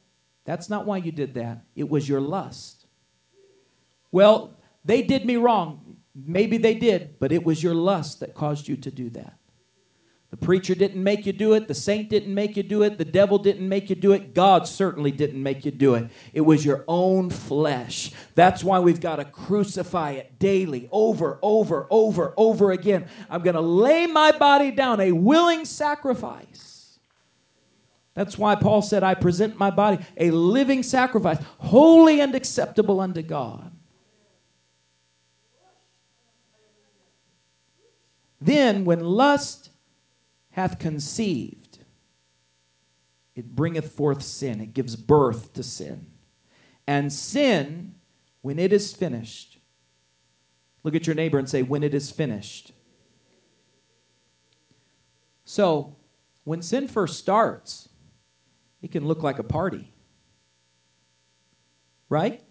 that's 0.45 0.69
not 0.69 0.85
why 0.85 0.97
you 0.97 1.11
did 1.11 1.33
that. 1.35 1.63
It 1.75 1.89
was 1.89 2.07
your 2.07 2.21
lust. 2.21 2.85
Well, 4.11 4.57
they 4.83 5.01
did 5.01 5.25
me 5.25 5.37
wrong. 5.37 5.97
Maybe 6.15 6.57
they 6.57 6.75
did, 6.75 7.19
but 7.19 7.31
it 7.31 7.43
was 7.43 7.63
your 7.63 7.73
lust 7.73 8.19
that 8.19 8.35
caused 8.35 8.67
you 8.67 8.75
to 8.77 8.91
do 8.91 9.09
that. 9.11 9.37
The 10.29 10.37
preacher 10.37 10.73
didn't 10.73 11.03
make 11.03 11.27
you 11.27 11.31
do 11.31 11.53
it. 11.53 11.67
The 11.67 11.75
saint 11.75 12.09
didn't 12.09 12.33
make 12.33 12.57
you 12.57 12.63
do 12.63 12.81
it. 12.81 12.97
The 12.97 13.05
devil 13.05 13.37
didn't 13.37 13.69
make 13.69 13.91
you 13.91 13.95
do 13.95 14.13
it. 14.13 14.33
God 14.33 14.67
certainly 14.67 15.11
didn't 15.11 15.41
make 15.41 15.63
you 15.63 15.69
do 15.69 15.93
it. 15.93 16.09
It 16.33 16.41
was 16.41 16.65
your 16.65 16.83
own 16.87 17.29
flesh. 17.29 18.11
That's 18.33 18.63
why 18.63 18.79
we've 18.79 18.99
got 18.99 19.17
to 19.17 19.25
crucify 19.25 20.11
it 20.13 20.39
daily, 20.39 20.89
over, 20.91 21.37
over, 21.43 21.85
over, 21.91 22.33
over 22.35 22.71
again. 22.71 23.05
I'm 23.29 23.43
going 23.43 23.55
to 23.55 23.61
lay 23.61 24.07
my 24.07 24.31
body 24.31 24.71
down, 24.71 24.99
a 24.99 25.11
willing 25.11 25.65
sacrifice 25.65 26.72
that's 28.13 28.37
why 28.37 28.55
Paul 28.55 28.81
said, 28.81 29.03
I 29.03 29.15
present 29.15 29.57
my 29.57 29.71
body 29.71 30.03
a 30.17 30.31
living 30.31 30.83
sacrifice, 30.83 31.39
holy 31.59 32.21
and 32.21 32.35
acceptable 32.35 32.99
unto 32.99 33.21
God. 33.21 33.71
Then, 38.39 38.83
when 38.83 38.99
lust 38.99 39.69
hath 40.51 40.77
conceived, 40.77 41.79
it 43.35 43.55
bringeth 43.55 43.93
forth 43.93 44.21
sin, 44.21 44.61
it 44.61 44.73
gives 44.73 44.95
birth 44.95 45.53
to 45.53 45.63
sin. 45.63 46.07
And 46.85 47.11
sin, 47.11 47.95
when 48.41 48.59
it 48.59 48.73
is 48.73 48.93
finished, 48.93 49.59
look 50.83 50.93
at 50.93 51.07
your 51.07 51.15
neighbor 51.15 51.39
and 51.39 51.49
say, 51.49 51.63
When 51.63 51.83
it 51.83 51.93
is 51.93 52.11
finished. 52.11 52.73
So, 55.45 55.95
when 56.43 56.61
sin 56.61 56.87
first 56.87 57.17
starts, 57.17 57.89
it 58.83 58.91
can 58.91 59.07
look 59.07 59.23
like 59.23 59.39
a 59.39 59.43
party. 59.43 59.91
Right? 62.09 62.43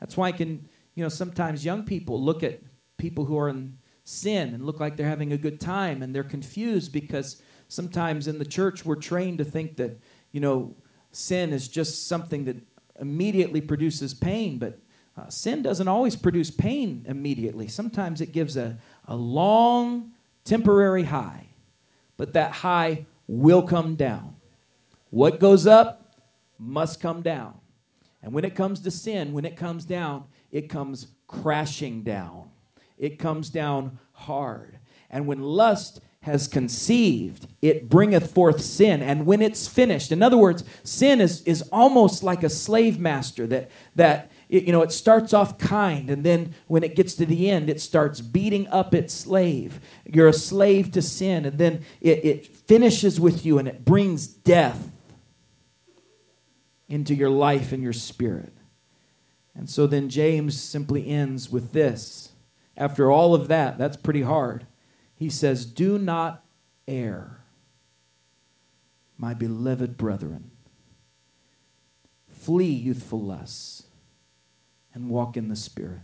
That's 0.00 0.16
why 0.16 0.28
I 0.28 0.32
can, 0.32 0.68
you 0.94 1.02
know, 1.02 1.08
sometimes 1.08 1.64
young 1.64 1.84
people 1.84 2.22
look 2.22 2.42
at 2.42 2.60
people 2.98 3.24
who 3.24 3.38
are 3.38 3.48
in 3.48 3.78
sin 4.02 4.52
and 4.52 4.66
look 4.66 4.80
like 4.80 4.96
they're 4.96 5.08
having 5.08 5.32
a 5.32 5.38
good 5.38 5.60
time 5.60 6.02
and 6.02 6.14
they're 6.14 6.24
confused 6.24 6.92
because 6.92 7.40
sometimes 7.68 8.26
in 8.26 8.38
the 8.38 8.44
church 8.44 8.84
we're 8.84 8.96
trained 8.96 9.38
to 9.38 9.44
think 9.44 9.76
that, 9.76 9.98
you 10.32 10.40
know, 10.40 10.76
sin 11.12 11.52
is 11.52 11.68
just 11.68 12.06
something 12.06 12.44
that 12.44 12.56
immediately 13.00 13.60
produces 13.60 14.12
pain, 14.12 14.58
but 14.58 14.80
uh, 15.16 15.28
sin 15.28 15.62
doesn't 15.62 15.88
always 15.88 16.16
produce 16.16 16.50
pain 16.50 17.04
immediately. 17.08 17.68
Sometimes 17.68 18.20
it 18.20 18.32
gives 18.32 18.56
a, 18.56 18.78
a 19.06 19.14
long, 19.14 20.12
temporary 20.44 21.04
high, 21.04 21.46
but 22.16 22.32
that 22.32 22.50
high 22.50 23.06
will 23.28 23.62
come 23.62 23.94
down. 23.94 24.34
What 25.14 25.38
goes 25.38 25.64
up 25.64 26.16
must 26.58 27.00
come 27.00 27.22
down. 27.22 27.54
And 28.20 28.32
when 28.32 28.44
it 28.44 28.56
comes 28.56 28.80
to 28.80 28.90
sin, 28.90 29.32
when 29.32 29.44
it 29.44 29.56
comes 29.56 29.84
down, 29.84 30.24
it 30.50 30.68
comes 30.68 31.06
crashing 31.28 32.02
down. 32.02 32.50
It 32.98 33.16
comes 33.20 33.48
down 33.48 34.00
hard. 34.10 34.80
And 35.08 35.28
when 35.28 35.40
lust 35.40 36.00
has 36.22 36.48
conceived, 36.48 37.46
it 37.62 37.88
bringeth 37.88 38.32
forth 38.32 38.60
sin. 38.60 39.02
And 39.02 39.24
when 39.24 39.40
it's 39.40 39.68
finished, 39.68 40.10
in 40.10 40.20
other 40.20 40.36
words, 40.36 40.64
sin 40.82 41.20
is, 41.20 41.42
is 41.42 41.62
almost 41.70 42.24
like 42.24 42.42
a 42.42 42.50
slave 42.50 42.98
master 42.98 43.46
that, 43.46 43.70
that 43.94 44.32
it, 44.48 44.64
you 44.64 44.72
know, 44.72 44.82
it 44.82 44.90
starts 44.90 45.32
off 45.32 45.58
kind, 45.58 46.10
and 46.10 46.24
then 46.24 46.54
when 46.66 46.82
it 46.82 46.96
gets 46.96 47.14
to 47.14 47.26
the 47.26 47.48
end, 47.50 47.70
it 47.70 47.80
starts 47.80 48.20
beating 48.20 48.66
up 48.66 48.92
its 48.92 49.14
slave. 49.14 49.78
You're 50.12 50.28
a 50.28 50.32
slave 50.32 50.90
to 50.90 51.02
sin, 51.02 51.44
and 51.44 51.56
then 51.56 51.84
it, 52.00 52.24
it 52.24 52.46
finishes 52.48 53.20
with 53.20 53.46
you 53.46 53.60
and 53.60 53.68
it 53.68 53.84
brings 53.84 54.26
death 54.26 54.90
into 56.88 57.14
your 57.14 57.30
life 57.30 57.72
and 57.72 57.82
your 57.82 57.92
spirit. 57.92 58.52
And 59.54 59.70
so 59.70 59.86
then 59.86 60.08
James 60.08 60.60
simply 60.60 61.08
ends 61.08 61.50
with 61.50 61.72
this. 61.72 62.32
After 62.76 63.10
all 63.10 63.34
of 63.34 63.48
that, 63.48 63.78
that's 63.78 63.96
pretty 63.96 64.22
hard. 64.22 64.66
He 65.14 65.30
says, 65.30 65.64
Do 65.64 65.98
not 65.98 66.44
err, 66.88 67.44
my 69.16 69.32
beloved 69.32 69.96
brethren. 69.96 70.50
Flee 72.28 72.66
youthful 72.66 73.22
lusts 73.22 73.84
and 74.92 75.08
walk 75.08 75.36
in 75.36 75.48
the 75.48 75.56
Spirit. 75.56 76.02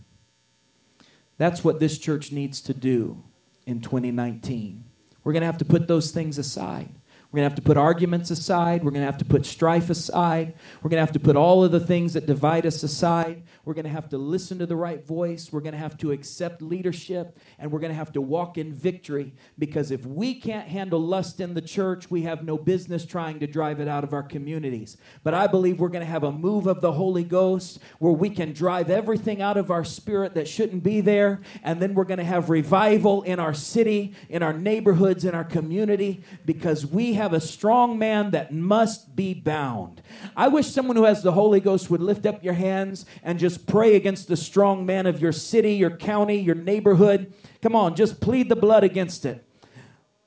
That's 1.37 1.63
what 1.63 1.79
this 1.79 1.97
church 1.97 2.31
needs 2.31 2.61
to 2.61 2.73
do 2.73 3.23
in 3.65 3.81
2019. 3.81 4.85
We're 5.23 5.33
going 5.33 5.41
to 5.41 5.47
have 5.47 5.57
to 5.59 5.65
put 5.65 5.87
those 5.87 6.11
things 6.11 6.37
aside. 6.37 6.89
We're 7.31 7.37
going 7.37 7.49
to 7.49 7.51
have 7.51 7.55
to 7.55 7.61
put 7.61 7.77
arguments 7.77 8.29
aside. 8.29 8.83
We're 8.83 8.91
going 8.91 9.03
to 9.03 9.05
have 9.05 9.17
to 9.19 9.25
put 9.25 9.45
strife 9.45 9.89
aside. 9.89 10.53
We're 10.83 10.89
going 10.89 10.97
to 10.97 11.05
have 11.05 11.13
to 11.13 11.19
put 11.19 11.37
all 11.37 11.63
of 11.63 11.71
the 11.71 11.79
things 11.79 12.13
that 12.13 12.25
divide 12.25 12.65
us 12.65 12.83
aside. 12.83 13.43
We're 13.65 13.73
going 13.73 13.85
to 13.85 13.91
have 13.91 14.09
to 14.09 14.17
listen 14.17 14.59
to 14.59 14.65
the 14.65 14.75
right 14.75 15.05
voice. 15.05 15.49
We're 15.51 15.61
going 15.61 15.73
to 15.73 15.79
have 15.79 15.97
to 15.99 16.11
accept 16.11 16.61
leadership. 16.61 17.37
And 17.59 17.71
we're 17.71 17.79
going 17.79 17.91
to 17.91 17.97
have 17.97 18.11
to 18.13 18.21
walk 18.21 18.57
in 18.57 18.73
victory 18.73 19.33
because 19.57 19.91
if 19.91 20.05
we 20.05 20.33
can't 20.33 20.67
handle 20.67 20.99
lust 20.99 21.39
in 21.39 21.53
the 21.53 21.61
church, 21.61 22.09
we 22.09 22.23
have 22.23 22.43
no 22.43 22.57
business 22.57 23.05
trying 23.05 23.39
to 23.39 23.47
drive 23.47 23.79
it 23.79 23.87
out 23.87 24.03
of 24.03 24.13
our 24.13 24.23
communities. 24.23 24.97
But 25.23 25.33
I 25.33 25.47
believe 25.47 25.79
we're 25.79 25.89
going 25.89 26.05
to 26.05 26.11
have 26.11 26.23
a 26.23 26.31
move 26.31 26.67
of 26.67 26.81
the 26.81 26.93
Holy 26.93 27.23
Ghost 27.23 27.79
where 27.99 28.13
we 28.13 28.29
can 28.29 28.53
drive 28.53 28.89
everything 28.89 29.41
out 29.41 29.57
of 29.57 29.69
our 29.69 29.83
spirit 29.83 30.33
that 30.35 30.47
shouldn't 30.47 30.83
be 30.83 31.01
there. 31.01 31.41
And 31.63 31.81
then 31.81 31.93
we're 31.93 32.05
going 32.05 32.17
to 32.17 32.23
have 32.23 32.49
revival 32.49 33.21
in 33.23 33.39
our 33.39 33.53
city, 33.53 34.15
in 34.29 34.41
our 34.43 34.53
neighborhoods, 34.53 35.25
in 35.25 35.35
our 35.35 35.43
community 35.43 36.23
because 36.45 36.85
we 36.85 37.13
have 37.13 37.33
a 37.33 37.41
strong 37.41 37.99
man 37.99 38.31
that 38.31 38.53
must 38.53 39.15
be 39.15 39.33
bound. 39.33 40.01
I 40.35 40.47
wish 40.47 40.67
someone 40.67 40.95
who 40.95 41.03
has 41.03 41.23
the 41.23 41.33
Holy 41.33 41.59
Ghost 41.59 41.89
would 41.89 42.01
lift 42.01 42.25
up 42.25 42.43
your 42.43 42.53
hands 42.53 43.05
and 43.23 43.39
just 43.39 43.50
pray 43.57 43.95
against 43.95 44.27
the 44.27 44.37
strong 44.37 44.85
man 44.85 45.05
of 45.05 45.21
your 45.21 45.31
city, 45.31 45.73
your 45.73 45.95
county, 45.95 46.39
your 46.39 46.55
neighborhood. 46.55 47.33
Come 47.61 47.75
on, 47.75 47.95
just 47.95 48.21
plead 48.21 48.49
the 48.49 48.55
blood 48.55 48.83
against 48.83 49.25
it. 49.25 49.45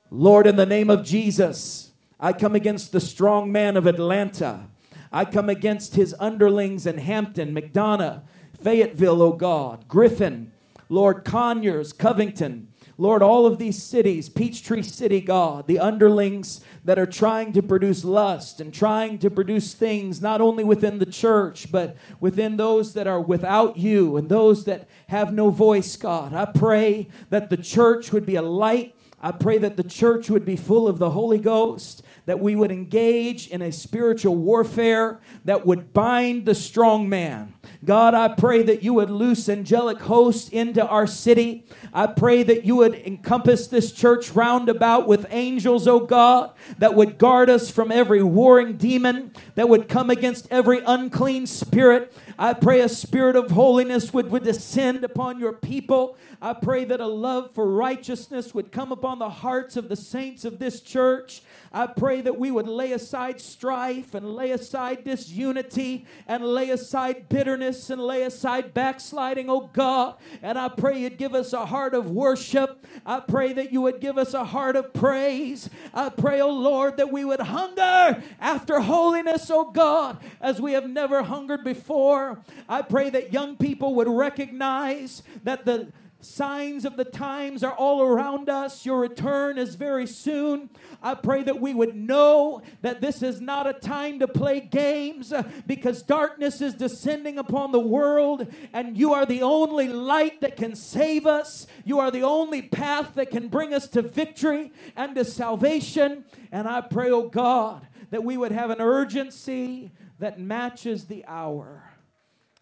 Lord, 0.09 0.47
in 0.47 0.55
the 0.55 0.65
name 0.65 0.89
of 0.89 1.03
Jesus, 1.03 1.91
I 2.19 2.33
come 2.33 2.55
against 2.55 2.91
the 2.91 2.99
strong 2.99 3.51
man 3.51 3.75
of 3.75 3.85
Atlanta. 3.85 4.67
I 5.11 5.25
come 5.25 5.49
against 5.49 5.95
his 5.95 6.15
underlings 6.19 6.85
in 6.85 6.97
Hampton, 6.97 7.53
McDonough, 7.53 8.23
Fayetteville, 8.61 9.21
oh 9.21 9.33
God, 9.33 9.87
Griffin, 9.87 10.51
Lord 10.89 11.23
Conyers, 11.23 11.93
Covington. 11.93 12.69
Lord, 12.97 13.21
all 13.21 13.45
of 13.45 13.57
these 13.57 13.81
cities, 13.81 14.29
Peachtree 14.29 14.81
City, 14.81 15.19
God, 15.19 15.67
the 15.67 15.79
underlings 15.79 16.61
that 16.85 16.97
are 16.97 17.05
trying 17.05 17.51
to 17.53 17.61
produce 17.61 18.05
lust 18.05 18.61
and 18.61 18.73
trying 18.73 19.17
to 19.19 19.29
produce 19.29 19.73
things 19.73 20.21
not 20.21 20.39
only 20.39 20.63
within 20.63 20.99
the 20.99 21.05
church, 21.05 21.71
but 21.73 21.97
within 22.21 22.55
those 22.55 22.93
that 22.93 23.05
are 23.05 23.19
without 23.19 23.75
you 23.75 24.15
and 24.15 24.29
those 24.29 24.63
that 24.63 24.87
have 25.07 25.33
no 25.33 25.49
voice, 25.49 25.97
God. 25.97 26.33
I 26.33 26.45
pray 26.45 27.09
that 27.29 27.49
the 27.49 27.57
church 27.57 28.13
would 28.13 28.25
be 28.25 28.35
a 28.35 28.41
light. 28.41 28.95
I 29.21 29.31
pray 29.31 29.57
that 29.57 29.75
the 29.75 29.83
church 29.83 30.29
would 30.29 30.45
be 30.45 30.55
full 30.55 30.87
of 30.87 30.97
the 30.97 31.09
Holy 31.09 31.39
Ghost 31.39 32.01
that 32.25 32.39
we 32.39 32.55
would 32.55 32.71
engage 32.71 33.47
in 33.47 33.61
a 33.61 33.71
spiritual 33.71 34.35
warfare 34.35 35.19
that 35.43 35.65
would 35.65 35.93
bind 35.93 36.45
the 36.45 36.55
strong 36.55 37.07
man. 37.07 37.53
God, 37.83 38.13
I 38.13 38.29
pray 38.29 38.63
that 38.63 38.83
you 38.83 38.93
would 38.95 39.09
loose 39.09 39.47
angelic 39.47 39.99
hosts 40.01 40.49
into 40.49 40.85
our 40.85 41.05
city. 41.05 41.65
I 41.93 42.07
pray 42.07 42.43
that 42.43 42.65
you 42.65 42.75
would 42.77 42.95
encompass 42.95 43.67
this 43.67 43.91
church 43.91 44.31
round 44.31 44.69
about 44.69 45.07
with 45.07 45.27
angels, 45.29 45.87
oh 45.87 45.99
God, 45.99 46.51
that 46.79 46.95
would 46.95 47.17
guard 47.17 47.49
us 47.49 47.69
from 47.69 47.91
every 47.91 48.23
warring 48.23 48.77
demon, 48.77 49.31
that 49.55 49.69
would 49.69 49.87
come 49.87 50.09
against 50.09 50.47
every 50.49 50.81
unclean 50.85 51.45
spirit. 51.45 52.11
I 52.37 52.53
pray 52.53 52.81
a 52.81 52.89
spirit 52.89 53.35
of 53.35 53.51
holiness 53.51 54.13
would, 54.13 54.29
would 54.29 54.43
descend 54.43 55.03
upon 55.03 55.39
your 55.39 55.53
people. 55.53 56.17
I 56.41 56.53
pray 56.53 56.83
that 56.85 56.99
a 56.99 57.07
love 57.07 57.53
for 57.53 57.65
righteousness 57.65 58.53
would 58.53 58.71
come 58.71 58.91
upon 58.91 59.19
the 59.19 59.29
hearts 59.29 59.77
of 59.77 59.87
the 59.87 59.95
saints 59.95 60.43
of 60.43 60.59
this 60.59 60.81
church. 60.81 61.41
I 61.71 61.87
pray 61.87 62.21
that 62.21 62.37
we 62.37 62.51
would 62.51 62.67
lay 62.67 62.91
aside 62.91 63.41
strife 63.41 64.13
and 64.13 64.33
lay 64.33 64.51
aside 64.51 65.03
disunity 65.03 66.05
and 66.27 66.43
lay 66.43 66.69
aside 66.69 67.27
bitterness 67.29 67.89
and 67.89 68.01
lay 68.01 68.23
aside 68.23 68.73
backsliding, 68.73 69.49
oh 69.49 69.69
God. 69.73 70.15
And 70.41 70.57
I 70.57 70.69
pray 70.69 70.99
you'd 70.99 71.17
give 71.17 71.35
us 71.35 71.53
a 71.53 71.65
heart 71.65 71.93
of 71.93 72.09
worship. 72.09 72.85
I 73.05 73.19
pray 73.19 73.53
that 73.53 73.73
you 73.73 73.81
would 73.81 73.99
give 73.99 74.17
us 74.17 74.33
a 74.33 74.45
heart 74.45 74.75
of 74.75 74.93
praise. 74.93 75.69
I 75.93 76.09
pray, 76.09 76.41
oh 76.41 76.51
Lord, 76.53 76.97
that 76.97 77.11
we 77.11 77.25
would 77.25 77.41
hunger 77.41 78.23
after 78.39 78.79
holiness, 78.79 79.49
oh 79.49 79.71
God, 79.71 80.17
as 80.41 80.61
we 80.61 80.73
have 80.73 80.89
never 80.89 81.23
hungered 81.23 81.63
before. 81.63 82.24
I 82.67 82.81
pray 82.81 83.09
that 83.09 83.33
young 83.33 83.57
people 83.57 83.95
would 83.95 84.07
recognize 84.07 85.23
that 85.43 85.65
the 85.65 85.91
Signs 86.25 86.85
of 86.85 86.97
the 86.97 87.05
times 87.05 87.63
are 87.63 87.73
all 87.73 88.01
around 88.01 88.49
us. 88.49 88.83
Your 88.83 88.99
return 88.99 89.59
is 89.59 89.75
very 89.75 90.07
soon. 90.07 90.71
I 91.01 91.13
pray 91.13 91.43
that 91.43 91.61
we 91.61 91.73
would 91.73 91.95
know 91.95 92.63
that 92.81 92.99
this 92.99 93.21
is 93.21 93.39
not 93.39 93.67
a 93.67 93.73
time 93.73 94.19
to 94.19 94.27
play 94.27 94.59
games 94.59 95.31
uh, 95.31 95.43
because 95.67 96.01
darkness 96.01 96.61
is 96.61 96.73
descending 96.73 97.37
upon 97.37 97.71
the 97.71 97.79
world, 97.79 98.51
and 98.73 98.97
you 98.97 99.13
are 99.13 99.25
the 99.25 99.43
only 99.43 99.87
light 99.87 100.41
that 100.41 100.57
can 100.57 100.75
save 100.75 101.27
us. 101.27 101.67
You 101.83 101.99
are 101.99 102.09
the 102.09 102.23
only 102.23 102.63
path 102.63 103.13
that 103.15 103.29
can 103.29 103.47
bring 103.47 103.71
us 103.73 103.87
to 103.89 104.01
victory 104.01 104.71
and 104.95 105.13
to 105.15 105.25
salvation. 105.25 106.25
And 106.51 106.67
I 106.67 106.81
pray, 106.81 107.11
oh 107.11 107.29
God, 107.29 107.87
that 108.09 108.23
we 108.23 108.35
would 108.35 108.51
have 108.51 108.71
an 108.71 108.81
urgency 108.81 109.91
that 110.17 110.39
matches 110.39 111.05
the 111.05 111.23
hour. 111.27 111.84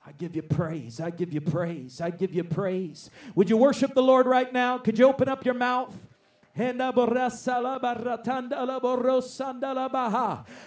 I 0.06 0.12
give 0.12 0.36
you 0.36 0.42
praise. 0.42 1.00
I 1.00 1.10
give 1.10 1.34
you 1.34 1.42
praise. 1.42 2.02
I 2.02 2.10
give 2.10 2.34
you 2.34 2.44
praise. 2.44 3.10
Would 3.36 3.50
you 3.50 3.58
worship 3.58 3.94
the 3.94 4.04
Lord 4.04 4.26
right 4.26 4.52
now? 4.52 4.78
Could 4.78 5.00
you 5.00 5.08
open 5.08 5.30
up 5.30 5.46
your 5.46 5.54
mouth? 5.54 5.96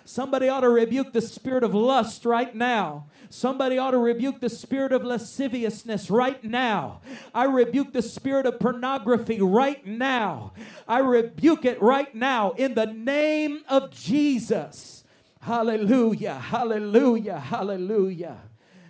Somebody 0.04 0.48
ought 0.48 0.60
to 0.60 0.68
rebuke 0.68 1.12
the 1.12 1.20
spirit 1.20 1.62
of 1.62 1.74
lust 1.74 2.24
right 2.24 2.52
now. 2.56 3.06
Somebody 3.30 3.78
ought 3.78 3.92
to 3.92 3.98
rebuke 3.98 4.40
the 4.40 4.50
spirit 4.50 4.92
of 4.92 5.04
lasciviousness 5.04 6.10
right 6.10 6.42
now. 6.42 7.02
I 7.32 7.44
rebuke 7.44 7.92
the 7.92 8.02
spirit 8.02 8.46
of 8.46 8.58
pornography 8.58 9.40
right 9.40 9.86
now. 9.86 10.54
I 10.88 10.98
rebuke 10.98 11.64
it 11.64 11.80
right 11.80 12.12
now 12.12 12.50
in 12.52 12.74
the 12.74 12.86
name 12.86 13.62
of 13.68 13.92
Jesus. 13.92 15.04
Hallelujah, 15.40 16.34
hallelujah, 16.34 17.38
hallelujah. 17.38 18.38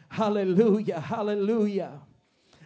Hallelujah, 0.08 1.00
hallelujah. 1.00 2.00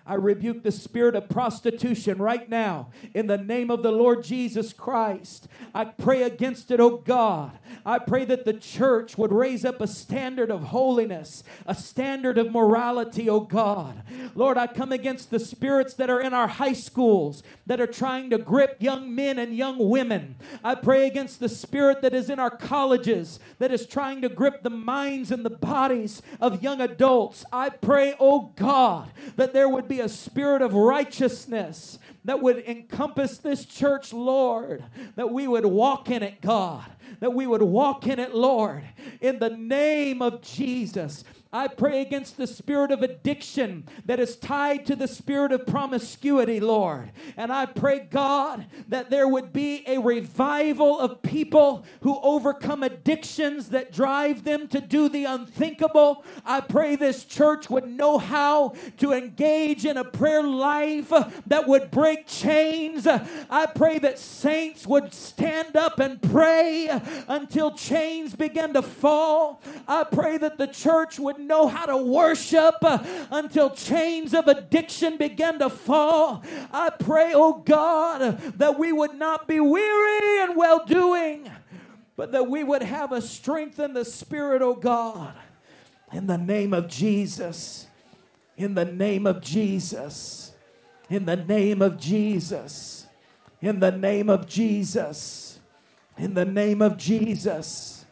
I 0.06 0.14
rebuke 0.14 0.62
the 0.62 0.72
spirit 0.72 1.14
of 1.14 1.28
prostitution 1.28 2.18
right 2.18 2.48
now 2.48 2.88
in 3.14 3.26
the 3.26 3.38
name 3.38 3.70
of 3.70 3.82
the 3.82 3.92
Lord 3.92 4.24
Jesus 4.24 4.72
Christ. 4.72 5.46
I 5.74 5.84
pray 5.84 6.22
against 6.22 6.70
it, 6.70 6.80
oh 6.80 6.96
God. 6.96 7.58
I 7.84 7.98
pray 7.98 8.24
that 8.24 8.44
the 8.44 8.54
church 8.54 9.16
would 9.16 9.32
raise 9.32 9.64
up 9.64 9.80
a 9.80 9.86
standard 9.86 10.50
of 10.50 10.64
holiness, 10.64 11.44
a 11.66 11.74
standard 11.74 12.38
of 12.38 12.50
morality, 12.50 13.28
oh 13.28 13.40
God. 13.40 14.02
Lord, 14.34 14.58
I 14.58 14.66
come 14.66 14.92
against 14.92 15.30
the 15.30 15.38
spirits 15.38 15.94
that 15.94 16.10
are 16.10 16.20
in 16.20 16.34
our 16.34 16.48
high 16.48 16.72
schools 16.72 17.42
that 17.66 17.80
are 17.80 17.86
trying 17.86 18.30
to 18.30 18.38
grip 18.38 18.76
young 18.80 19.14
men 19.14 19.38
and 19.38 19.56
young 19.56 19.90
women. 19.90 20.36
I 20.64 20.74
pray 20.74 21.06
against 21.06 21.40
the 21.40 21.48
spirit 21.48 22.02
that 22.02 22.14
is 22.14 22.30
in 22.30 22.38
our 22.38 22.50
colleges 22.50 23.38
that 23.58 23.70
is 23.70 23.86
trying 23.86 24.22
to 24.22 24.28
grip 24.28 24.62
the 24.62 24.70
minds 24.70 25.30
and 25.30 25.44
the 25.44 25.50
bodies 25.50 26.22
of 26.40 26.62
young 26.62 26.80
adults. 26.80 27.44
I 27.52 27.68
pray, 27.68 28.14
oh 28.18 28.52
God, 28.56 29.10
that 29.36 29.52
there 29.52 29.68
would 29.68 29.88
be 29.90 30.00
a 30.00 30.08
spirit 30.08 30.62
of 30.62 30.72
righteousness 30.72 31.98
that 32.24 32.40
would 32.40 32.58
encompass 32.60 33.38
this 33.38 33.64
church, 33.64 34.12
Lord, 34.12 34.84
that 35.16 35.32
we 35.32 35.48
would 35.48 35.66
walk 35.66 36.08
in 36.08 36.22
it, 36.22 36.40
God, 36.40 36.84
that 37.18 37.34
we 37.34 37.44
would 37.44 37.60
walk 37.60 38.06
in 38.06 38.20
it, 38.20 38.32
Lord, 38.32 38.84
in 39.20 39.40
the 39.40 39.50
name 39.50 40.22
of 40.22 40.42
Jesus. 40.42 41.24
I 41.52 41.66
pray 41.66 42.00
against 42.00 42.36
the 42.36 42.46
spirit 42.46 42.92
of 42.92 43.02
addiction 43.02 43.88
that 44.04 44.20
is 44.20 44.36
tied 44.36 44.86
to 44.86 44.94
the 44.94 45.08
spirit 45.08 45.50
of 45.50 45.66
promiscuity, 45.66 46.60
Lord. 46.60 47.10
And 47.36 47.52
I 47.52 47.66
pray, 47.66 47.98
God, 47.98 48.66
that 48.86 49.10
there 49.10 49.26
would 49.26 49.52
be 49.52 49.82
a 49.88 49.98
revival 49.98 51.00
of 51.00 51.22
people 51.22 51.84
who 52.02 52.20
overcome 52.22 52.84
addictions 52.84 53.70
that 53.70 53.92
drive 53.92 54.44
them 54.44 54.68
to 54.68 54.80
do 54.80 55.08
the 55.08 55.24
unthinkable. 55.24 56.24
I 56.44 56.60
pray 56.60 56.94
this 56.94 57.24
church 57.24 57.68
would 57.68 57.88
know 57.88 58.18
how 58.18 58.74
to 58.98 59.12
engage 59.12 59.84
in 59.84 59.96
a 59.96 60.04
prayer 60.04 60.44
life 60.44 61.12
that 61.48 61.66
would 61.66 61.90
break 61.90 62.28
chains. 62.28 63.08
I 63.08 63.66
pray 63.74 63.98
that 63.98 64.20
saints 64.20 64.86
would 64.86 65.12
stand 65.12 65.74
up 65.76 65.98
and 65.98 66.22
pray 66.22 66.88
until 67.26 67.72
chains 67.72 68.36
begin 68.36 68.72
to 68.74 68.82
fall. 68.82 69.60
I 69.88 70.04
pray 70.04 70.38
that 70.38 70.56
the 70.56 70.68
church 70.68 71.18
would 71.18 71.39
know 71.46 71.68
how 71.68 71.86
to 71.86 71.96
worship 71.96 72.76
uh, 72.82 72.98
until 73.30 73.70
chains 73.70 74.34
of 74.34 74.48
addiction 74.48 75.16
begin 75.16 75.58
to 75.60 75.70
fall. 75.70 76.42
I 76.72 76.90
pray, 76.90 77.32
oh 77.34 77.54
God, 77.54 78.38
that 78.58 78.78
we 78.78 78.92
would 78.92 79.14
not 79.14 79.48
be 79.48 79.60
weary 79.60 80.42
and 80.42 80.56
well 80.56 80.84
doing, 80.84 81.50
but 82.16 82.32
that 82.32 82.48
we 82.48 82.64
would 82.64 82.82
have 82.82 83.12
a 83.12 83.22
strength 83.22 83.78
in 83.80 83.94
the 83.94 84.04
Spirit, 84.04 84.62
oh 84.62 84.74
God. 84.74 85.34
In 86.12 86.26
the 86.26 86.38
name 86.38 86.74
of 86.74 86.88
Jesus. 86.88 87.86
In 88.56 88.74
the 88.74 88.84
name 88.84 89.26
of 89.26 89.40
Jesus. 89.40 90.52
In 91.08 91.24
the 91.26 91.36
name 91.36 91.82
of 91.82 91.98
Jesus. 91.98 93.06
In 93.62 93.80
the 93.80 93.92
name 93.92 94.28
of 94.28 94.46
Jesus. 94.46 95.60
In 96.18 96.34
the 96.34 96.44
name 96.44 96.82
of 96.82 96.96
Jesus. 96.96 98.04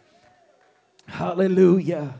Hallelujah. 1.06 2.14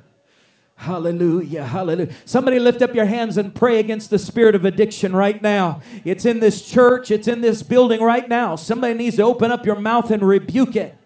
Hallelujah, 0.79 1.65
hallelujah. 1.65 2.15
Somebody 2.25 2.59
lift 2.59 2.83
up 2.83 2.95
your 2.95 3.05
hands 3.05 3.37
and 3.37 3.55
pray 3.55 3.79
against 3.81 4.11
the 4.11 4.19
spirit 4.19 4.55
of 4.55 4.65
addiction 4.65 5.15
right 5.15 5.43
now. 5.43 5.83
It's 6.05 6.25
in 6.25 6.41
this 6.41 6.63
church, 6.63 7.11
it's 7.11 7.27
in 7.29 7.41
this 7.41 7.63
building 7.63 8.01
right 8.01 8.29
now. 8.29 8.57
Somebody 8.57 8.95
needs 8.95 9.17
to 9.17 9.23
open 9.23 9.51
up 9.51 9.67
your 9.67 9.81
mouth 9.81 10.11
and 10.11 10.23
rebuke 10.23 10.77
it. 10.77 10.97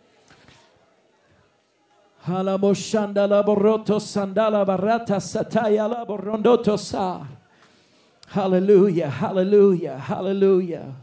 Hallelujah, 8.29 9.09
hallelujah, 9.09 9.99
hallelujah. 9.99 10.95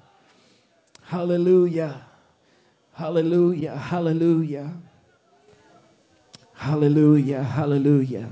Hallelujah. 1.09 2.05
Hallelujah. 2.93 3.75
Hallelujah. 3.75 4.73
Hallelujah. 6.53 7.41
Hallelujah. 7.41 8.31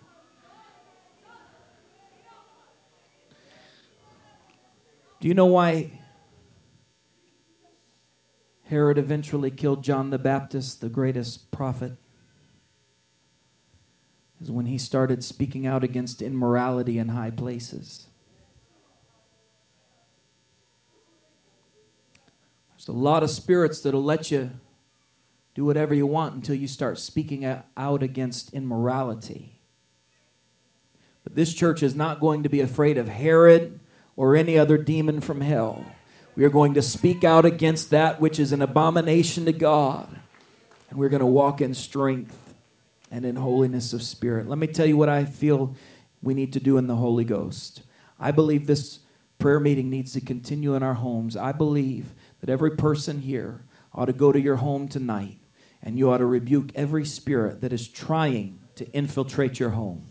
Do 5.21 5.27
you 5.27 5.35
know 5.35 5.45
why 5.45 5.91
Herod 8.63 8.97
eventually 8.97 9.51
killed 9.51 9.83
John 9.83 10.09
the 10.09 10.17
Baptist, 10.17 10.81
the 10.81 10.89
greatest 10.89 11.51
prophet? 11.51 11.91
Is 14.41 14.49
when 14.49 14.65
he 14.65 14.79
started 14.79 15.23
speaking 15.23 15.67
out 15.67 15.83
against 15.83 16.23
immorality 16.23 16.97
in 16.97 17.09
high 17.09 17.29
places. 17.29 18.07
There's 22.71 22.87
a 22.87 22.91
lot 22.91 23.21
of 23.21 23.29
spirits 23.29 23.79
that'll 23.81 24.03
let 24.03 24.31
you 24.31 24.49
do 25.53 25.63
whatever 25.65 25.93
you 25.93 26.07
want 26.07 26.33
until 26.33 26.55
you 26.55 26.67
start 26.67 26.97
speaking 26.97 27.45
out 27.45 28.01
against 28.01 28.51
immorality. 28.55 29.61
But 31.23 31.35
this 31.35 31.53
church 31.53 31.83
is 31.83 31.93
not 31.93 32.19
going 32.19 32.41
to 32.41 32.49
be 32.49 32.61
afraid 32.61 32.97
of 32.97 33.07
Herod 33.07 33.79
or 34.21 34.35
any 34.35 34.55
other 34.55 34.77
demon 34.77 35.19
from 35.19 35.41
hell. 35.41 35.83
We 36.35 36.45
are 36.45 36.49
going 36.51 36.75
to 36.75 36.81
speak 36.83 37.23
out 37.23 37.43
against 37.43 37.89
that 37.89 38.21
which 38.21 38.39
is 38.39 38.51
an 38.51 38.61
abomination 38.61 39.45
to 39.45 39.51
God. 39.51 40.15
And 40.91 40.99
we're 40.99 41.09
going 41.09 41.21
to 41.21 41.25
walk 41.25 41.59
in 41.59 41.73
strength 41.73 42.53
and 43.09 43.25
in 43.25 43.35
holiness 43.35 43.93
of 43.93 44.03
spirit. 44.03 44.47
Let 44.47 44.59
me 44.59 44.67
tell 44.67 44.85
you 44.85 44.95
what 44.95 45.09
I 45.09 45.25
feel 45.25 45.75
we 46.21 46.35
need 46.35 46.53
to 46.53 46.59
do 46.59 46.77
in 46.77 46.85
the 46.85 46.97
Holy 46.97 47.23
Ghost. 47.23 47.81
I 48.19 48.29
believe 48.29 48.67
this 48.67 48.99
prayer 49.39 49.59
meeting 49.59 49.89
needs 49.89 50.13
to 50.13 50.21
continue 50.21 50.75
in 50.75 50.83
our 50.83 50.93
homes. 50.93 51.35
I 51.35 51.51
believe 51.51 52.13
that 52.41 52.49
every 52.51 52.75
person 52.75 53.21
here 53.21 53.65
ought 53.91 54.05
to 54.05 54.13
go 54.13 54.31
to 54.31 54.39
your 54.39 54.57
home 54.57 54.87
tonight 54.87 55.39
and 55.81 55.97
you 55.97 56.11
ought 56.11 56.19
to 56.19 56.27
rebuke 56.27 56.71
every 56.75 57.05
spirit 57.05 57.61
that 57.61 57.73
is 57.73 57.87
trying 57.87 58.59
to 58.75 58.87
infiltrate 58.91 59.59
your 59.59 59.71
home. 59.71 60.05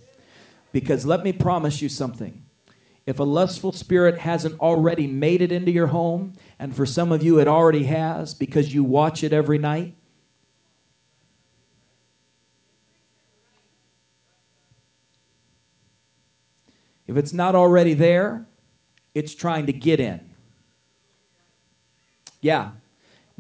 Because 0.73 1.07
let 1.07 1.23
me 1.23 1.33
promise 1.33 1.81
you 1.81 1.89
something 1.89 2.45
if 3.07 3.19
a 3.19 3.25
lustful 3.25 3.73
spirit 3.73 4.19
hasn't 4.19 4.59
already 4.61 5.07
made 5.07 5.43
it 5.43 5.51
into 5.51 5.71
your 5.71 5.89
home, 5.89 6.35
and 6.59 6.75
for 6.75 6.87
some 6.87 7.13
of 7.13 7.23
you 7.23 7.39
it 7.39 7.49
already 7.49 7.85
has 7.85 8.35
because 8.35 8.75
you 8.75 8.85
watch 8.85 9.25
it 9.25 9.33
every 9.33 9.59
night, 9.59 9.95
if 17.07 17.17
it's 17.17 17.33
not 17.33 17.55
already 17.55 17.95
there, 17.95 18.47
it's 19.15 19.35
trying 19.35 19.67
to 19.67 19.73
get 19.73 19.99
in. 19.99 20.31
Yeah, 22.41 22.71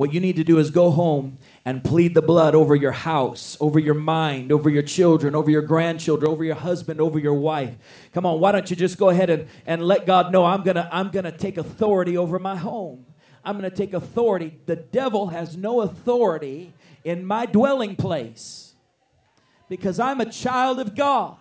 what 0.00 0.14
you 0.14 0.20
need 0.20 0.36
to 0.36 0.44
do 0.44 0.56
is 0.56 0.70
go 0.70 0.90
home 0.90 1.36
and 1.62 1.84
plead 1.84 2.14
the 2.14 2.22
blood 2.22 2.54
over 2.54 2.74
your 2.74 2.90
house, 2.90 3.58
over 3.60 3.78
your 3.78 3.92
mind, 3.92 4.50
over 4.50 4.70
your 4.70 4.82
children, 4.82 5.34
over 5.34 5.50
your 5.50 5.60
grandchildren, 5.60 6.32
over 6.32 6.42
your 6.42 6.54
husband, 6.54 7.02
over 7.02 7.18
your 7.18 7.34
wife. 7.34 7.74
Come 8.14 8.24
on, 8.24 8.40
why 8.40 8.52
don't 8.52 8.70
you 8.70 8.76
just 8.76 8.96
go 8.96 9.10
ahead 9.10 9.28
and, 9.28 9.46
and 9.66 9.82
let 9.82 10.06
God 10.06 10.32
know 10.32 10.46
I'm 10.46 10.62
gonna 10.62 10.88
I'm 10.90 11.10
gonna 11.10 11.30
take 11.30 11.58
authority 11.58 12.16
over 12.16 12.38
my 12.38 12.56
home. 12.56 13.04
I'm 13.44 13.56
gonna 13.56 13.68
take 13.68 13.92
authority. 13.92 14.58
The 14.64 14.76
devil 14.76 15.26
has 15.26 15.54
no 15.54 15.82
authority 15.82 16.72
in 17.04 17.26
my 17.26 17.44
dwelling 17.44 17.94
place 17.94 18.72
because 19.68 20.00
I'm 20.00 20.22
a 20.22 20.32
child 20.32 20.80
of 20.80 20.96
God. 20.96 21.36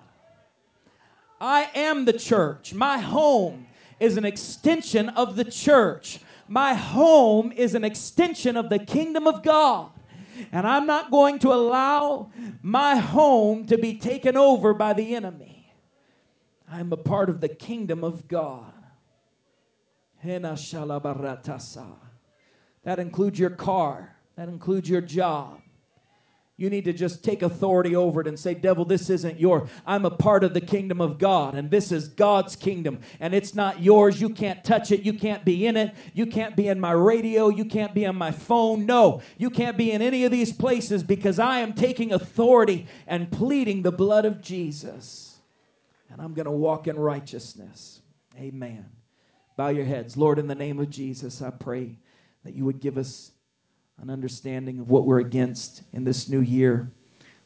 I 1.39 1.69
am 1.75 2.03
the 2.03 2.11
church. 2.11 2.73
My 2.73 2.97
home 2.97 3.67
is 4.01 4.17
an 4.17 4.25
extension 4.25 5.07
of 5.07 5.37
the 5.37 5.45
church. 5.45 6.19
My 6.49 6.73
home 6.73 7.51
is 7.51 7.75
an 7.75 7.83
extension 7.83 8.57
of 8.57 8.69
the 8.69 8.79
kingdom 8.79 9.27
of 9.27 9.43
God. 9.43 9.91
And 10.51 10.65
I'm 10.65 10.87
not 10.87 11.11
going 11.11 11.37
to 11.39 11.53
allow 11.53 12.31
my 12.63 12.95
home 12.95 13.67
to 13.67 13.77
be 13.77 13.97
taken 13.97 14.35
over 14.35 14.73
by 14.73 14.93
the 14.93 15.15
enemy. 15.15 15.71
I'm 16.67 16.91
a 16.91 16.97
part 16.97 17.29
of 17.29 17.39
the 17.39 17.49
kingdom 17.49 18.03
of 18.03 18.27
God. 18.27 18.73
That 22.83 22.99
includes 22.99 23.39
your 23.39 23.49
car, 23.51 24.15
that 24.35 24.49
includes 24.49 24.89
your 24.89 25.01
job, 25.01 25.61
you 26.59 26.69
need 26.69 26.83
to 26.83 26.93
just 26.93 27.23
take 27.23 27.41
authority 27.41 27.95
over 27.95 28.19
it 28.19 28.27
and 28.27 28.37
say, 28.37 28.53
Devil, 28.53 28.83
this 28.83 29.09
isn't 29.09 29.39
your. 29.39 29.69
I'm 29.85 30.03
a 30.03 30.11
part 30.11 30.43
of 30.43 30.53
the 30.53 30.59
kingdom 30.59 30.99
of 30.99 31.17
God, 31.17 31.55
and 31.55 31.71
this 31.71 31.89
is 31.89 32.09
God's 32.09 32.57
kingdom, 32.57 32.99
and 33.21 33.33
it's 33.33 33.55
not 33.55 33.81
yours. 33.81 34.19
You 34.19 34.29
can't 34.29 34.61
touch 34.61 34.91
it. 34.91 35.03
You 35.03 35.13
can't 35.13 35.45
be 35.45 35.65
in 35.65 35.77
it. 35.77 35.95
You 36.13 36.25
can't 36.25 36.57
be 36.57 36.67
in 36.67 36.77
my 36.77 36.91
radio. 36.91 37.47
You 37.47 37.63
can't 37.63 37.93
be 37.93 38.05
on 38.05 38.17
my 38.17 38.31
phone. 38.31 38.85
No, 38.85 39.21
you 39.37 39.49
can't 39.49 39.77
be 39.77 39.91
in 39.91 40.01
any 40.01 40.25
of 40.25 40.31
these 40.31 40.51
places 40.51 41.01
because 41.01 41.39
I 41.39 41.59
am 41.59 41.71
taking 41.71 42.11
authority 42.11 42.87
and 43.07 43.31
pleading 43.31 43.83
the 43.83 43.93
blood 43.93 44.25
of 44.25 44.41
Jesus. 44.41 45.37
And 46.11 46.21
I'm 46.21 46.33
going 46.33 46.45
to 46.45 46.51
walk 46.51 46.87
in 46.87 46.97
righteousness. 46.97 48.01
Amen. 48.37 48.85
Bow 49.55 49.69
your 49.69 49.85
heads. 49.85 50.17
Lord, 50.17 50.39
in 50.39 50.47
the 50.47 50.55
name 50.55 50.77
of 50.79 50.89
Jesus, 50.89 51.41
I 51.41 51.51
pray 51.51 51.99
that 52.43 52.53
you 52.53 52.65
would 52.65 52.81
give 52.81 52.97
us 52.97 53.31
an 54.01 54.09
understanding 54.09 54.79
of 54.79 54.89
what 54.89 55.05
we're 55.05 55.19
against 55.19 55.83
in 55.91 56.03
this 56.03 56.29
new 56.29 56.41
year. 56.41 56.91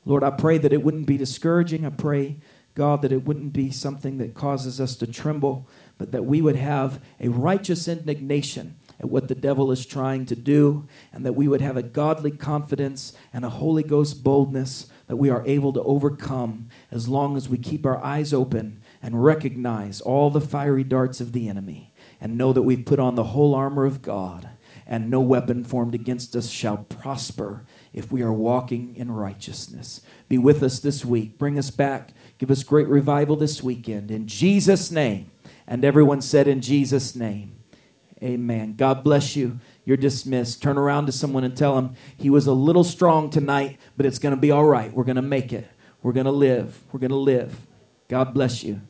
Lord, 0.06 0.24
I 0.24 0.32
pray 0.32 0.58
that 0.58 0.74
it 0.74 0.84
wouldn't 0.84 1.08
be 1.08 1.18
discouraging. 1.18 1.86
I 1.86 1.90
pray, 1.90 2.38
God, 2.76 3.02
that 3.02 3.12
it 3.12 3.26
wouldn't 3.26 3.54
be 3.54 3.72
something 3.72 4.18
that 4.18 4.34
causes 4.34 4.80
us 4.80 4.96
to 4.98 5.08
tremble, 5.08 5.68
but 5.98 6.12
that 6.12 6.26
we 6.26 6.42
would 6.42 6.56
have 6.56 7.02
a 7.20 7.30
righteous 7.30 7.88
indignation 7.88 8.76
at 9.00 9.10
what 9.10 9.28
the 9.28 9.36
devil 9.36 9.72
is 9.72 9.86
trying 9.86 10.26
to 10.28 10.36
do, 10.36 10.88
and 11.12 11.26
that 11.26 11.34
we 11.34 11.48
would 11.48 11.62
have 11.62 11.78
a 11.78 11.84
godly 11.84 12.32
confidence 12.32 13.14
and 13.34 13.44
a 13.44 13.50
Holy 13.50 13.84
Ghost 13.84 14.24
boldness 14.24 14.88
that 15.08 15.18
we 15.18 15.30
are 15.30 15.46
able 15.46 15.74
to 15.74 15.84
overcome 15.84 16.70
as 16.92 17.08
long 17.08 17.36
as 17.36 17.50
we 17.50 17.58
keep 17.58 17.86
our 17.86 18.02
eyes 18.04 18.34
open 18.34 18.82
and 19.02 19.24
recognize 19.24 20.00
all 20.00 20.30
the 20.30 20.42
fiery 20.42 20.84
darts 20.84 21.20
of 21.20 21.34
the 21.34 21.50
enemy 21.50 21.94
and 22.22 22.38
know 22.38 22.54
that 22.54 22.62
we've 22.62 22.86
put 22.86 23.00
on 23.00 23.16
the 23.16 23.26
whole 23.26 23.54
armor 23.54 23.86
of 23.86 24.02
God 24.02 24.50
and 24.86 25.10
no 25.10 25.22
weapon 25.22 25.64
formed 25.64 25.96
against 25.96 26.36
us 26.36 26.50
shall 26.50 26.78
prosper 26.78 27.66
if 27.94 28.12
we 28.12 28.22
are 28.22 28.34
walking 28.34 28.96
in 28.96 29.12
righteousness. 29.12 30.02
Be 30.28 30.38
with 30.38 30.62
us 30.64 30.80
this 30.80 31.06
week. 31.06 31.38
Bring 31.38 31.58
us 31.58 31.70
back. 31.70 32.14
Give 32.38 32.52
us 32.52 32.64
great 32.64 32.88
revival 32.88 33.36
this 33.36 33.64
weekend. 33.64 34.12
In 34.12 34.28
Jesus' 34.28 34.92
name. 34.92 35.32
And 35.66 35.86
everyone 35.86 36.22
said, 36.22 36.48
In 36.48 36.62
Jesus' 36.62 37.16
name. 37.16 37.58
Amen. 38.22 38.76
God 38.78 39.04
bless 39.04 39.36
you. 39.36 39.60
You're 39.86 39.98
dismissed. 39.98 40.62
Turn 40.62 40.78
around 40.78 41.08
to 41.08 41.12
someone 41.12 41.44
and 41.44 41.56
tell 41.56 41.76
them 41.76 41.96
he 42.16 42.30
was 42.30 42.48
a 42.48 42.54
little 42.54 42.86
strong 42.86 43.30
tonight, 43.30 43.78
but 43.98 44.06
it's 44.06 44.20
going 44.20 44.34
to 44.34 44.40
be 44.40 44.52
all 44.52 44.64
right. 44.64 44.94
We're 44.94 45.04
going 45.04 45.18
to 45.18 45.22
make 45.22 45.52
it. 45.52 45.68
We're 46.02 46.14
going 46.14 46.26
to 46.26 46.32
live. 46.32 46.82
We're 46.92 47.02
going 47.02 47.12
to 47.12 47.18
live. 47.18 47.68
God 48.08 48.34
bless 48.34 48.64
you. 48.64 48.82